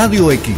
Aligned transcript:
Radio 0.00 0.30
X 0.30 0.56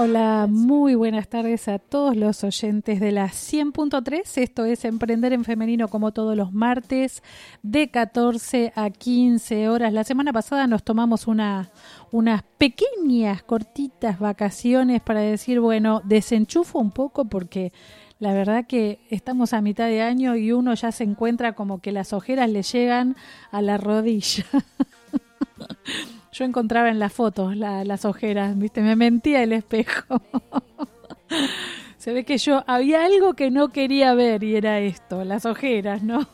Hola, 0.00 0.46
muy 0.48 0.94
buenas 0.94 1.26
tardes 1.26 1.66
a 1.66 1.80
todos 1.80 2.14
los 2.16 2.44
oyentes 2.44 3.00
de 3.00 3.10
la 3.10 3.30
100.3. 3.30 4.40
Esto 4.40 4.64
es 4.64 4.84
Emprender 4.84 5.32
en 5.32 5.42
Femenino 5.42 5.88
como 5.88 6.12
todos 6.12 6.36
los 6.36 6.52
martes 6.52 7.20
de 7.64 7.90
14 7.90 8.72
a 8.76 8.90
15 8.90 9.68
horas. 9.68 9.92
La 9.92 10.04
semana 10.04 10.32
pasada 10.32 10.68
nos 10.68 10.84
tomamos 10.84 11.26
una, 11.26 11.72
unas 12.12 12.44
pequeñas, 12.58 13.42
cortitas 13.42 14.20
vacaciones 14.20 15.00
para 15.00 15.18
decir, 15.18 15.58
bueno, 15.58 16.00
desenchufo 16.04 16.78
un 16.78 16.92
poco 16.92 17.24
porque 17.24 17.72
la 18.20 18.32
verdad 18.32 18.68
que 18.68 19.00
estamos 19.10 19.52
a 19.52 19.60
mitad 19.62 19.88
de 19.88 20.02
año 20.02 20.36
y 20.36 20.52
uno 20.52 20.74
ya 20.74 20.92
se 20.92 21.02
encuentra 21.02 21.54
como 21.54 21.80
que 21.80 21.90
las 21.90 22.12
ojeras 22.12 22.48
le 22.48 22.62
llegan 22.62 23.16
a 23.50 23.62
la 23.62 23.78
rodilla. 23.78 24.44
Yo 26.38 26.44
encontraba 26.44 26.88
en 26.88 27.00
las 27.00 27.12
fotos 27.12 27.56
las 27.56 28.04
ojeras, 28.04 28.56
¿viste? 28.56 28.80
Me 28.80 28.94
mentía 28.94 29.42
el 29.42 29.52
espejo. 29.52 30.22
Se 31.98 32.12
ve 32.12 32.22
que 32.22 32.38
yo 32.38 32.62
había 32.68 33.04
algo 33.04 33.34
que 33.34 33.50
no 33.50 33.70
quería 33.70 34.14
ver 34.14 34.44
y 34.44 34.54
era 34.54 34.78
esto, 34.78 35.24
las 35.24 35.46
ojeras, 35.46 36.04
¿no? 36.04 36.28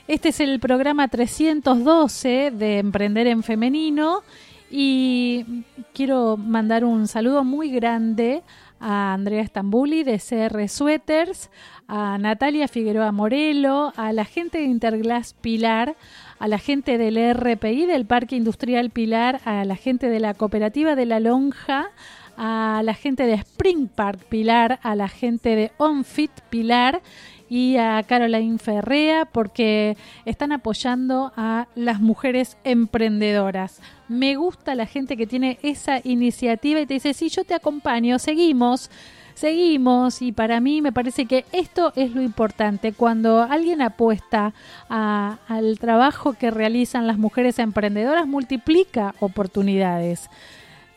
Este 0.07 0.29
es 0.29 0.39
el 0.39 0.59
programa 0.59 1.07
312 1.07 2.51
de 2.51 2.79
Emprender 2.79 3.28
en 3.28 3.43
Femenino 3.43 4.23
y 4.69 5.63
quiero 5.93 6.38
mandar 6.38 6.83
un 6.85 7.07
saludo 7.07 7.43
muy 7.43 7.72
grande 7.72 8.41
a 8.81 9.14
Andrea 9.14 9.44
Stambuli 9.44 10.03
de 10.03 10.19
CR 10.19 10.68
Sweaters, 10.68 11.50
a 11.88 12.18
Natalia 12.18 12.68
Figueroa 12.68 13.12
Morelo, 13.12 13.94
a 13.96 14.12
la 14.12 14.25
gente 14.25 14.58
de 14.58 14.66
Interglass 14.66 15.34
Pilar, 15.40 15.96
a 16.40 16.47
la 16.47 16.58
gente 16.58 16.97
del 16.97 17.18
RPI 17.34 17.86
del 17.86 18.06
Parque 18.06 18.36
Industrial 18.36 18.90
Pilar, 18.90 19.40
a 19.46 19.64
la 19.64 19.75
gente 19.75 20.09
de 20.09 20.20
la 20.20 20.34
Cooperativa 20.34 20.96
de 20.96 21.06
la 21.06 21.20
Lonja, 21.20 21.91
a 22.38 22.81
la 22.84 22.96
gente 22.96 23.28
de 23.28 23.34
Spring 23.36 23.88
Park 23.88 24.20
Pilar, 24.28 24.80
a 24.81 24.96
la 24.96 25.08
gente 25.08 25.56
de 25.56 25.72
OnFit 25.78 26.31
Pilar 26.50 27.02
y 27.51 27.75
a 27.75 28.01
Caroline 28.03 28.57
Ferrea 28.59 29.25
porque 29.25 29.97
están 30.23 30.53
apoyando 30.53 31.34
a 31.35 31.67
las 31.75 32.00
mujeres 32.00 32.56
emprendedoras. 32.63 33.81
Me 34.07 34.38
gusta 34.38 34.73
la 34.73 34.85
gente 34.85 35.17
que 35.17 35.28
tiene 35.28 35.59
esa 35.61 36.00
iniciativa 36.06 36.79
y 36.79 36.85
te 36.85 36.94
dice, 36.94 37.13
sí, 37.13 37.28
yo 37.28 37.44
te 37.44 37.53
acompaño, 37.53 38.19
seguimos 38.19 38.90
seguimos 39.34 40.22
y 40.22 40.31
para 40.31 40.59
mí 40.59 40.81
me 40.81 40.91
parece 40.91 41.25
que 41.25 41.45
esto 41.51 41.91
es 41.95 42.13
lo 42.13 42.22
importante. 42.22 42.94
Cuando 42.94 43.41
alguien 43.41 43.81
apuesta 43.81 44.53
al 44.88 45.79
trabajo 45.79 46.34
que 46.34 46.51
realizan 46.51 47.07
las 47.07 47.17
mujeres 47.17 47.59
emprendedoras, 47.59 48.28
multiplica 48.28 49.13
oportunidades. 49.19 50.29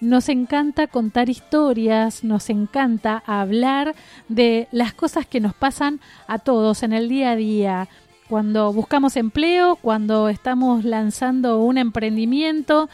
Nos 0.05 0.29
encanta 0.29 0.87
contar 0.87 1.31
historias, 1.31 2.25
nos 2.25 2.51
encanta 2.51 3.23
hablar 3.27 3.95
de 4.29 4.69
las 4.71 4.93
cosas 4.93 5.27
que 5.27 5.41
nos 5.41 5.55
pasan 5.55 5.99
a 6.27 6.39
todos 6.39 6.83
en 6.83 6.93
el 6.93 7.09
día 7.09 7.31
a 7.31 7.37
día. 7.37 7.89
Cuando 8.29 8.71
buscamos 8.75 9.17
empleo, 9.17 9.77
cuando 9.77 10.29
estamos 10.29 10.85
lanzando 10.85 11.59
un 11.61 11.79
emprendimiento. 11.79 12.91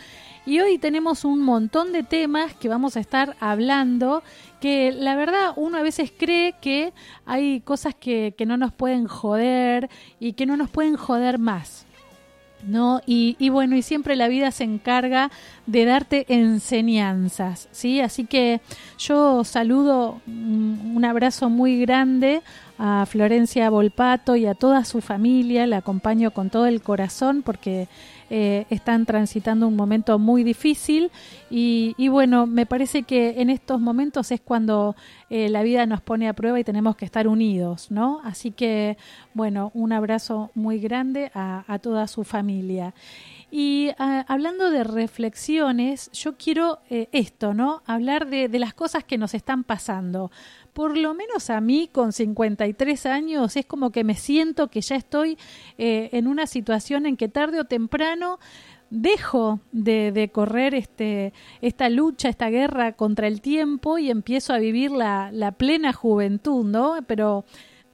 Y 0.47 0.61
hoy 0.61 0.79
tenemos 0.79 1.25
un 1.25 1.43
montón 1.43 1.93
de 1.93 2.05
temas 2.05 2.55
que 2.55 2.69
vamos 2.69 2.97
a 2.97 3.01
estar 3.01 3.35
hablando 3.41 4.23
que 4.61 4.93
la 4.93 5.17
verdad 5.17 5.53
uno 5.57 5.79
a 5.79 5.83
veces 5.83 6.13
cree 6.17 6.55
que 6.61 6.93
hay 7.27 7.61
cosas 7.63 7.93
que, 7.93 8.37
que 8.39 8.47
no 8.47 8.57
nos 8.57 8.73
pueden 8.73 9.09
joder 9.09 9.91
y 10.21 10.35
que 10.35 10.47
no 10.47 10.57
nos 10.57 10.71
pueden 10.71 10.95
joder 10.95 11.41
más. 11.41 11.87
¿No? 12.65 13.01
Y, 13.07 13.49
bueno, 13.51 13.77
y 13.77 13.83
siempre 13.83 14.17
la 14.17 14.29
vida 14.29 14.51
se 14.51 14.65
encarga 14.65 15.31
de 15.67 15.85
darte 15.85 16.27
enseñanzas, 16.29 17.69
¿sí? 17.73 18.01
Así 18.01 18.25
que 18.25 18.61
yo 18.99 19.45
saludo 19.45 20.21
mm, 20.27 20.97
un 20.97 21.05
abrazo 21.05 21.49
muy 21.49 21.81
grande 21.81 22.43
a 22.79 23.05
Florencia 23.07 23.69
Volpato 23.69 24.37
y 24.37 24.47
a 24.47 24.55
toda 24.55 24.85
su 24.85 25.01
familia, 25.01 25.67
la 25.67 25.79
acompaño 25.79 26.31
con 26.31 26.49
todo 26.49 26.67
el 26.67 26.81
corazón 26.81 27.43
porque 27.43 27.89
eh, 28.31 28.67
están 28.71 29.07
transitando 29.07 29.67
un 29.67 29.75
momento 29.75 30.19
muy 30.21 30.45
difícil 30.45 31.11
y, 31.51 32.09
bueno, 32.09 32.47
me 32.47 32.65
parece 32.65 33.03
que 33.03 33.41
en 33.41 33.51
estos 33.51 33.81
momentos 33.81 34.31
es 34.31 34.41
cuando 34.41 34.95
eh, 35.31 35.49
la 35.49 35.65
vida 35.65 35.85
nos 35.87 36.01
pone 36.01 36.29
a 36.29 36.33
prueba 36.33 36.61
y 36.61 36.63
tenemos 36.63 36.95
que 36.95 37.05
estar 37.05 37.27
unidos, 37.27 37.91
¿no? 37.91 38.21
Así 38.23 38.53
que, 38.53 38.97
bueno, 39.35 39.73
un 39.75 39.93
abrazo 39.93 40.53
muy 40.55 40.79
grande 40.79 41.33
a, 41.35 41.79
toda 41.83 42.07
su 42.07 42.23
familia. 42.23 42.95
Y 43.51 43.91
ah, 43.99 44.25
hablando 44.29 44.71
de 44.71 44.85
reflexiones, 44.85 46.11
yo 46.13 46.37
quiero 46.37 46.79
eh, 46.89 47.09
esto, 47.13 47.53
¿no? 47.53 47.83
Hablar 47.87 48.29
de, 48.29 48.49
las 48.59 48.75
cosas 48.75 49.05
que 49.05 49.19
nos 49.19 49.35
están 49.35 49.65
pasando 49.65 50.31
por 50.73 50.97
lo 50.97 51.15
menos 51.15 51.51
a 51.51 51.61
mí 51.61 51.89
con 51.91 52.13
53 52.13 53.07
años 53.07 53.57
es 53.57 53.67
como 53.67 53.91
que 53.91 54.05
me 54.05 54.15
siento 54.15 54.69
que 54.69 54.81
ya 54.81 54.95
estoy 54.95 55.37
eh, 55.79 56.11
en 56.13 56.29
una 56.29 56.47
situación 56.47 57.07
en 57.07 57.17
que 57.17 57.29
tarde 57.29 57.59
o 57.59 57.65
temprano 57.65 58.39
dejo 58.91 59.61
de, 59.73 60.13
de, 60.13 60.31
correr 60.31 60.75
este, 60.75 61.33
esta 61.61 61.89
lucha, 61.89 62.29
esta 62.29 62.51
guerra 62.51 62.93
contra 62.93 63.27
el 63.27 63.41
tiempo 63.41 63.99
y 63.99 64.11
empiezo 64.11 64.53
a 64.53 64.59
vivir 64.59 64.91
la, 64.91 65.31
la 65.33 65.53
plena 65.53 65.93
juventud, 65.93 66.65
¿no? 66.65 66.99
Pero 67.07 67.45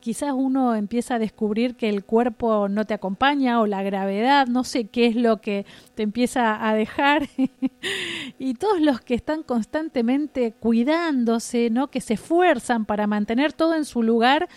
quizás 0.07 0.33
uno 0.33 0.77
empieza 0.77 1.17
a 1.17 1.19
descubrir 1.19 1.75
que 1.75 1.89
el 1.89 2.05
cuerpo 2.05 2.69
no 2.69 2.85
te 2.85 2.95
acompaña 2.95 3.61
o 3.61 3.67
la 3.67 3.83
gravedad, 3.83 4.47
no 4.47 4.63
sé 4.63 4.85
qué 4.85 5.07
es 5.07 5.17
lo 5.17 5.41
que 5.41 5.67
te 5.97 6.05
empieza 6.05 6.65
a 6.65 6.77
dejar. 6.77 7.29
y 8.39 8.55
todos 8.55 8.81
los 8.81 9.01
que 9.01 9.15
están 9.15 9.43
constantemente 9.43 10.53
cuidándose, 10.53 11.71
¿no? 11.71 11.89
que 11.89 12.01
se 12.01 12.15
esfuerzan 12.15 12.85
para 12.85 13.09
mantener 13.09 13.53
todo 13.53 13.75
en 13.75 13.85
su 13.85 14.05
lugar, 14.05 14.49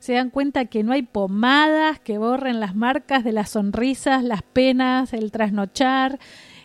se 0.00 0.14
dan 0.14 0.30
cuenta 0.30 0.64
que 0.64 0.82
no 0.82 0.90
hay 0.90 1.02
pomadas 1.02 2.00
que 2.00 2.18
borren 2.18 2.58
las 2.58 2.74
marcas 2.74 3.22
de 3.22 3.30
las 3.30 3.50
sonrisas, 3.50 4.24
las 4.24 4.42
penas, 4.42 5.12
el 5.12 5.30
trasnochar, 5.30 6.18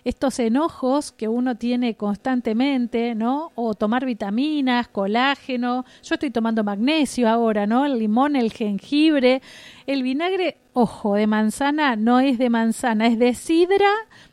estos 0.04 0.40
enojos 0.40 1.12
que 1.12 1.28
uno 1.28 1.56
tiene 1.56 1.96
constantemente, 1.96 3.16
¿no? 3.16 3.52
O 3.56 3.76
tomar 3.76 4.06
vitaminas, 4.06 4.88
colágeno. 4.88 5.86
Yo 6.04 6.16
estoy 6.16 6.32
tomando 6.32 6.64
magnesio 6.64 7.30
ahora, 7.30 7.68
¿no? 7.68 7.86
El 7.86 8.00
limón, 8.00 8.36
el 8.36 8.52
jengibre, 8.52 9.42
el 9.86 10.04
vinagre, 10.04 10.58
ojo, 10.74 11.16
de 11.16 11.28
manzana 11.28 11.96
no 11.96 12.20
es 12.20 12.38
de 12.38 12.50
manzana, 12.50 13.08
es 13.08 13.20
de 13.20 13.34
sidra 13.34 13.90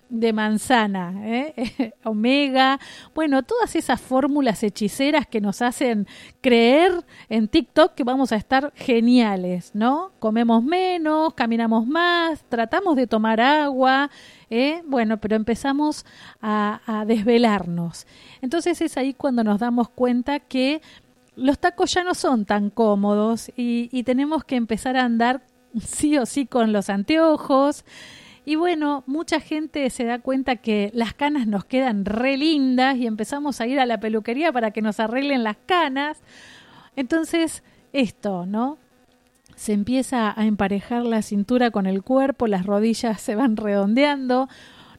de 0.09 0.33
manzana, 0.33 1.15
¿eh? 1.25 1.93
omega, 2.05 2.81
bueno, 3.15 3.43
todas 3.43 3.77
esas 3.77 4.01
fórmulas 4.01 4.63
hechiceras 4.63 5.27
que 5.27 5.41
nos 5.41 5.61
hacen 5.61 6.07
creer 6.41 7.05
en 7.29 7.49
TikTok 7.49 7.95
que 7.95 8.05
vamos 8.05 8.33
a 8.33 8.37
estar 8.37 8.73
geniales, 8.75 9.73
¿no? 9.75 10.13
Comemos 10.19 10.63
menos, 10.63 11.35
caminamos 11.35 11.87
más, 11.87 12.45
tratamos 12.49 12.97
de 12.97 13.07
tomar 13.07 13.41
agua, 13.41 14.11
¿eh? 14.51 14.83
bueno, 14.87 15.19
pero 15.19 15.37
empezamos 15.37 16.07
a, 16.41 17.05
desvelarnos. 17.07 18.07
Entonces 18.41 18.81
es 18.81 18.97
ahí 18.97 19.15
cuando 19.15 19.45
nos 19.45 19.61
damos 19.61 19.89
cuenta 19.89 20.41
que 20.41 20.81
los 21.37 21.59
tacos 21.59 21.93
ya 21.93 22.03
no 22.03 22.15
son 22.15 22.45
tan 22.45 22.71
cómodos 22.71 23.51
y, 23.57 23.89
y 23.93 24.03
tenemos 24.03 24.45
que 24.45 24.57
empezar 24.57 24.97
a 24.97 25.05
andar 25.05 25.43
sí 25.81 26.19
o 26.19 26.27
sí 26.27 26.47
con 26.47 26.73
los 26.73 26.89
anteojos, 26.91 27.85
y 28.49 28.57
bueno, 28.57 29.05
mucha 29.07 29.41
gente 29.41 29.91
se 29.91 30.05
da 30.05 30.21
cuenta 30.21 30.57
que 30.57 30.91
las 30.95 31.13
canas 31.13 31.47
nos 31.47 31.67
quedan 31.67 32.07
re 32.07 32.39
lindas 32.39 32.97
y 32.97 33.07
empezamos 33.07 33.61
a 33.61 33.67
ir 33.67 33.79
a 33.79 33.85
la 33.85 34.01
peluquería 34.01 34.53
para 34.53 34.71
que 34.71 34.81
nos 34.81 35.01
arreglen 35.01 35.45
las 35.45 35.59
canas. 35.67 36.23
Entonces, 36.97 37.63
esto, 37.93 38.47
¿no? 38.47 38.79
Se 39.55 39.75
empieza 39.75 40.33
a 40.35 40.47
emparejar 40.47 41.05
la 41.05 41.21
cintura 41.21 41.71
con 41.71 41.85
el 41.85 42.03
cuerpo, 42.03 42.47
las 42.47 42.65
rodillas 42.65 43.21
se 43.21 43.35
van 43.35 43.55
redondeando, 43.59 44.49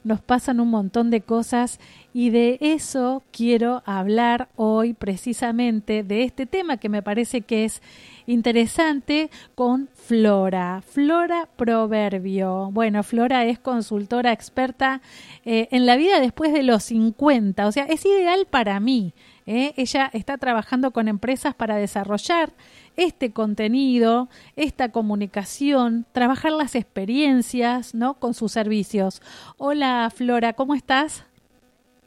nos 0.04 0.20
pasan 0.20 0.60
un 0.60 0.68
montón 0.68 1.10
de 1.10 1.22
cosas 1.22 1.80
y 2.14 2.30
de 2.30 2.56
eso 2.60 3.24
quiero 3.32 3.82
hablar 3.84 4.48
hoy 4.54 4.94
precisamente, 4.94 6.04
de 6.04 6.22
este 6.22 6.46
tema 6.46 6.76
que 6.76 6.88
me 6.88 7.02
parece 7.02 7.40
que 7.40 7.64
es 7.64 7.82
interesante 8.30 9.30
con 9.54 9.88
Flora. 9.88 10.82
Flora 10.82 11.48
Proverbio. 11.56 12.70
Bueno, 12.72 13.02
Flora 13.02 13.44
es 13.44 13.58
consultora 13.58 14.32
experta 14.32 15.00
eh, 15.44 15.68
en 15.70 15.86
la 15.86 15.96
vida 15.96 16.20
después 16.20 16.52
de 16.52 16.62
los 16.62 16.84
50, 16.84 17.66
o 17.66 17.72
sea, 17.72 17.84
es 17.84 18.04
ideal 18.06 18.46
para 18.48 18.80
mí. 18.80 19.12
¿eh? 19.46 19.74
Ella 19.76 20.10
está 20.12 20.38
trabajando 20.38 20.92
con 20.92 21.08
empresas 21.08 21.54
para 21.54 21.76
desarrollar 21.76 22.50
este 22.96 23.32
contenido, 23.32 24.28
esta 24.56 24.90
comunicación, 24.90 26.06
trabajar 26.12 26.52
las 26.52 26.74
experiencias, 26.74 27.94
¿no? 27.94 28.14
Con 28.14 28.34
sus 28.34 28.52
servicios. 28.52 29.22
Hola, 29.58 30.10
Flora, 30.14 30.52
¿cómo 30.52 30.74
estás? 30.74 31.26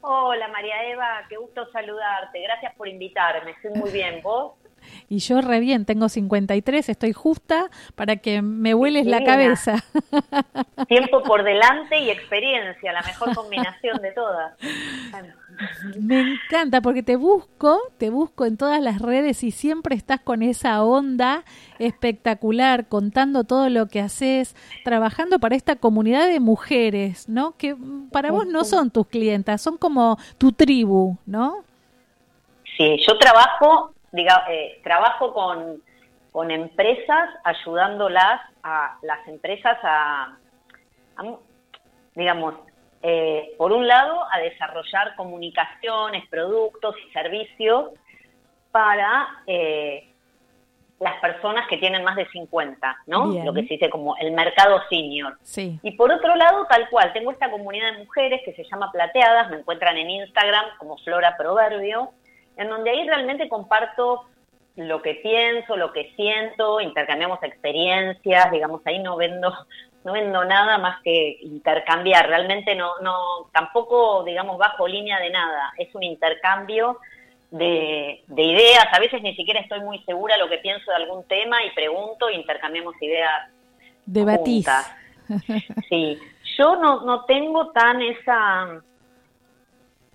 Hola, 0.00 0.48
María 0.48 0.84
Eva, 0.84 1.22
qué 1.28 1.36
gusto 1.36 1.70
saludarte. 1.72 2.40
Gracias 2.40 2.74
por 2.74 2.88
invitarme. 2.88 3.52
Estoy 3.52 3.70
muy 3.72 3.90
bien. 3.90 4.20
¿Vos? 4.22 4.52
Y 5.08 5.18
yo 5.18 5.40
re 5.40 5.60
bien, 5.60 5.84
tengo 5.84 6.08
53, 6.08 6.88
estoy 6.88 7.12
justa 7.12 7.70
para 7.94 8.16
que 8.16 8.42
me 8.42 8.74
hueles 8.74 9.06
la 9.06 9.24
cabeza. 9.24 9.84
Tiempo 10.88 11.22
por 11.22 11.44
delante 11.44 11.98
y 11.98 12.10
experiencia, 12.10 12.92
la 12.92 13.02
mejor 13.02 13.34
combinación 13.34 14.00
de 14.00 14.12
todas. 14.12 14.54
Me 16.00 16.20
encanta 16.20 16.80
porque 16.80 17.02
te 17.02 17.16
busco, 17.16 17.78
te 17.98 18.10
busco 18.10 18.44
en 18.44 18.56
todas 18.56 18.82
las 18.82 19.00
redes 19.00 19.44
y 19.44 19.50
siempre 19.50 19.94
estás 19.94 20.20
con 20.20 20.42
esa 20.42 20.82
onda 20.82 21.44
espectacular, 21.78 22.88
contando 22.88 23.44
todo 23.44 23.68
lo 23.68 23.86
que 23.86 24.00
haces, 24.00 24.56
trabajando 24.84 25.38
para 25.38 25.56
esta 25.56 25.76
comunidad 25.76 26.26
de 26.26 26.40
mujeres, 26.40 27.28
¿no? 27.28 27.56
Que 27.56 27.76
para 28.10 28.32
vos 28.32 28.46
no 28.46 28.64
son 28.64 28.90
tus 28.90 29.06
clientas, 29.06 29.62
son 29.62 29.76
como 29.76 30.18
tu 30.38 30.52
tribu, 30.52 31.18
¿no? 31.26 31.64
Sí, 32.76 32.96
yo 33.06 33.16
trabajo 33.18 33.93
diga, 34.14 34.44
eh, 34.48 34.80
trabajo 34.84 35.34
con, 35.34 35.82
con, 36.30 36.50
empresas 36.50 37.30
ayudándolas 37.42 38.40
a 38.62 38.96
las 39.02 39.26
empresas 39.26 39.76
a, 39.82 40.36
digamos, 42.14 42.54
eh, 43.02 43.54
por 43.58 43.72
un 43.72 43.86
lado, 43.86 44.24
a 44.32 44.38
desarrollar 44.38 45.16
comunicaciones, 45.16 46.26
productos 46.28 46.94
y 47.06 47.12
servicios 47.12 47.90
para 48.70 49.42
eh, 49.46 50.08
las 51.00 51.20
personas 51.20 51.66
que 51.68 51.76
tienen 51.76 52.04
más 52.04 52.16
de 52.16 52.26
50, 52.30 52.96
¿no? 53.06 53.26
Lo 53.44 53.52
que 53.52 53.62
se 53.62 53.74
dice 53.74 53.90
como 53.90 54.16
el 54.16 54.32
mercado 54.32 54.80
senior. 54.88 55.36
Sí. 55.42 55.78
Y 55.82 55.92
por 55.92 56.12
otro 56.12 56.34
lado, 56.36 56.66
tal 56.66 56.88
cual, 56.88 57.12
tengo 57.12 57.32
esta 57.32 57.50
comunidad 57.50 57.92
de 57.92 57.98
mujeres 57.98 58.40
que 58.44 58.54
se 58.54 58.64
llama 58.64 58.90
Plateadas, 58.92 59.50
me 59.50 59.58
encuentran 59.58 59.96
en 59.96 60.08
Instagram 60.08 60.64
como 60.78 60.96
Flora 60.98 61.36
Proverbio, 61.36 62.12
en 62.56 62.68
donde 62.68 62.90
ahí 62.90 63.06
realmente 63.06 63.48
comparto 63.48 64.26
lo 64.76 65.02
que 65.02 65.14
pienso, 65.14 65.76
lo 65.76 65.92
que 65.92 66.12
siento, 66.16 66.80
intercambiamos 66.80 67.42
experiencias, 67.42 68.50
digamos, 68.50 68.80
ahí 68.86 68.98
no 68.98 69.16
vendo, 69.16 69.52
no 70.04 70.12
vendo 70.12 70.44
nada 70.44 70.78
más 70.78 71.00
que 71.02 71.38
intercambiar, 71.42 72.28
realmente 72.28 72.74
no, 72.74 72.98
no, 73.00 73.16
tampoco, 73.52 74.24
digamos, 74.24 74.58
bajo 74.58 74.88
línea 74.88 75.20
de 75.20 75.30
nada, 75.30 75.72
es 75.78 75.94
un 75.94 76.02
intercambio 76.02 76.98
de, 77.52 78.24
de 78.26 78.42
ideas, 78.42 78.86
a 78.92 78.98
veces 78.98 79.22
ni 79.22 79.36
siquiera 79.36 79.60
estoy 79.60 79.80
muy 79.80 80.02
segura 80.02 80.36
lo 80.38 80.48
que 80.48 80.58
pienso 80.58 80.90
de 80.90 80.96
algún 80.96 81.22
tema 81.24 81.64
y 81.64 81.70
pregunto, 81.70 82.28
intercambiamos 82.30 83.00
ideas. 83.00 83.50
Debatís. 84.06 84.68
Sí, 85.88 86.18
yo 86.58 86.76
no, 86.76 87.00
no 87.00 87.24
tengo 87.24 87.70
tan 87.70 88.02
esa, 88.02 88.82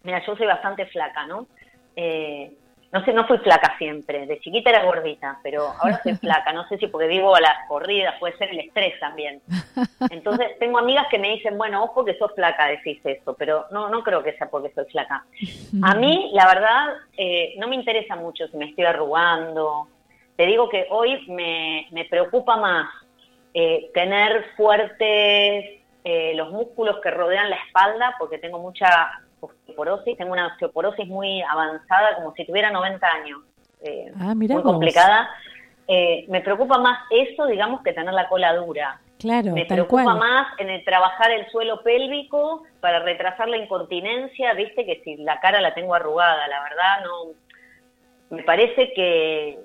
mira, 0.03 0.24
yo 0.24 0.36
soy 0.36 0.45
bastante 0.45 0.86
flaca, 0.86 1.25
¿no? 1.25 1.47
Eh, 2.01 2.54
no 2.94 3.04
sé, 3.04 3.13
no 3.13 3.28
fui 3.28 3.38
flaca 3.40 3.75
siempre, 3.78 4.25
de 4.25 4.40
chiquita 4.40 4.69
era 4.69 4.86
gordita, 4.86 5.38
pero 5.44 5.74
ahora 5.80 6.01
soy 6.01 6.16
flaca, 6.22 6.54
no 6.54 6.68
sé 6.69 6.78
si 6.78 6.88
porque 6.88 7.07
vivo 7.07 7.36
a 7.36 7.42
las 7.42 7.68
corridas, 7.68 8.16
puede 8.19 8.38
ser 8.38 8.50
el 8.50 8.60
estrés 8.62 8.98
también. 9.01 9.42
Entonces 10.10 10.57
tengo 10.60 10.80
amigas 10.80 11.07
que 11.12 11.19
me 11.19 11.30
dicen, 11.30 11.57
bueno, 11.57 11.84
ojo 11.84 12.06
que 12.06 12.18
sos 12.18 12.34
flaca, 12.34 12.68
decís 12.68 13.00
eso, 13.04 13.36
pero 13.38 13.66
no, 13.72 13.90
no 13.90 14.01
creo 14.01 14.24
que 14.24 14.34
sea 14.38 14.50
porque 14.50 14.72
soy 14.74 14.86
flaca. 14.86 15.25
A 15.84 15.94
mí, 15.96 16.31
la 16.34 16.48
verdad, 16.48 16.88
eh, 17.18 17.56
no 17.60 17.68
me 17.68 17.75
interesa 17.75 18.16
mucho 18.16 18.48
si 18.48 18.56
me 18.56 18.69
estoy 18.69 18.86
arrugando. 18.86 19.88
Te 20.38 20.46
digo 20.46 20.69
que 20.69 20.88
hoy 20.90 21.28
me, 21.28 21.86
me 21.92 22.06
preocupa 22.06 22.56
más 22.56 22.90
eh, 23.54 23.92
tener 23.94 24.46
fuertes 24.56 25.81
eh, 26.06 26.34
los 26.34 26.50
músculos 26.51 27.01
que 27.03 27.12
rodean 27.12 27.50
la 27.50 27.58
espalda, 27.58 28.15
porque 28.18 28.38
tengo 28.38 28.58
mucha 28.58 29.22
osteoporosis, 29.39 30.17
tengo 30.17 30.34
una 30.34 30.48
osteoporosis 30.48 31.08
muy 31.08 31.41
avanzada, 31.41 32.15
como 32.15 32.34
si 32.34 32.46
tuviera 32.46 32.72
90 32.72 33.08
años, 33.08 33.39
eh, 33.81 34.12
ah, 34.19 34.36
muy 34.36 34.62
complicada. 34.62 35.29
Eh, 35.88 36.25
me 36.27 36.41
preocupa 36.41 36.77
más 36.77 37.00
eso, 37.10 37.46
digamos, 37.48 37.81
que 37.81 37.93
tener 37.93 38.13
la 38.13 38.29
cola 38.29 38.53
dura. 38.55 39.00
Claro, 39.17 39.51
me 39.53 39.65
preocupa 39.65 40.13
más 40.13 40.48
en 40.60 40.69
el 40.69 40.86
trabajar 40.86 41.31
el 41.31 41.50
suelo 41.50 41.81
pélvico 41.84 42.63
para 42.79 43.00
retrasar 43.00 43.50
la 43.50 43.58
incontinencia, 43.58 44.53
viste 44.53 44.86
que 44.86 45.01
si 45.03 45.17
la 45.17 45.39
cara 45.41 45.60
la 45.60 45.74
tengo 45.74 45.93
arrugada, 45.93 46.48
la 46.48 46.62
verdad 46.63 47.03
no, 47.03 48.36
me 48.38 48.43
parece 48.43 48.93
que, 48.93 49.60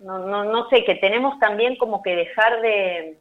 no, 0.00 0.18
no, 0.18 0.44
no 0.44 0.68
sé, 0.70 0.84
que 0.84 0.94
tenemos 0.94 1.38
también 1.40 1.76
como 1.76 2.02
que 2.02 2.16
dejar 2.16 2.62
de, 2.62 3.18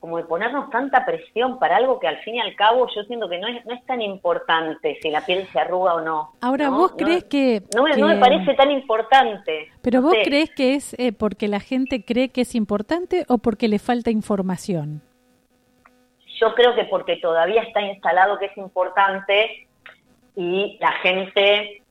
como 0.00 0.16
de 0.16 0.24
ponernos 0.24 0.70
tanta 0.70 1.04
presión 1.04 1.58
para 1.58 1.76
algo 1.76 2.00
que 2.00 2.08
al 2.08 2.16
fin 2.18 2.36
y 2.36 2.40
al 2.40 2.56
cabo 2.56 2.88
yo 2.94 3.02
siento 3.04 3.28
que 3.28 3.38
no 3.38 3.46
es, 3.46 3.64
no 3.66 3.74
es 3.74 3.84
tan 3.84 4.00
importante 4.00 4.98
si 5.02 5.10
la 5.10 5.20
piel 5.20 5.46
se 5.48 5.60
arruga 5.60 5.94
o 5.94 6.00
no. 6.00 6.32
Ahora, 6.40 6.70
vos 6.70 6.94
crees 6.96 7.24
que, 7.24 7.62
no, 7.76 7.82
me 7.82 8.16
parece 8.16 8.54
tan 8.54 8.70
importante. 8.70 9.70
Pero 9.82 10.00
vos 10.00 10.14
crees 10.24 10.50
que 10.50 10.74
es 10.74 10.98
eh, 10.98 11.12
porque 11.12 11.48
la 11.48 11.60
gente 11.60 12.02
cree 12.02 12.30
que 12.30 12.40
es 12.40 12.54
importante 12.54 13.26
o 13.28 13.38
porque 13.38 13.68
le 13.68 13.78
falta 13.78 14.10
información? 14.10 15.02
Yo 16.40 16.54
creo 16.54 16.74
que 16.74 16.84
porque 16.84 17.16
todavía 17.16 17.62
está 17.62 17.82
instalado 17.82 18.38
que 18.38 18.46
es 18.46 18.56
importante 18.56 19.68
y 20.34 20.78
la 20.80 20.92
gente 21.02 21.82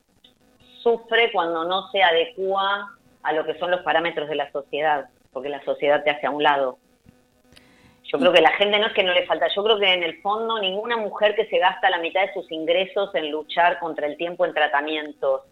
sufre 0.82 1.30
cuando 1.32 1.64
no 1.64 1.88
se 1.92 2.02
adecua 2.02 2.90
a 3.22 3.32
lo 3.32 3.44
que 3.44 3.56
son 3.58 3.70
los 3.70 3.82
parámetros 3.82 4.28
de 4.28 4.34
la 4.34 4.50
sociedad, 4.50 5.08
porque 5.32 5.48
la 5.48 5.62
sociedad 5.64 6.02
te 6.02 6.10
hace 6.10 6.26
a 6.26 6.30
un 6.30 6.42
lado. 6.42 6.78
Yo 8.12 8.18
creo 8.18 8.32
que 8.32 8.40
la 8.40 8.50
gente 8.52 8.78
no 8.78 8.88
es 8.88 8.92
que 8.92 9.04
no 9.04 9.12
le 9.12 9.24
falta, 9.26 9.46
yo 9.54 9.62
creo 9.62 9.78
que 9.78 9.92
en 9.92 10.02
el 10.02 10.20
fondo 10.20 10.58
ninguna 10.60 10.96
mujer 10.96 11.36
que 11.36 11.46
se 11.46 11.58
gasta 11.58 11.90
la 11.90 11.98
mitad 11.98 12.22
de 12.22 12.32
sus 12.32 12.50
ingresos 12.50 13.14
en 13.14 13.30
luchar 13.30 13.78
contra 13.78 14.06
el 14.06 14.16
tiempo 14.16 14.44
en 14.44 14.52
tratamientos 14.52 15.42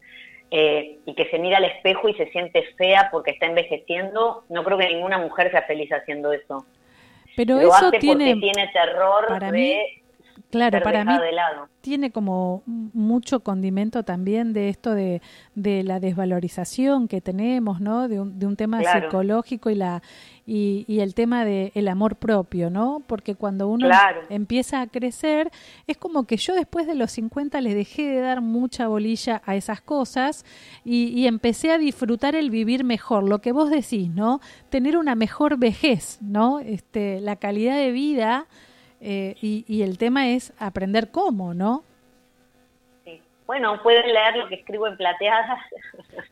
eh, 0.51 0.99
y 1.07 1.15
que 1.15 1.31
se 1.31 1.39
mira 1.39 1.59
al 1.59 1.65
espejo 1.65 2.09
y 2.09 2.15
se 2.15 2.27
siente 2.31 2.65
fea 2.77 3.11
porque 3.13 3.31
está 3.33 3.47
envejeciendo, 3.47 4.45
no 4.49 4.65
creo 4.65 4.77
que 4.77 4.89
ninguna 4.89 5.19
mujer 5.19 5.51
sea 5.53 5.63
feliz 5.63 5.91
haciendo 5.93 6.33
eso. 6.33 6.67
Pero 7.37 7.61
eso 7.61 7.93
tiene, 7.93 8.35
tiene 8.37 8.69
terror 8.73 9.27
para 9.29 9.53
de 9.53 9.99
Claro, 10.51 10.81
para 10.83 11.05
mí 11.05 11.13
tiene 11.83 12.11
como 12.11 12.63
mucho 12.67 13.41
condimento 13.41 14.03
también 14.03 14.53
de 14.53 14.71
esto 14.71 14.95
de, 14.95 15.21
de 15.55 15.83
la 15.83 16.01
desvalorización 16.01 17.07
que 17.07 17.21
tenemos, 17.21 17.81
¿no? 17.81 18.09
De 18.09 18.21
un, 18.21 18.39
de 18.39 18.47
un 18.47 18.57
tema 18.57 18.83
psicológico 18.83 19.69
y 19.69 19.75
la 19.75 20.03
y, 20.49 20.87
y 20.89 21.01
el 21.01 21.15
tema 21.15 21.45
del 21.45 21.71
el 21.75 21.89
amor 21.89 22.17
propio, 22.17 22.71
¿no? 22.71 23.03
Porque 23.07 23.35
cuando 23.35 23.69
uno 23.69 23.89
empieza 24.31 24.81
a 24.81 24.87
crecer, 24.87 25.51
es 25.87 25.99
como 25.99 26.27
que 26.27 26.39
yo 26.39 26.55
después 26.55 26.87
de 26.87 26.95
los 26.95 27.11
50 27.13 27.61
le 27.61 27.75
dejé 27.75 28.09
de 28.09 28.21
dar 28.21 28.41
mucha 28.41 28.89
bolilla 28.89 29.43
a 29.45 29.55
esas 29.57 29.83
cosas 29.83 30.47
y, 30.85 31.09
y 31.09 31.27
empecé 31.27 31.71
a 31.71 31.77
disfrutar 31.77 32.35
el 32.35 32.49
vivir 32.49 32.83
mejor, 32.83 33.29
lo 33.29 33.41
que 33.41 33.53
vos 33.53 33.69
decís, 33.69 34.09
¿no? 34.09 34.41
Tener 34.71 34.97
una 34.97 35.15
mejor 35.15 35.59
vejez, 35.59 36.19
¿no? 36.23 36.61
Este, 36.61 37.21
la 37.21 37.37
calidad 37.37 37.77
de 37.77 37.93
vida 37.93 38.47
eh, 39.01 39.37
y, 39.41 39.83
el 39.83 39.99
tema 39.99 40.29
es 40.29 40.53
aprender 40.59 41.11
cómo, 41.11 41.55
¿no? 41.55 41.85
Bueno, 43.47 43.81
pueden 43.83 44.13
leer 44.13 44.37
lo 44.37 44.49
que 44.49 44.57
escribo 44.57 44.87
en 44.87 44.97
plateadas. 44.97 45.61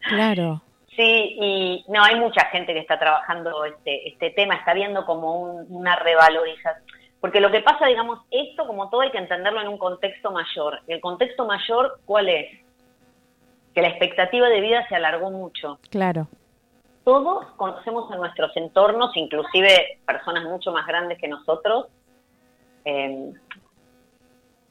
Claro. 0.08 0.62
Sí, 0.96 1.36
y 1.40 1.84
no, 1.88 2.02
hay 2.02 2.16
mucha 2.16 2.46
gente 2.46 2.72
que 2.72 2.80
está 2.80 2.98
trabajando 2.98 3.64
este, 3.64 4.08
este 4.08 4.30
tema, 4.30 4.54
está 4.54 4.72
viendo 4.72 5.04
como 5.04 5.42
una 5.68 5.96
revalorización. 5.96 6.84
Porque 7.20 7.40
lo 7.40 7.50
que 7.50 7.60
pasa, 7.60 7.86
digamos, 7.86 8.20
esto 8.30 8.66
como 8.66 8.88
todo 8.88 9.02
hay 9.02 9.10
que 9.10 9.18
entenderlo 9.18 9.60
en 9.60 9.68
un 9.68 9.78
contexto 9.78 10.30
mayor. 10.30 10.80
¿El 10.86 11.00
contexto 11.00 11.44
mayor 11.44 12.00
cuál 12.04 12.28
es? 12.28 12.60
Que 13.74 13.82
la 13.82 13.88
expectativa 13.88 14.48
de 14.48 14.60
vida 14.60 14.86
se 14.88 14.96
alargó 14.96 15.30
mucho. 15.30 15.78
Claro. 15.90 16.28
Todos 17.04 17.46
conocemos 17.56 18.10
en 18.10 18.18
nuestros 18.18 18.56
entornos, 18.56 19.16
inclusive 19.16 19.98
personas 20.06 20.44
mucho 20.44 20.72
más 20.72 20.86
grandes 20.86 21.18
que 21.18 21.28
nosotros, 21.28 21.86
Em, 22.86 23.34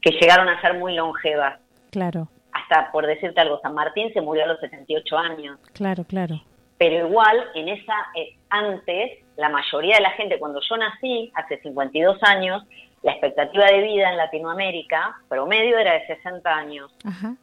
que 0.01 0.11
llegaron 0.11 0.47
a 0.47 0.61
ser 0.61 0.75
muy 0.75 0.95
longevas. 0.95 1.59
Claro. 1.91 2.29
Hasta, 2.69 2.91
por 2.91 3.05
decirte 3.05 3.39
algo, 3.41 3.59
San 3.61 3.73
Martín 3.73 4.11
se 4.13 4.21
murió 4.21 4.43
a 4.43 4.47
los 4.47 4.59
78 4.59 5.17
años. 5.17 5.59
Claro, 5.73 6.03
claro. 6.03 6.41
Pero 6.77 7.07
igual, 7.07 7.37
en 7.53 7.69
esa, 7.69 7.93
eh, 8.15 8.35
antes, 8.49 9.19
la 9.37 9.49
mayoría 9.49 9.97
de 9.97 10.01
la 10.01 10.11
gente, 10.11 10.39
cuando 10.39 10.59
yo 10.67 10.77
nací, 10.77 11.31
hace 11.35 11.59
52 11.61 12.21
años, 12.23 12.63
la 13.01 13.11
expectativa 13.11 13.65
de 13.67 13.81
vida 13.81 14.09
en 14.09 14.17
Latinoamérica 14.17 15.15
promedio 15.29 15.77
era 15.77 15.93
de 15.93 16.07
60 16.07 16.49
años. 16.49 16.91
Ajá. 17.05 17.35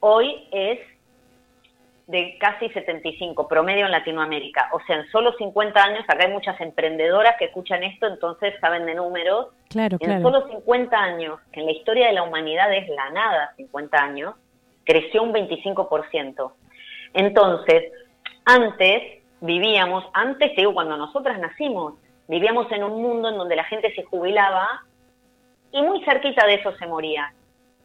Hoy 0.00 0.48
es 0.50 0.80
de 2.06 2.36
casi 2.38 2.68
75, 2.68 3.48
promedio 3.48 3.86
en 3.86 3.92
Latinoamérica. 3.92 4.68
O 4.72 4.80
sea, 4.86 4.96
en 4.96 5.06
solo 5.10 5.32
50 5.38 5.82
años, 5.82 6.04
acá 6.06 6.26
hay 6.26 6.32
muchas 6.32 6.60
emprendedoras 6.60 7.36
que 7.38 7.46
escuchan 7.46 7.82
esto, 7.82 8.06
entonces 8.06 8.54
saben 8.60 8.84
de 8.84 8.94
números. 8.94 9.48
Claro, 9.70 9.96
en 10.00 10.20
solo 10.20 10.46
50 10.48 10.96
años, 10.96 11.40
que 11.52 11.60
en 11.60 11.66
la 11.66 11.72
historia 11.72 12.08
de 12.08 12.12
la 12.12 12.24
humanidad 12.24 12.72
es 12.74 12.88
la 12.88 13.10
nada, 13.10 13.54
50 13.56 13.96
años, 13.96 14.34
creció 14.84 15.22
un 15.22 15.32
25%. 15.32 16.52
Entonces, 17.14 17.92
antes 18.44 19.22
vivíamos, 19.40 20.04
antes, 20.12 20.54
te 20.54 20.62
digo, 20.62 20.74
cuando 20.74 20.96
nosotras 20.96 21.38
nacimos, 21.38 21.94
vivíamos 22.28 22.70
en 22.72 22.84
un 22.84 23.02
mundo 23.02 23.28
en 23.28 23.36
donde 23.36 23.56
la 23.56 23.64
gente 23.64 23.94
se 23.94 24.02
jubilaba 24.04 24.82
y 25.72 25.82
muy 25.82 26.04
cerquita 26.04 26.46
de 26.46 26.54
eso 26.54 26.74
se 26.76 26.86
moría. 26.86 27.32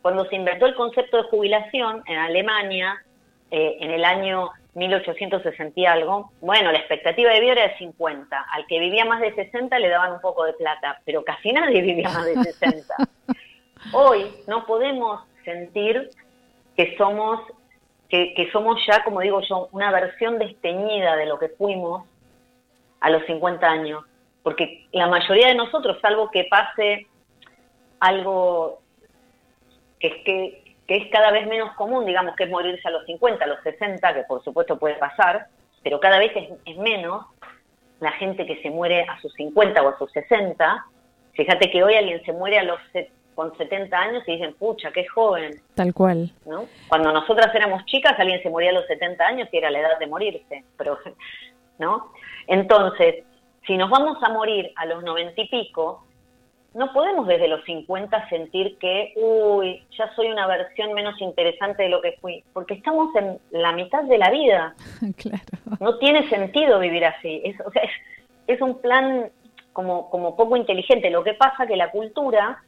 Cuando 0.02 0.26
se 0.26 0.36
inventó 0.36 0.66
el 0.66 0.76
concepto 0.76 1.18
de 1.18 1.24
jubilación 1.24 2.04
en 2.06 2.18
Alemania, 2.18 3.04
eh, 3.52 3.78
en 3.82 3.92
el 3.92 4.06
año 4.06 4.52
1860 4.76 5.80
y 5.80 5.86
algo, 5.86 6.32
bueno, 6.40 6.72
la 6.72 6.78
expectativa 6.78 7.32
de 7.32 7.40
vida 7.40 7.54
era 7.54 7.68
de 7.70 7.78
50. 7.78 8.46
Al 8.52 8.66
que 8.68 8.80
vivía 8.80 9.06
más 9.06 9.20
de 9.20 9.34
60 9.34 9.78
le 9.80 9.90
daban 9.90 10.14
un 10.14 10.22
poco 10.22 10.46
de 10.46 10.54
plata, 10.54 11.02
pero 11.04 11.24
casi 11.24 11.52
nadie 11.52 11.82
vivía 11.82 12.10
más 12.10 12.26
de 12.26 12.36
60. 12.36 12.96
Hoy 13.94 14.32
no 14.48 14.66
podemos 14.66 15.22
sentir 15.44 16.10
que 16.80 16.96
somos, 16.96 17.42
que, 18.08 18.34
que 18.36 18.50
somos 18.52 18.80
ya, 18.88 19.04
como 19.04 19.20
digo 19.20 19.42
yo, 19.42 19.68
una 19.74 19.92
versión 19.92 20.40
desteñida 20.40 21.18
de 21.18 21.26
lo 21.26 21.38
que 21.38 21.50
fuimos 21.50 22.08
a 23.02 23.10
los 23.10 23.26
50 23.26 23.68
años. 23.68 24.06
Porque 24.44 24.88
la 24.94 25.08
mayoría 25.08 25.50
de 25.50 25.56
nosotros, 25.56 25.98
salvo 26.02 26.32
que 26.32 26.46
pase 26.50 27.06
algo 28.00 28.80
que, 30.00 30.08
es 30.08 30.14
que, 30.24 30.76
que 30.88 30.96
es 30.96 31.12
cada 31.12 31.32
vez 31.32 31.48
menos 31.48 31.74
común, 31.76 32.06
digamos, 32.06 32.34
que 32.38 32.46
es 32.46 32.50
morirse 32.50 32.88
a 32.88 32.92
los 32.92 33.06
50, 33.08 33.44
a 33.44 33.48
los 33.48 33.62
60, 33.62 34.14
que 34.14 34.24
por 34.24 34.42
supuesto 34.42 34.80
puede 34.80 34.96
pasar, 34.96 35.48
pero 35.84 36.00
cada 36.00 36.18
vez 36.18 36.32
es, 36.66 36.78
menos 36.78 37.26
la 38.00 38.14
gente 38.14 38.46
que 38.46 38.62
se 38.62 38.70
muere 38.70 39.02
a 39.02 39.20
sus 39.20 39.34
50 39.34 39.84
o 39.84 39.90
a 39.90 39.98
sus 39.98 40.10
60. 40.14 40.86
Fíjate 41.34 41.70
que 41.72 41.84
hoy 41.84 41.96
alguien 41.96 42.24
se 42.24 42.32
muere 42.32 42.58
a 42.58 42.64
los 42.64 42.80
con 43.40 43.56
70 43.56 43.98
años 43.98 44.22
y 44.28 44.34
dicen, 44.34 44.54
pucha, 44.56 44.92
qué 44.92 45.08
joven. 45.08 45.62
Tal 45.74 45.94
cual. 45.94 46.30
¿no? 46.46 46.66
Cuando 46.90 47.14
nosotras 47.14 47.56
éramos 47.56 47.86
chicas, 47.86 48.20
alguien 48.20 48.44
se 48.44 48.50
moría 48.50 48.72
a 48.72 48.74
los 48.74 48.86
70 48.88 49.26
años 49.26 49.48
y 49.50 49.58
era 49.58 49.72
la 49.72 49.80
edad 49.80 49.98
de 49.98 50.08
morirse. 50.08 50.66
Pero, 50.78 50.98
¿no? 51.80 52.12
Entonces, 52.48 53.24
si 53.66 53.78
nos 53.78 53.90
vamos 53.90 54.22
a 54.24 54.34
morir 54.34 54.74
a 54.76 54.86
los 54.88 55.06
90 55.06 55.42
y 55.42 55.48
pico, 55.48 56.04
no 56.74 56.92
podemos 56.92 57.28
desde 57.28 57.48
los 57.48 57.64
50 57.64 58.28
sentir 58.28 58.78
que, 58.78 59.14
uy, 59.16 59.86
ya 59.98 60.14
soy 60.16 60.28
una 60.28 60.46
versión 60.46 60.92
menos 60.92 61.16
interesante 61.22 61.84
de 61.84 61.90
lo 61.90 62.02
que 62.02 62.18
fui, 62.20 62.44
porque 62.52 62.74
estamos 62.74 63.16
en 63.16 63.40
la 63.52 63.72
mitad 63.72 64.04
de 64.04 64.18
la 64.18 64.32
vida. 64.32 64.76
claro. 65.16 65.78
No 65.80 65.98
tiene 65.98 66.28
sentido 66.28 66.78
vivir 66.80 67.06
así. 67.06 67.42
Es, 67.46 67.56
o 67.66 67.72
sea, 67.72 67.84
es, 68.48 68.60
un 68.60 68.82
plan 68.82 69.32
como, 69.72 70.10
como 70.10 70.36
poco 70.36 70.58
inteligente. 70.58 71.10
Lo 71.10 71.24
que 71.24 71.36
pasa 71.36 71.68
que 71.68 71.78
la 71.78 71.90
cultura 71.90 72.62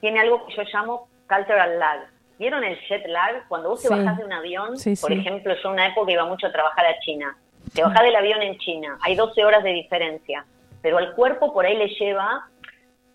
tiene 0.00 0.20
algo 0.20 0.46
que 0.46 0.54
yo 0.54 0.62
llamo 0.72 1.08
cultural 1.28 1.78
lag. 1.78 2.06
¿Vieron 2.38 2.62
el 2.64 2.78
jet 2.88 3.06
lag? 3.06 3.46
Cuando 3.48 3.70
vos 3.70 3.82
te 3.82 3.88
bajás 3.88 4.16
de 4.16 4.24
un 4.24 4.32
avión, 4.32 4.74
por 5.00 5.12
ejemplo, 5.12 5.54
yo 5.54 5.68
en 5.68 5.74
una 5.74 5.86
época 5.88 6.12
iba 6.12 6.24
mucho 6.24 6.46
a 6.46 6.52
trabajar 6.52 6.86
a 6.86 6.98
China. 7.00 7.36
Te 7.74 7.82
bajás 7.82 8.02
del 8.02 8.16
avión 8.16 8.40
en 8.42 8.56
China, 8.58 8.96
hay 9.02 9.14
12 9.14 9.44
horas 9.44 9.62
de 9.62 9.70
diferencia, 9.70 10.46
pero 10.80 10.98
al 10.98 11.14
cuerpo 11.14 11.52
por 11.52 11.66
ahí 11.66 11.76
le 11.76 11.88
lleva 11.88 12.46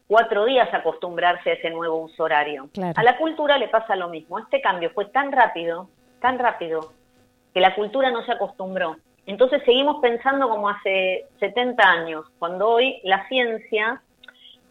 cuatro 0.08 0.46
días 0.46 0.72
acostumbrarse 0.74 1.50
a 1.50 1.54
ese 1.54 1.70
nuevo 1.70 1.98
uso 1.98 2.24
horario. 2.24 2.70
A 2.96 3.04
la 3.04 3.18
cultura 3.18 3.58
le 3.58 3.68
pasa 3.68 3.96
lo 3.96 4.10
mismo. 4.10 4.38
Este 4.38 4.62
cambio 4.62 4.92
fue 4.92 5.06
tan 5.06 5.32
rápido, 5.32 5.90
tan 6.20 6.38
rápido, 6.38 6.92
que 7.54 7.60
la 7.60 7.74
cultura 7.74 8.12
no 8.12 8.24
se 8.25 8.34
acostumbró. 8.34 8.98
Entonces 9.25 9.62
seguimos 9.63 10.02
pensando 10.02 10.50
como 10.50 10.70
hace 10.70 11.28
70 11.40 11.84
años, 11.84 12.25
cuando 12.40 12.70
hoy 12.70 13.00
la 13.04 13.28
ciencia, 13.28 14.02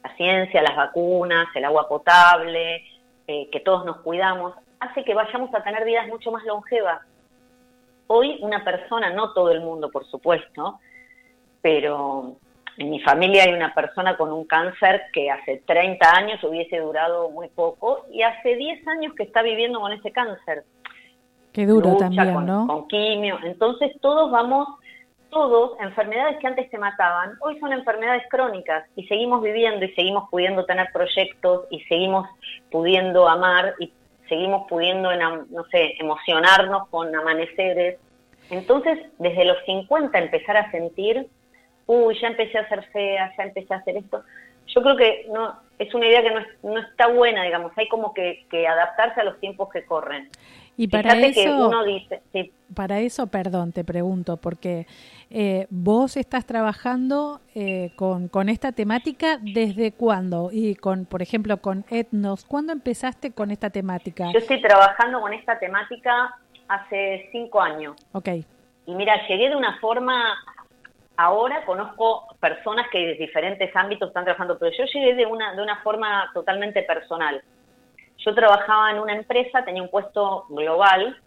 la 0.02 0.16
ciencia, 0.16 0.62
las 0.62 0.76
vacunas, 0.76 1.46
el 1.54 1.64
agua 1.64 1.88
potable, 1.88 2.84
eh, 3.26 3.48
que 3.50 3.60
todos 3.60 3.84
nos 3.84 3.98
cuidamos, 3.98 4.54
hace 4.80 5.04
que 5.04 5.14
vayamos 5.14 5.54
a 5.54 5.62
tener 5.62 5.84
vidas 5.84 6.08
mucho 6.08 6.32
más 6.32 6.44
longevas. 6.44 7.00
Hoy 8.08 8.38
una 8.42 8.64
persona, 8.64 9.10
no 9.10 9.32
todo 9.32 9.50
el 9.50 9.60
mundo 9.60 9.90
por 9.90 10.04
supuesto, 10.06 10.80
pero 11.60 12.36
en 12.78 12.90
mi 12.90 13.00
familia 13.00 13.44
hay 13.44 13.52
una 13.52 13.74
persona 13.74 14.16
con 14.16 14.32
un 14.32 14.44
cáncer 14.44 15.02
que 15.12 15.30
hace 15.30 15.62
30 15.66 16.10
años 16.10 16.42
hubiese 16.42 16.78
durado 16.78 17.30
muy 17.30 17.48
poco 17.48 18.06
y 18.10 18.22
hace 18.22 18.56
10 18.56 18.86
años 18.88 19.14
que 19.14 19.22
está 19.22 19.42
viviendo 19.42 19.80
con 19.80 19.92
ese 19.92 20.10
cáncer. 20.10 20.64
Qué 21.52 21.66
duro 21.66 21.96
también, 21.96 22.32
con, 22.32 22.46
¿no? 22.46 22.66
Con 22.66 22.88
quimio. 22.88 23.38
Entonces 23.44 23.92
todos 24.00 24.30
vamos, 24.30 24.68
todos, 25.32 25.72
enfermedades 25.80 26.38
que 26.38 26.46
antes 26.46 26.70
se 26.70 26.78
mataban, 26.78 27.36
hoy 27.40 27.58
son 27.58 27.72
enfermedades 27.72 28.22
crónicas 28.30 28.84
y 28.94 29.06
seguimos 29.06 29.42
viviendo 29.42 29.84
y 29.84 29.92
seguimos 29.94 30.28
pudiendo 30.30 30.64
tener 30.66 30.88
proyectos 30.92 31.66
y 31.70 31.80
seguimos 31.84 32.28
pudiendo 32.70 33.28
amar 33.28 33.74
y 33.80 33.92
seguimos 34.28 34.68
pudiendo, 34.68 35.10
no 35.16 35.64
sé, 35.70 35.94
emocionarnos 35.98 36.86
con 36.88 37.14
amaneceres. 37.14 37.98
Entonces, 38.50 38.98
desde 39.18 39.44
los 39.44 39.56
50 39.64 40.18
empezar 40.18 40.56
a 40.56 40.70
sentir 40.70 41.26
uy, 41.86 42.16
ya 42.20 42.28
empecé 42.28 42.58
a 42.58 42.68
ser 42.68 42.84
fea, 42.92 43.32
ya 43.36 43.44
empecé 43.44 43.74
a 43.74 43.78
hacer 43.78 43.96
esto. 43.96 44.22
Yo 44.66 44.82
creo 44.82 44.96
que 44.96 45.26
no 45.32 45.54
es 45.78 45.92
una 45.94 46.06
idea 46.06 46.22
que 46.22 46.30
no, 46.62 46.78
está 46.78 47.08
buena, 47.08 47.42
digamos, 47.42 47.72
hay 47.76 47.88
como 47.88 48.14
que, 48.14 48.46
adaptarse 48.66 49.20
a 49.20 49.24
los 49.24 49.38
tiempos 49.40 49.68
que 49.70 49.84
corren. 49.84 50.28
Y 50.76 50.88
para 50.88 51.12
eso, 51.20 51.68
uno 51.68 51.84
dice, 51.84 52.22
para 52.74 53.00
eso, 53.00 53.26
perdón, 53.26 53.72
te 53.72 53.84
pregunto, 53.84 54.38
porque 54.38 54.86
eh, 55.32 55.66
vos 55.70 56.16
estás 56.16 56.46
trabajando 56.46 57.40
eh, 57.54 57.92
con, 57.96 58.28
con 58.28 58.48
esta 58.48 58.72
temática 58.72 59.38
desde 59.40 59.92
cuándo 59.92 60.50
y 60.52 60.74
con, 60.74 61.06
por 61.06 61.22
ejemplo, 61.22 61.56
con 61.56 61.84
Etnos, 61.90 62.44
¿cuándo 62.44 62.72
empezaste 62.72 63.32
con 63.32 63.50
esta 63.50 63.70
temática? 63.70 64.30
Yo 64.32 64.38
estoy 64.38 64.60
trabajando 64.60 65.20
con 65.20 65.32
esta 65.32 65.58
temática 65.58 66.36
hace 66.68 67.28
cinco 67.32 67.60
años. 67.60 67.96
Ok. 68.12 68.28
Y 68.86 68.94
mira, 68.94 69.26
llegué 69.26 69.48
de 69.48 69.56
una 69.56 69.78
forma 69.80 70.34
Ahora 71.16 71.64
conozco 71.66 72.26
personas 72.40 72.88
que 72.90 72.98
de 72.98 73.14
diferentes 73.14 73.74
ámbitos 73.76 74.08
están 74.08 74.24
trabajando, 74.24 74.58
pero 74.58 74.72
yo 74.76 74.84
llegué 74.84 75.14
de 75.14 75.26
una, 75.26 75.54
de 75.54 75.62
una 75.62 75.76
forma 75.82 76.30
totalmente 76.32 76.82
personal. 76.82 77.42
Yo 78.18 78.34
trabajaba 78.34 78.90
en 78.90 78.98
una 78.98 79.14
empresa, 79.14 79.64
tenía 79.64 79.82
un 79.82 79.90
puesto 79.90 80.46
global. 80.48 81.20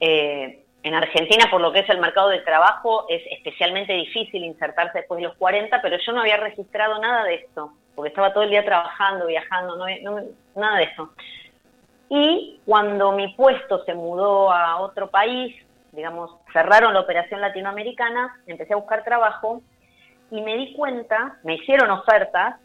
Eh, 0.00 0.63
en 0.84 0.94
Argentina, 0.94 1.46
por 1.50 1.62
lo 1.62 1.72
que 1.72 1.80
es 1.80 1.88
el 1.88 1.98
mercado 1.98 2.28
de 2.28 2.40
trabajo, 2.40 3.06
es 3.08 3.22
especialmente 3.30 3.94
difícil 3.94 4.44
insertarse 4.44 4.98
después 4.98 5.16
de 5.18 5.28
los 5.28 5.36
40, 5.36 5.80
pero 5.80 5.96
yo 5.96 6.12
no 6.12 6.20
había 6.20 6.36
registrado 6.36 6.98
nada 7.00 7.24
de 7.24 7.36
esto. 7.36 7.72
porque 7.94 8.08
estaba 8.08 8.32
todo 8.34 8.42
el 8.42 8.50
día 8.50 8.64
trabajando, 8.64 9.26
viajando, 9.26 9.76
no, 9.76 9.86
nada 10.56 10.78
de 10.78 10.84
eso. 10.84 11.10
Y 12.10 12.60
cuando 12.66 13.12
mi 13.12 13.32
puesto 13.34 13.84
se 13.84 13.94
mudó 13.94 14.52
a 14.52 14.80
otro 14.80 15.10
país, 15.10 15.56
digamos, 15.92 16.32
cerraron 16.52 16.92
la 16.92 17.00
operación 17.00 17.40
latinoamericana, 17.40 18.40
empecé 18.46 18.74
a 18.74 18.76
buscar 18.76 19.04
trabajo 19.04 19.62
y 20.30 20.42
me 20.42 20.56
di 20.56 20.74
cuenta, 20.74 21.38
me 21.44 21.54
hicieron 21.54 21.90
ofertas, 21.90 22.56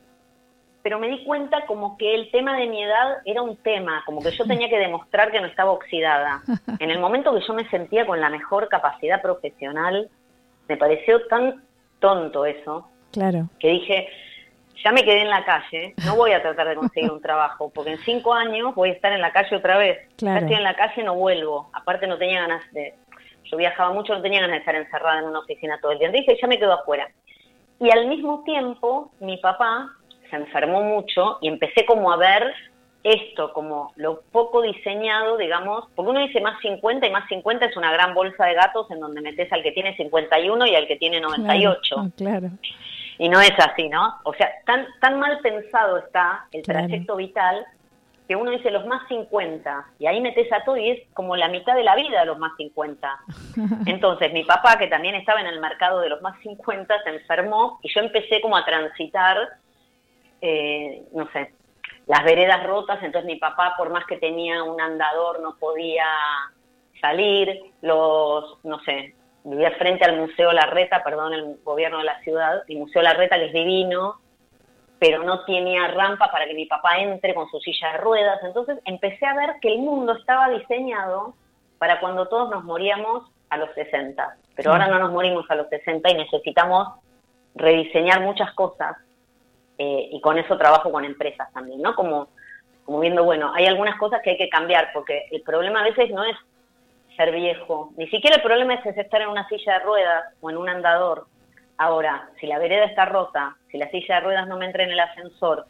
pero 0.82 1.00
me 1.00 1.10
di 1.10 1.24
cuenta 1.24 1.66
como 1.66 1.98
que 1.98 2.16
el 2.16 2.32
tema 2.32 2.58
de 2.58 2.68
mi 2.68 2.84
edad 2.84 3.18
era 3.26 3.42
un 3.42 3.58
tema, 3.58 4.04
como 4.06 4.22
que 4.22 4.32
yo 4.32 4.46
tenía 4.46 4.70
que 4.70 4.78
demostrar 4.78 5.32
que 5.32 5.42
no 5.42 5.48
estaba 5.48 5.72
oxidada. 5.72 6.42
En 6.80 6.92
el 6.92 7.00
momento 7.00 7.34
que 7.34 7.46
yo 7.46 7.54
me 7.54 7.70
sentía 7.70 8.06
con 8.06 8.22
la 8.22 8.30
mejor 8.30 8.70
capacidad 8.70 9.22
profesional, 9.22 10.10
me 10.68 10.78
pareció 10.78 11.26
tan 11.28 11.64
tonto 12.00 12.46
eso, 12.46 12.88
claro. 13.12 13.50
que 13.60 13.70
dije, 13.70 14.08
ya 14.84 14.92
me 14.92 15.04
quedé 15.04 15.22
en 15.22 15.30
la 15.30 15.44
calle, 15.44 15.94
no 16.06 16.16
voy 16.16 16.32
a 16.32 16.42
tratar 16.42 16.70
de 16.70 16.76
conseguir 16.76 17.12
un 17.12 17.22
trabajo, 17.30 17.70
porque 17.74 17.92
en 17.92 17.98
cinco 18.00 18.34
años 18.34 18.74
voy 18.76 18.90
a 18.90 18.94
estar 18.94 19.12
en 19.12 19.22
la 19.22 19.34
calle 19.34 19.56
otra 19.56 19.78
vez. 19.78 20.08
Ya 20.18 20.38
estoy 20.38 20.56
en 20.56 20.64
la 20.64 20.76
calle, 20.76 21.04
no 21.04 21.16
vuelvo. 21.16 21.70
Aparte 21.74 22.08
no 22.08 22.18
tenía 22.18 22.42
ganas 22.42 22.64
de, 22.72 22.94
yo 23.44 23.58
viajaba 23.58 23.92
mucho, 23.94 24.14
no 24.14 24.22
tenía 24.22 24.40
ganas 24.40 24.56
de 24.56 24.60
estar 24.60 24.76
encerrada 24.76 25.20
en 25.20 25.26
una 25.26 25.40
oficina 25.40 25.78
todo 25.82 25.92
el 25.92 26.00
día. 26.00 26.10
Dije, 26.10 26.38
ya 26.42 26.48
me 26.48 26.58
quedo 26.58 26.74
afuera. 26.74 27.10
Y 27.82 27.92
al 27.92 28.08
mismo 28.08 28.44
tiempo, 28.44 29.12
mi 29.20 29.38
papá 29.38 29.90
se 30.30 30.36
enfermó 30.36 30.82
mucho 30.84 31.38
y 31.42 31.48
empecé 31.48 31.86
como 31.86 32.12
a 32.12 32.18
ver 32.18 32.54
esto 33.04 33.54
como 33.54 33.94
lo 33.96 34.22
poco 34.32 34.62
diseñado, 34.62 35.38
digamos, 35.38 35.86
porque 35.96 36.12
uno 36.12 36.20
dice 36.20 36.42
más 36.42 36.60
50 36.62 37.08
y 37.08 37.12
más 37.12 37.28
50 37.30 37.66
es 37.66 37.78
una 37.78 37.92
gran 37.92 38.14
bolsa 38.14 38.46
de 38.46 38.56
gatos 38.56 38.92
en 38.92 39.00
donde 39.00 39.22
metes 39.22 39.52
al 39.54 39.64
que 39.64 39.72
tiene 39.72 39.96
51 39.96 40.68
y 40.68 40.76
al 40.76 40.88
que 40.88 40.98
tiene 40.98 41.22
98. 41.22 41.96
Claro, 41.96 42.12
claro. 42.18 42.50
Y 43.18 43.30
no 43.30 43.42
es 43.42 43.54
así, 43.58 43.90
¿no? 43.90 44.16
O 44.24 44.34
sea, 44.34 44.50
tan, 44.66 44.86
tan 45.02 45.20
mal 45.20 45.40
pensado 45.42 45.98
está 45.98 46.46
el 46.52 46.64
trayecto 46.64 47.16
vital 47.16 47.66
que 48.30 48.36
uno 48.36 48.52
dice 48.52 48.70
los 48.70 48.86
más 48.86 49.08
50 49.08 49.86
y 49.98 50.06
ahí 50.06 50.22
metes 50.22 50.52
a 50.54 50.64
todo 50.64 50.78
y 50.78 50.92
es 50.92 51.00
como 51.16 51.36
la 51.36 51.48
mitad 51.48 51.76
de 51.76 51.84
la 51.84 51.96
vida 51.96 52.24
los 52.26 52.38
más 52.38 52.52
50. 52.58 53.20
Entonces 53.88 54.32
mi 54.34 54.44
papá, 54.44 54.78
que 54.78 54.88
también 54.88 55.16
estaba 55.16 55.42
en 55.42 55.48
el 55.48 55.60
mercado 55.60 56.00
de 56.00 56.10
los 56.10 56.22
más 56.22 56.40
50, 56.44 57.04
se 57.04 57.10
enfermó 57.10 57.80
y 57.82 57.92
yo 57.92 58.02
empecé 58.02 58.40
como 58.42 58.56
a 58.56 58.64
transitar, 58.66 59.36
eh, 60.42 61.04
no 61.14 61.30
sé, 61.32 61.54
las 62.08 62.24
veredas 62.24 62.66
rotas, 62.66 63.04
entonces 63.04 63.32
mi 63.32 63.38
papá, 63.38 63.76
por 63.78 63.92
más 63.92 64.06
que 64.06 64.18
tenía 64.18 64.64
un 64.64 64.82
andador, 64.82 65.42
no 65.42 65.56
podía 65.58 66.06
salir, 67.00 67.72
los, 67.82 68.58
no 68.64 68.80
sé, 68.80 69.16
vivía 69.44 69.72
frente 69.72 70.06
al 70.06 70.18
Museo 70.18 70.52
Larreta, 70.52 71.04
perdón, 71.04 71.34
el 71.34 71.58
gobierno 71.64 72.00
de 72.00 72.06
la 72.06 72.20
ciudad, 72.22 72.64
el 72.68 72.78
Museo 72.78 73.02
Larreta 73.02 73.38
que 73.38 73.46
es 73.46 73.54
divino, 73.54 74.20
pero 75.00 75.24
no 75.24 75.46
tenía 75.46 75.88
rampa 75.88 76.30
para 76.32 76.46
que 76.46 76.54
mi 76.54 76.66
papá 76.66 76.98
entre 76.98 77.34
con 77.34 77.48
su 77.50 77.60
silla 77.60 77.94
de 77.94 77.98
ruedas. 78.00 78.40
Entonces 78.44 78.80
empecé 78.86 79.26
a 79.26 79.34
ver 79.34 79.52
que 79.62 79.72
el 79.72 79.80
mundo 79.80 80.14
estaba 80.14 80.50
diseñado 80.50 81.36
para 81.78 82.00
cuando 82.02 82.28
todos 82.28 82.50
nos 82.50 82.66
moríamos 82.66 83.32
a 83.50 83.58
los 83.58 83.74
60, 83.76 84.36
pero 84.56 84.72
ahora 84.72 84.88
no 84.88 85.00
nos 85.00 85.12
morimos 85.12 85.46
a 85.50 85.56
los 85.56 85.70
60 85.70 86.10
y 86.12 86.16
necesitamos 86.16 86.88
rediseñar 87.56 88.22
muchas 88.22 88.52
cosas 88.54 88.98
eh, 89.82 90.10
y 90.12 90.20
con 90.20 90.38
eso 90.38 90.58
trabajo 90.58 90.92
con 90.92 91.06
empresas 91.06 91.52
también, 91.54 91.82
¿no? 91.82 91.96
Como, 91.96 92.28
como 92.84 93.00
viendo, 93.00 93.24
bueno, 93.24 93.54
hay 93.56 93.66
algunas 93.66 93.98
cosas 93.98 94.22
que 94.22 94.32
hay 94.32 94.38
que 94.38 94.50
cambiar 94.50 94.90
porque 94.94 95.28
el 95.32 95.42
problema 95.42 95.80
a 95.80 95.86
veces 95.86 96.12
no 96.12 96.26
es 96.26 96.36
ser 97.16 97.32
viejo. 97.32 97.92
Ni 97.96 98.06
siquiera 98.10 98.36
el 98.36 98.42
problema 98.42 98.74
es 98.74 98.98
estar 98.98 99.22
en 99.22 99.30
una 99.30 99.48
silla 99.48 99.76
de 99.76 99.80
ruedas 99.80 100.26
o 100.42 100.50
en 100.50 100.58
un 100.58 100.68
andador. 100.68 101.28
Ahora, 101.78 102.30
si 102.42 102.48
la 102.48 102.60
vereda 102.60 102.84
está 102.84 103.06
rota, 103.06 103.56
si 103.72 103.78
la 103.78 103.90
silla 103.90 104.16
de 104.16 104.22
ruedas 104.22 104.48
no 104.50 104.58
me 104.58 104.66
entra 104.66 104.84
en 104.84 104.92
el 104.92 105.00
ascensor, 105.00 105.66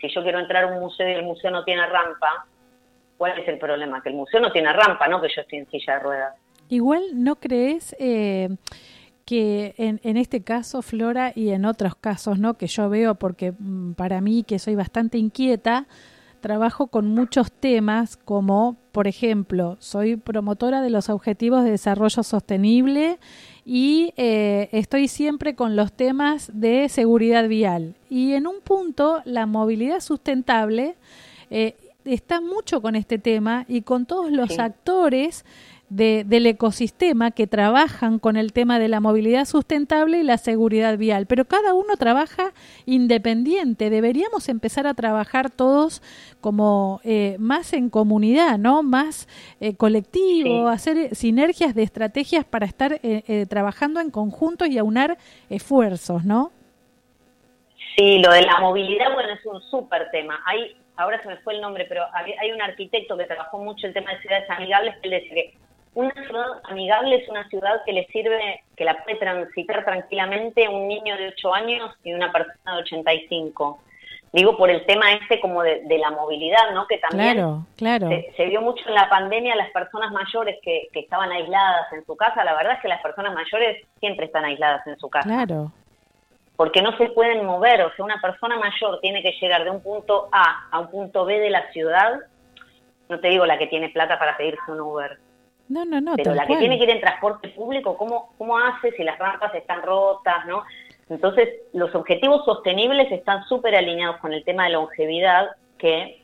si 0.00 0.08
yo 0.08 0.22
quiero 0.22 0.38
entrar 0.38 0.62
a 0.62 0.66
un 0.68 0.78
museo 0.78 1.08
y 1.08 1.14
el 1.14 1.24
museo 1.24 1.50
no 1.50 1.64
tiene 1.64 1.84
rampa, 1.84 2.46
¿cuál 3.16 3.36
es 3.40 3.48
el 3.48 3.58
problema? 3.58 4.00
Que 4.04 4.10
el 4.10 4.14
museo 4.14 4.38
no 4.38 4.52
tiene 4.52 4.72
rampa, 4.72 5.08
no 5.08 5.20
que 5.20 5.30
yo 5.34 5.40
estoy 5.40 5.58
en 5.58 5.68
silla 5.68 5.94
de 5.94 5.98
ruedas. 5.98 6.34
Igual, 6.68 7.02
¿no 7.12 7.34
crees 7.36 7.96
eh, 7.98 8.50
que 9.28 9.74
en, 9.76 10.00
en, 10.04 10.16
este 10.16 10.40
caso, 10.40 10.80
Flora, 10.80 11.34
y 11.34 11.50
en 11.50 11.66
otros 11.66 11.94
casos, 11.94 12.38
¿no? 12.38 12.54
Que 12.54 12.66
yo 12.66 12.88
veo, 12.88 13.16
porque 13.16 13.52
mm, 13.52 13.92
para 13.92 14.22
mí, 14.22 14.42
que 14.42 14.58
soy 14.58 14.74
bastante 14.74 15.18
inquieta, 15.18 15.86
trabajo 16.40 16.86
con 16.86 17.08
muchos 17.08 17.52
temas 17.52 18.16
como, 18.16 18.78
por 18.90 19.06
ejemplo, 19.06 19.76
soy 19.80 20.16
promotora 20.16 20.80
de 20.80 20.88
los 20.88 21.10
Objetivos 21.10 21.62
de 21.62 21.72
Desarrollo 21.72 22.22
Sostenible 22.22 23.18
y 23.66 24.14
eh, 24.16 24.70
estoy 24.72 25.08
siempre 25.08 25.54
con 25.54 25.76
los 25.76 25.92
temas 25.92 26.50
de 26.54 26.88
seguridad 26.88 27.48
vial. 27.48 27.96
Y 28.08 28.32
en 28.32 28.46
un 28.46 28.62
punto, 28.62 29.20
la 29.26 29.44
movilidad 29.44 30.00
sustentable 30.00 30.96
eh, 31.50 31.76
está 32.06 32.40
mucho 32.40 32.80
con 32.80 32.96
este 32.96 33.18
tema 33.18 33.66
y 33.68 33.82
con 33.82 34.06
todos 34.06 34.32
los 34.32 34.58
actores 34.58 35.44
del 35.90 36.46
ecosistema 36.46 37.30
que 37.30 37.46
trabajan 37.46 38.18
con 38.18 38.36
el 38.36 38.52
tema 38.52 38.78
de 38.78 38.88
la 38.88 39.00
movilidad 39.00 39.46
sustentable 39.46 40.18
y 40.18 40.22
la 40.22 40.36
seguridad 40.36 40.98
vial, 40.98 41.26
pero 41.26 41.46
cada 41.46 41.72
uno 41.72 41.96
trabaja 41.96 42.52
independiente. 42.84 43.88
Deberíamos 43.88 44.50
empezar 44.50 44.86
a 44.86 44.94
trabajar 44.94 45.50
todos 45.50 46.02
como 46.42 47.00
eh, 47.04 47.36
más 47.38 47.72
en 47.72 47.88
comunidad, 47.88 48.58
¿no? 48.58 48.82
Más 48.82 49.28
eh, 49.60 49.76
colectivo, 49.76 50.68
hacer 50.68 51.14
sinergias 51.14 51.74
de 51.74 51.84
estrategias 51.84 52.44
para 52.44 52.66
estar 52.66 53.00
eh, 53.02 53.46
trabajando 53.48 54.00
en 54.00 54.10
conjunto 54.10 54.66
y 54.66 54.76
aunar 54.76 55.16
esfuerzos, 55.48 56.24
¿no? 56.24 56.52
Sí, 57.96 58.18
lo 58.18 58.30
de 58.30 58.42
la 58.42 58.60
movilidad, 58.60 59.12
bueno, 59.14 59.32
es 59.32 59.44
un 59.46 59.60
súper 59.62 60.10
tema. 60.10 60.38
Hay, 60.44 60.76
ahora 60.96 61.20
se 61.22 61.28
me 61.28 61.38
fue 61.38 61.54
el 61.54 61.62
nombre, 61.62 61.86
pero 61.88 62.04
hay 62.12 62.52
un 62.52 62.60
arquitecto 62.60 63.16
que 63.16 63.24
trabajó 63.24 63.58
mucho 63.58 63.86
el 63.86 63.94
tema 63.94 64.12
de 64.12 64.20
ciudades 64.20 64.48
amigables 64.50 64.94
que 65.02 65.08
él 65.08 65.22
que 65.28 65.67
una 65.94 66.12
ciudad 66.12 66.46
amigable 66.64 67.16
es 67.16 67.28
una 67.28 67.48
ciudad 67.48 67.82
que 67.84 67.92
le 67.92 68.06
sirve, 68.06 68.62
que 68.76 68.84
la 68.84 69.02
puede 69.02 69.18
transitar 69.18 69.84
tranquilamente 69.84 70.68
un 70.68 70.86
niño 70.86 71.16
de 71.16 71.28
8 71.28 71.54
años 71.54 71.94
y 72.04 72.12
una 72.12 72.30
persona 72.30 72.76
de 72.76 72.82
85. 72.82 73.80
Digo 74.32 74.58
por 74.58 74.68
el 74.68 74.84
tema 74.84 75.12
este 75.12 75.40
como 75.40 75.62
de, 75.62 75.82
la 75.98 76.10
movilidad, 76.10 76.70
¿no? 76.74 76.86
Que 76.86 76.98
también 76.98 77.34
claro, 77.34 77.66
claro. 77.76 78.08
Se, 78.36 78.46
vio 78.46 78.60
mucho 78.60 78.86
en 78.86 78.94
la 78.94 79.08
pandemia 79.08 79.56
las 79.56 79.70
personas 79.70 80.12
mayores 80.12 80.58
que, 80.62 80.88
que 80.92 81.00
estaban 81.00 81.32
aisladas 81.32 81.90
en 81.92 82.04
su 82.04 82.14
casa. 82.14 82.44
La 82.44 82.54
verdad 82.54 82.74
es 82.74 82.80
que 82.80 82.88
las 82.88 83.00
personas 83.00 83.34
mayores 83.34 83.86
siempre 84.00 84.26
están 84.26 84.44
aisladas 84.44 84.86
en 84.86 84.98
su 84.98 85.08
casa. 85.08 85.26
Claro. 85.26 85.72
Porque 86.56 86.82
no 86.82 86.94
se 86.98 87.08
pueden 87.10 87.46
mover. 87.46 87.82
O 87.82 87.94
sea, 87.94 88.04
una 88.04 88.20
persona 88.20 88.56
mayor 88.58 89.00
tiene 89.00 89.22
que 89.22 89.32
llegar 89.40 89.64
de 89.64 89.70
un 89.70 89.82
punto 89.82 90.28
A 90.30 90.68
a 90.70 90.78
un 90.78 90.90
punto 90.90 91.24
B 91.24 91.38
de 91.38 91.50
la 91.50 91.72
ciudad. 91.72 92.20
No 93.08 93.18
te 93.20 93.28
digo 93.28 93.46
la 93.46 93.56
que 93.56 93.68
tiene 93.68 93.88
plata 93.88 94.18
para 94.18 94.36
pedirse 94.36 94.70
un 94.70 94.80
Uber 94.80 95.18
no, 95.68 95.84
no, 95.84 96.00
no. 96.00 96.16
Pero 96.16 96.34
la 96.34 96.46
que 96.46 96.56
tiene 96.56 96.78
que 96.78 96.84
ir 96.84 96.90
en 96.90 97.00
transporte 97.00 97.48
público, 97.50 97.96
¿cómo, 97.96 98.32
¿cómo 98.38 98.58
hace 98.58 98.92
si 98.92 99.04
las 99.04 99.18
rampas 99.18 99.54
están 99.54 99.82
rotas, 99.82 100.46
no? 100.46 100.64
Entonces, 101.08 101.48
los 101.72 101.94
objetivos 101.94 102.44
sostenibles 102.44 103.10
están 103.10 103.44
súper 103.44 103.74
alineados 103.74 104.18
con 104.18 104.32
el 104.32 104.44
tema 104.44 104.64
de 104.64 104.70
longevidad, 104.70 105.48
que 105.78 106.22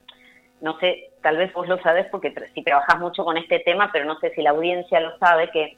no 0.61 0.78
sé, 0.78 1.11
tal 1.22 1.37
vez 1.37 1.52
vos 1.52 1.68
lo 1.68 1.80
sabés 1.83 2.07
porque 2.11 2.33
si 2.54 2.62
trabajas 2.62 2.98
mucho 2.98 3.24
con 3.24 3.37
este 3.37 3.59
tema, 3.61 3.90
pero 3.92 4.07
no 4.07 4.18
sé 4.18 4.30
si 4.35 4.42
la 4.42 4.50
audiencia 4.50 4.98
lo 5.00 5.18
sabe, 5.18 5.50
que 5.50 5.76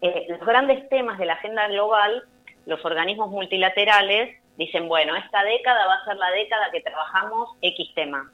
eh, 0.00 0.26
los 0.28 0.40
grandes 0.40 0.88
temas 0.88 1.18
de 1.18 1.26
la 1.26 1.34
agenda 1.34 1.68
global, 1.68 2.24
los 2.64 2.82
organismos 2.84 3.30
multilaterales 3.30 4.38
dicen, 4.56 4.88
bueno, 4.88 5.14
esta 5.16 5.42
década 5.44 5.86
va 5.86 5.94
a 5.94 6.04
ser 6.04 6.16
la 6.16 6.30
década 6.30 6.70
que 6.72 6.80
trabajamos 6.80 7.50
X 7.60 7.94
tema. 7.94 8.30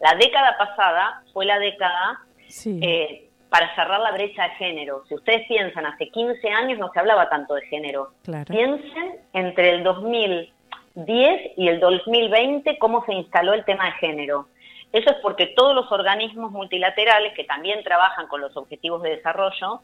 La 0.00 0.14
década 0.14 0.56
pasada 0.56 1.22
fue 1.32 1.44
la 1.44 1.58
década 1.58 2.20
sí. 2.48 2.80
eh, 2.82 3.25
para 3.56 3.74
cerrar 3.74 4.00
la 4.00 4.12
brecha 4.12 4.42
de 4.42 4.50
género. 4.56 5.02
Si 5.08 5.14
ustedes 5.14 5.46
piensan, 5.48 5.86
hace 5.86 6.10
15 6.10 6.46
años 6.50 6.78
no 6.78 6.92
se 6.92 7.00
hablaba 7.00 7.30
tanto 7.30 7.54
de 7.54 7.62
género. 7.62 8.10
Piensen 8.46 9.16
entre 9.32 9.70
el 9.70 9.82
2010 9.82 11.52
y 11.56 11.68
el 11.68 11.80
2020 11.80 12.76
cómo 12.78 13.02
se 13.06 13.14
instaló 13.14 13.54
el 13.54 13.64
tema 13.64 13.86
de 13.86 13.92
género. 13.92 14.48
Eso 14.92 15.08
es 15.08 15.16
porque 15.22 15.46
todos 15.56 15.74
los 15.74 15.90
organismos 15.90 16.52
multilaterales 16.52 17.32
que 17.32 17.44
también 17.44 17.82
trabajan 17.82 18.26
con 18.26 18.42
los 18.42 18.54
objetivos 18.58 19.00
de 19.00 19.16
desarrollo 19.16 19.80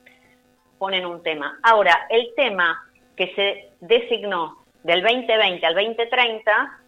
ponen 0.78 1.06
un 1.06 1.22
tema. 1.22 1.58
Ahora, 1.62 2.06
el 2.10 2.28
tema 2.36 2.78
que 3.16 3.34
se 3.34 3.70
designó 3.80 4.58
del 4.82 5.00
2020 5.00 5.64
al 5.64 5.74
2030 5.74 6.78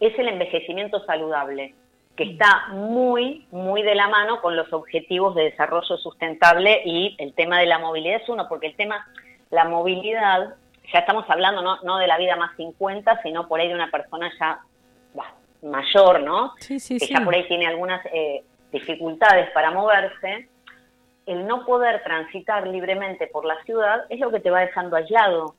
es 0.00 0.18
el 0.18 0.28
envejecimiento 0.28 1.02
saludable 1.06 1.74
que 2.16 2.24
está 2.24 2.68
muy, 2.68 3.46
muy 3.50 3.82
de 3.82 3.94
la 3.94 4.08
mano 4.08 4.40
con 4.40 4.54
los 4.56 4.72
objetivos 4.72 5.34
de 5.34 5.44
desarrollo 5.44 5.96
sustentable 5.96 6.82
y 6.84 7.16
el 7.18 7.32
tema 7.34 7.58
de 7.58 7.66
la 7.66 7.78
movilidad 7.78 8.20
es 8.22 8.28
uno, 8.28 8.48
porque 8.48 8.66
el 8.66 8.76
tema, 8.76 9.06
la 9.50 9.64
movilidad, 9.64 10.54
ya 10.92 10.98
estamos 10.98 11.24
hablando 11.28 11.62
no, 11.62 11.80
no 11.82 11.96
de 11.98 12.06
la 12.06 12.18
vida 12.18 12.36
más 12.36 12.54
50, 12.56 13.22
sino 13.22 13.48
por 13.48 13.60
ahí 13.60 13.68
de 13.68 13.74
una 13.74 13.90
persona 13.90 14.30
ya 14.38 14.60
mayor, 15.62 16.22
¿no? 16.22 16.52
Sí, 16.58 16.78
sí, 16.80 16.98
que 16.98 17.06
ya 17.06 17.20
por 17.20 17.34
ahí 17.34 17.46
tiene 17.46 17.66
algunas 17.66 18.04
eh, 18.12 18.42
dificultades 18.70 19.50
para 19.52 19.70
moverse. 19.70 20.48
El 21.24 21.46
no 21.46 21.64
poder 21.64 22.02
transitar 22.02 22.66
libremente 22.66 23.28
por 23.28 23.44
la 23.44 23.62
ciudad 23.64 24.04
es 24.08 24.18
lo 24.18 24.30
que 24.30 24.40
te 24.40 24.50
va 24.50 24.60
dejando 24.60 24.96
aislado. 24.96 25.54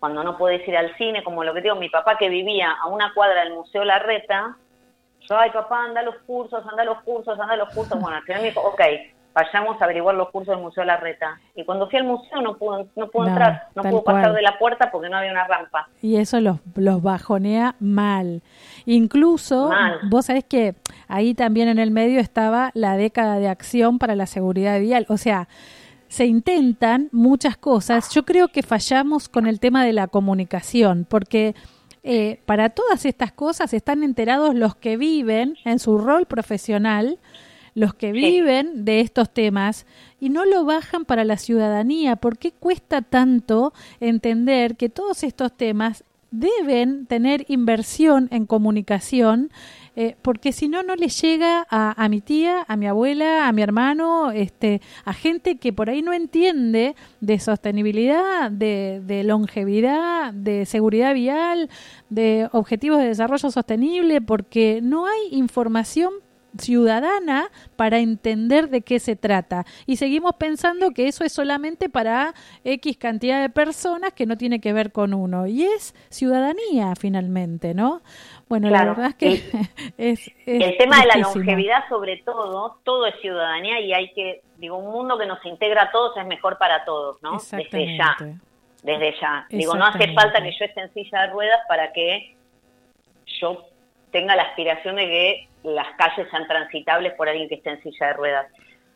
cuando 0.00 0.22
no 0.22 0.36
podés 0.36 0.66
ir 0.68 0.76
al 0.76 0.96
cine, 0.96 1.24
como 1.24 1.42
lo 1.42 1.54
que 1.54 1.60
digo, 1.60 1.74
mi 1.76 1.88
papá 1.88 2.18
que 2.18 2.28
vivía 2.28 2.70
a 2.70 2.86
una 2.86 3.12
cuadra 3.14 3.42
del 3.42 3.54
Museo 3.54 3.84
Larreta, 3.84 4.56
yo, 5.20 5.36
ay 5.36 5.50
papá, 5.50 5.84
anda 5.84 6.00
a 6.00 6.04
los 6.04 6.16
cursos, 6.26 6.64
anda 6.68 6.82
a 6.82 6.86
los 6.86 7.02
cursos, 7.02 7.38
anda 7.38 7.54
a 7.54 7.56
los 7.56 7.68
cursos. 7.74 7.98
Bueno, 8.00 8.16
al 8.16 8.22
final 8.22 8.42
me 8.42 8.48
dijo, 8.48 8.60
ok, 8.60 8.80
vayamos 9.34 9.80
a 9.80 9.84
averiguar 9.84 10.14
los 10.14 10.30
cursos 10.30 10.54
del 10.54 10.64
Museo 10.64 10.84
Larreta. 10.84 11.38
Y 11.54 11.64
cuando 11.64 11.88
fui 11.88 11.98
al 11.98 12.04
museo 12.04 12.40
no 12.40 12.56
pudo, 12.56 12.88
no 12.96 13.08
pudo 13.08 13.28
entrar, 13.28 13.68
no 13.74 13.82
pudo 13.82 14.02
pasar 14.02 14.32
de 14.32 14.42
la 14.42 14.58
puerta 14.58 14.90
porque 14.90 15.08
no 15.08 15.16
había 15.16 15.30
una 15.30 15.46
rampa. 15.46 15.88
Y 16.02 16.16
eso 16.16 16.40
los, 16.40 16.58
los 16.74 17.02
bajonea 17.02 17.76
mal. 17.78 18.42
Incluso, 18.86 19.70
vos 20.10 20.26
sabés 20.26 20.44
que 20.44 20.74
ahí 21.06 21.34
también 21.34 21.68
en 21.68 21.78
el 21.78 21.90
medio 21.90 22.20
estaba 22.20 22.70
la 22.74 22.96
década 22.96 23.38
de 23.38 23.48
acción 23.48 23.98
para 23.98 24.16
la 24.16 24.26
seguridad 24.26 24.80
vial. 24.80 25.06
O 25.08 25.16
sea, 25.16 25.48
se 26.08 26.26
intentan 26.26 27.08
muchas 27.12 27.56
cosas. 27.56 28.10
Yo 28.10 28.24
creo 28.24 28.48
que 28.48 28.62
fallamos 28.62 29.28
con 29.28 29.46
el 29.46 29.60
tema 29.60 29.84
de 29.84 29.92
la 29.92 30.08
comunicación, 30.08 31.06
porque 31.08 31.54
eh, 32.02 32.40
para 32.46 32.70
todas 32.70 33.04
estas 33.04 33.32
cosas 33.32 33.72
están 33.72 34.02
enterados 34.02 34.54
los 34.54 34.74
que 34.74 34.96
viven 34.96 35.56
en 35.64 35.78
su 35.78 35.98
rol 35.98 36.26
profesional, 36.26 37.18
los 37.74 37.94
que 37.94 38.12
viven 38.12 38.84
de 38.84 39.00
estos 39.00 39.30
temas 39.30 39.86
y 40.20 40.30
no 40.30 40.44
lo 40.44 40.64
bajan 40.64 41.04
para 41.04 41.24
la 41.24 41.36
ciudadanía. 41.36 42.16
¿Por 42.16 42.38
qué 42.38 42.52
cuesta 42.52 43.02
tanto 43.02 43.72
entender 44.00 44.76
que 44.76 44.88
todos 44.88 45.22
estos 45.22 45.52
temas 45.56 46.04
deben 46.30 47.06
tener 47.06 47.44
inversión 47.48 48.28
en 48.30 48.46
comunicación 48.46 49.50
eh, 50.00 50.14
porque 50.22 50.52
si 50.52 50.68
no, 50.68 50.84
no 50.84 50.94
le 50.94 51.08
llega 51.08 51.66
a, 51.68 52.08
mi 52.08 52.20
tía, 52.20 52.64
a 52.68 52.76
mi 52.76 52.86
abuela, 52.86 53.48
a 53.48 53.52
mi 53.52 53.62
hermano, 53.62 54.30
este, 54.30 54.80
a 55.04 55.12
gente 55.12 55.56
que 55.56 55.72
por 55.72 55.90
ahí 55.90 56.02
no 56.02 56.12
entiende 56.12 56.94
de 57.20 57.40
sostenibilidad, 57.40 58.48
de, 58.48 59.02
de 59.04 59.24
longevidad, 59.24 60.32
de 60.32 60.66
seguridad 60.66 61.14
vial, 61.14 61.68
de 62.10 62.48
objetivos 62.52 62.98
de 63.00 63.08
desarrollo 63.08 63.50
sostenible, 63.50 64.20
porque 64.20 64.78
no 64.84 65.06
hay 65.06 65.18
información 65.32 66.12
ciudadana 66.56 67.50
para 67.76 67.98
entender 67.98 68.68
de 68.68 68.82
qué 68.82 68.98
se 68.98 69.16
trata. 69.16 69.64
Y 69.86 69.96
seguimos 69.96 70.34
pensando 70.36 70.92
que 70.92 71.08
eso 71.08 71.24
es 71.24 71.32
solamente 71.32 71.88
para 71.88 72.34
X 72.64 72.96
cantidad 72.96 73.40
de 73.40 73.50
personas 73.50 74.12
que 74.12 74.26
no 74.26 74.36
tiene 74.36 74.60
que 74.60 74.72
ver 74.72 74.92
con 74.92 75.14
uno. 75.14 75.46
Y 75.46 75.64
es 75.64 75.94
ciudadanía 76.08 76.94
finalmente, 76.98 77.74
¿no? 77.74 78.02
Bueno, 78.48 78.70
la 78.70 78.84
verdad 78.84 79.08
es 79.08 79.14
que 79.14 79.32
es, 79.98 80.30
El 80.46 80.76
tema 80.78 81.00
de 81.00 81.06
la 81.06 81.16
longevidad 81.16 81.88
sobre 81.88 82.18
todo, 82.18 82.78
todo 82.82 83.06
es 83.06 83.20
ciudadanía 83.20 83.80
y 83.80 83.92
hay 83.92 84.12
que, 84.14 84.42
digo, 84.56 84.76
un 84.78 84.90
mundo 84.90 85.18
que 85.18 85.26
nos 85.26 85.44
integra 85.44 85.84
a 85.84 85.90
todos 85.90 86.16
es 86.16 86.26
mejor 86.26 86.56
para 86.58 86.84
todos, 86.84 87.22
¿no? 87.22 87.32
Desde 87.32 87.96
ya. 87.96 88.16
Desde 88.82 89.14
ya. 89.20 89.46
Digo, 89.50 89.74
no 89.74 89.86
hace 89.86 90.12
falta 90.14 90.42
que 90.42 90.52
yo 90.58 90.64
esté 90.64 90.80
en 90.80 90.94
silla 90.94 91.22
de 91.22 91.26
ruedas 91.28 91.60
para 91.68 91.92
que 91.92 92.36
yo 93.40 93.67
tenga 94.10 94.36
la 94.36 94.42
aspiración 94.42 94.96
de 94.96 95.06
que 95.06 95.48
las 95.64 95.88
calles 95.96 96.28
sean 96.30 96.46
transitables 96.46 97.14
por 97.14 97.28
alguien 97.28 97.48
que 97.48 97.56
esté 97.56 97.70
en 97.70 97.82
silla 97.82 98.08
de 98.08 98.12
ruedas. 98.14 98.46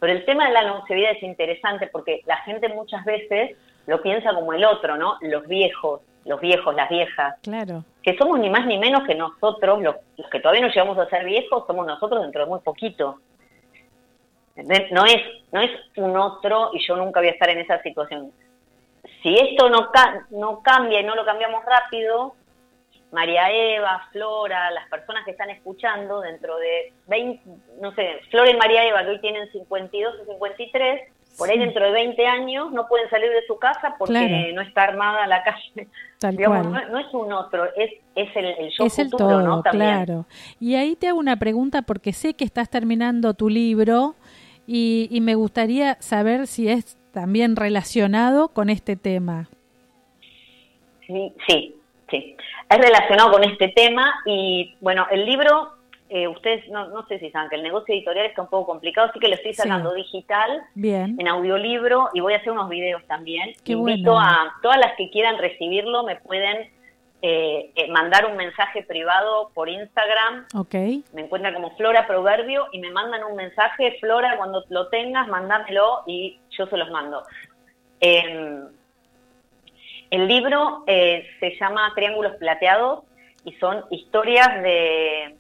Pero 0.00 0.12
el 0.12 0.24
tema 0.24 0.46
de 0.46 0.52
la 0.52 0.62
longevidad 0.62 1.12
es 1.12 1.22
interesante 1.22 1.86
porque 1.86 2.22
la 2.26 2.38
gente 2.38 2.68
muchas 2.68 3.04
veces 3.04 3.56
lo 3.86 4.02
piensa 4.02 4.34
como 4.34 4.52
el 4.52 4.64
otro, 4.64 4.96
¿no? 4.96 5.16
Los 5.20 5.46
viejos, 5.46 6.00
los 6.24 6.40
viejos, 6.40 6.74
las 6.74 6.88
viejas. 6.88 7.36
Claro. 7.42 7.84
Que 8.02 8.16
somos 8.16 8.38
ni 8.38 8.50
más 8.50 8.66
ni 8.66 8.78
menos 8.78 9.04
que 9.06 9.14
nosotros, 9.14 9.80
los, 9.82 9.96
que 10.30 10.40
todavía 10.40 10.62
no 10.62 10.68
llegamos 10.68 10.98
a 10.98 11.08
ser 11.08 11.24
viejos, 11.24 11.64
somos 11.66 11.86
nosotros 11.86 12.22
dentro 12.22 12.44
de 12.44 12.50
muy 12.50 12.60
poquito. 12.60 13.20
No 14.56 15.04
es, 15.06 15.22
no 15.50 15.60
es 15.60 15.70
un 15.96 16.16
otro 16.16 16.70
y 16.74 16.86
yo 16.86 16.96
nunca 16.96 17.20
voy 17.20 17.28
a 17.28 17.32
estar 17.32 17.48
en 17.48 17.58
esa 17.58 17.80
situación. 17.82 18.32
Si 19.22 19.34
esto 19.34 19.70
no, 19.70 19.90
no 20.30 20.62
cambia 20.62 21.00
y 21.00 21.04
no 21.04 21.14
lo 21.14 21.24
cambiamos 21.24 21.64
rápido, 21.64 22.34
María 23.12 23.50
Eva, 23.50 24.08
Flora, 24.10 24.70
las 24.70 24.88
personas 24.88 25.24
que 25.24 25.32
están 25.32 25.50
escuchando 25.50 26.22
dentro 26.22 26.56
de 26.56 26.92
20, 27.08 27.42
no 27.80 27.94
sé, 27.94 28.20
Flora 28.30 28.50
y 28.50 28.56
María 28.56 28.88
Eva 28.88 29.04
que 29.04 29.10
hoy 29.10 29.20
tienen 29.20 29.52
52 29.52 30.14
o 30.20 30.32
53, 30.32 31.00
por 31.36 31.50
ahí 31.50 31.58
dentro 31.58 31.84
de 31.84 31.92
20 31.92 32.26
años 32.26 32.72
no 32.72 32.88
pueden 32.88 33.08
salir 33.10 33.30
de 33.30 33.46
su 33.46 33.58
casa 33.58 33.96
porque 33.98 34.52
no 34.54 34.62
está 34.62 34.84
armada 34.84 35.26
la 35.26 35.42
calle. 35.42 35.88
No, 36.22 36.98
es 36.98 37.12
un 37.12 37.32
otro, 37.32 37.66
es, 37.76 37.90
es 38.14 38.36
el, 38.36 38.46
el 38.46 38.70
yo 38.70 38.84
es 38.86 38.98
el 38.98 39.10
todo, 39.10 39.62
claro. 39.62 40.26
Y 40.58 40.76
ahí 40.76 40.96
te 40.96 41.08
hago 41.08 41.18
una 41.18 41.36
pregunta 41.36 41.82
porque 41.82 42.12
sé 42.12 42.34
que 42.34 42.44
estás 42.44 42.70
terminando 42.70 43.34
tu 43.34 43.50
libro 43.50 44.14
y, 44.66 45.08
y 45.10 45.20
me 45.20 45.34
gustaría 45.34 45.96
saber 46.00 46.46
si 46.46 46.68
es 46.68 46.96
también 47.12 47.56
relacionado 47.56 48.48
con 48.48 48.70
este 48.70 48.96
tema. 48.96 49.48
Sí, 51.06 51.34
sí, 51.46 51.74
sí. 52.12 52.36
Es 52.70 52.78
relacionado 52.78 53.32
con 53.32 53.42
este 53.42 53.68
tema 53.68 54.14
y 54.24 54.76
bueno, 54.80 55.08
el 55.10 55.26
libro 55.26 55.72
eh, 56.14 56.28
ustedes 56.28 56.68
no, 56.68 56.88
no, 56.88 57.06
sé 57.06 57.18
si 57.18 57.30
saben 57.30 57.48
que 57.48 57.56
el 57.56 57.62
negocio 57.62 57.94
editorial 57.94 58.26
está 58.26 58.42
un 58.42 58.48
poco 58.48 58.66
complicado, 58.66 59.08
así 59.08 59.18
que 59.18 59.28
lo 59.28 59.34
estoy 59.34 59.54
sacando 59.54 59.94
digital, 59.94 60.62
Bien. 60.74 61.16
en 61.18 61.26
audiolibro 61.26 62.10
y 62.12 62.20
voy 62.20 62.34
a 62.34 62.36
hacer 62.36 62.52
unos 62.52 62.68
videos 62.68 63.02
también. 63.06 63.54
Invito 63.64 64.18
a 64.18 64.52
todas 64.60 64.78
las 64.78 64.92
que 64.98 65.08
quieran 65.08 65.38
recibirlo, 65.38 66.04
me 66.04 66.16
pueden 66.16 66.70
eh, 67.22 67.70
eh, 67.76 67.90
mandar 67.90 68.26
un 68.26 68.36
mensaje 68.36 68.82
privado 68.82 69.52
por 69.54 69.70
Instagram. 69.70 70.48
Okay. 70.54 71.02
Me 71.14 71.22
encuentran 71.22 71.54
como 71.54 71.74
Flora 71.76 72.06
Proverbio 72.06 72.66
y 72.72 72.78
me 72.78 72.90
mandan 72.90 73.24
un 73.24 73.34
mensaje, 73.34 73.96
Flora, 73.98 74.36
cuando 74.36 74.64
lo 74.68 74.88
tengas, 74.88 75.28
mándamelo 75.28 76.02
y 76.06 76.38
yo 76.50 76.66
se 76.66 76.76
los 76.76 76.90
mando. 76.90 77.22
Em, 78.00 78.68
el 80.12 80.28
libro 80.28 80.84
se 80.86 81.56
llama 81.58 81.90
Triángulos 81.94 82.36
Plateados 82.36 83.02
y 83.44 83.52
son 83.54 83.82
historias 83.90 84.62
de 84.62 85.34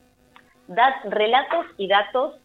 relatos 1.04 1.66
y 1.76 1.88
datos 1.88 2.36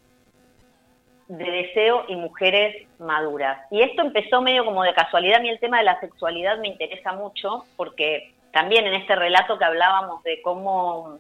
de 1.30 1.50
deseo 1.50 2.04
y 2.10 2.18
mujeres 2.18 2.86
maduras. 3.00 3.66
Y 3.72 3.82
esto 3.82 4.02
empezó 4.02 4.42
medio 4.42 4.66
como 4.66 4.84
de 4.84 4.94
casualidad. 4.94 5.38
A 5.38 5.42
mí 5.42 5.48
el 5.48 5.60
tema 5.60 5.78
de 5.78 5.86
la 5.86 6.02
sexualidad 6.02 6.58
me 6.60 6.68
interesa 6.68 7.14
mucho 7.14 7.64
porque 7.78 8.34
también 8.52 8.86
en 8.86 8.96
este 8.96 9.16
relato 9.16 9.58
que 9.58 9.64
hablábamos 9.64 10.22
de 10.24 10.42
cómo 10.42 11.20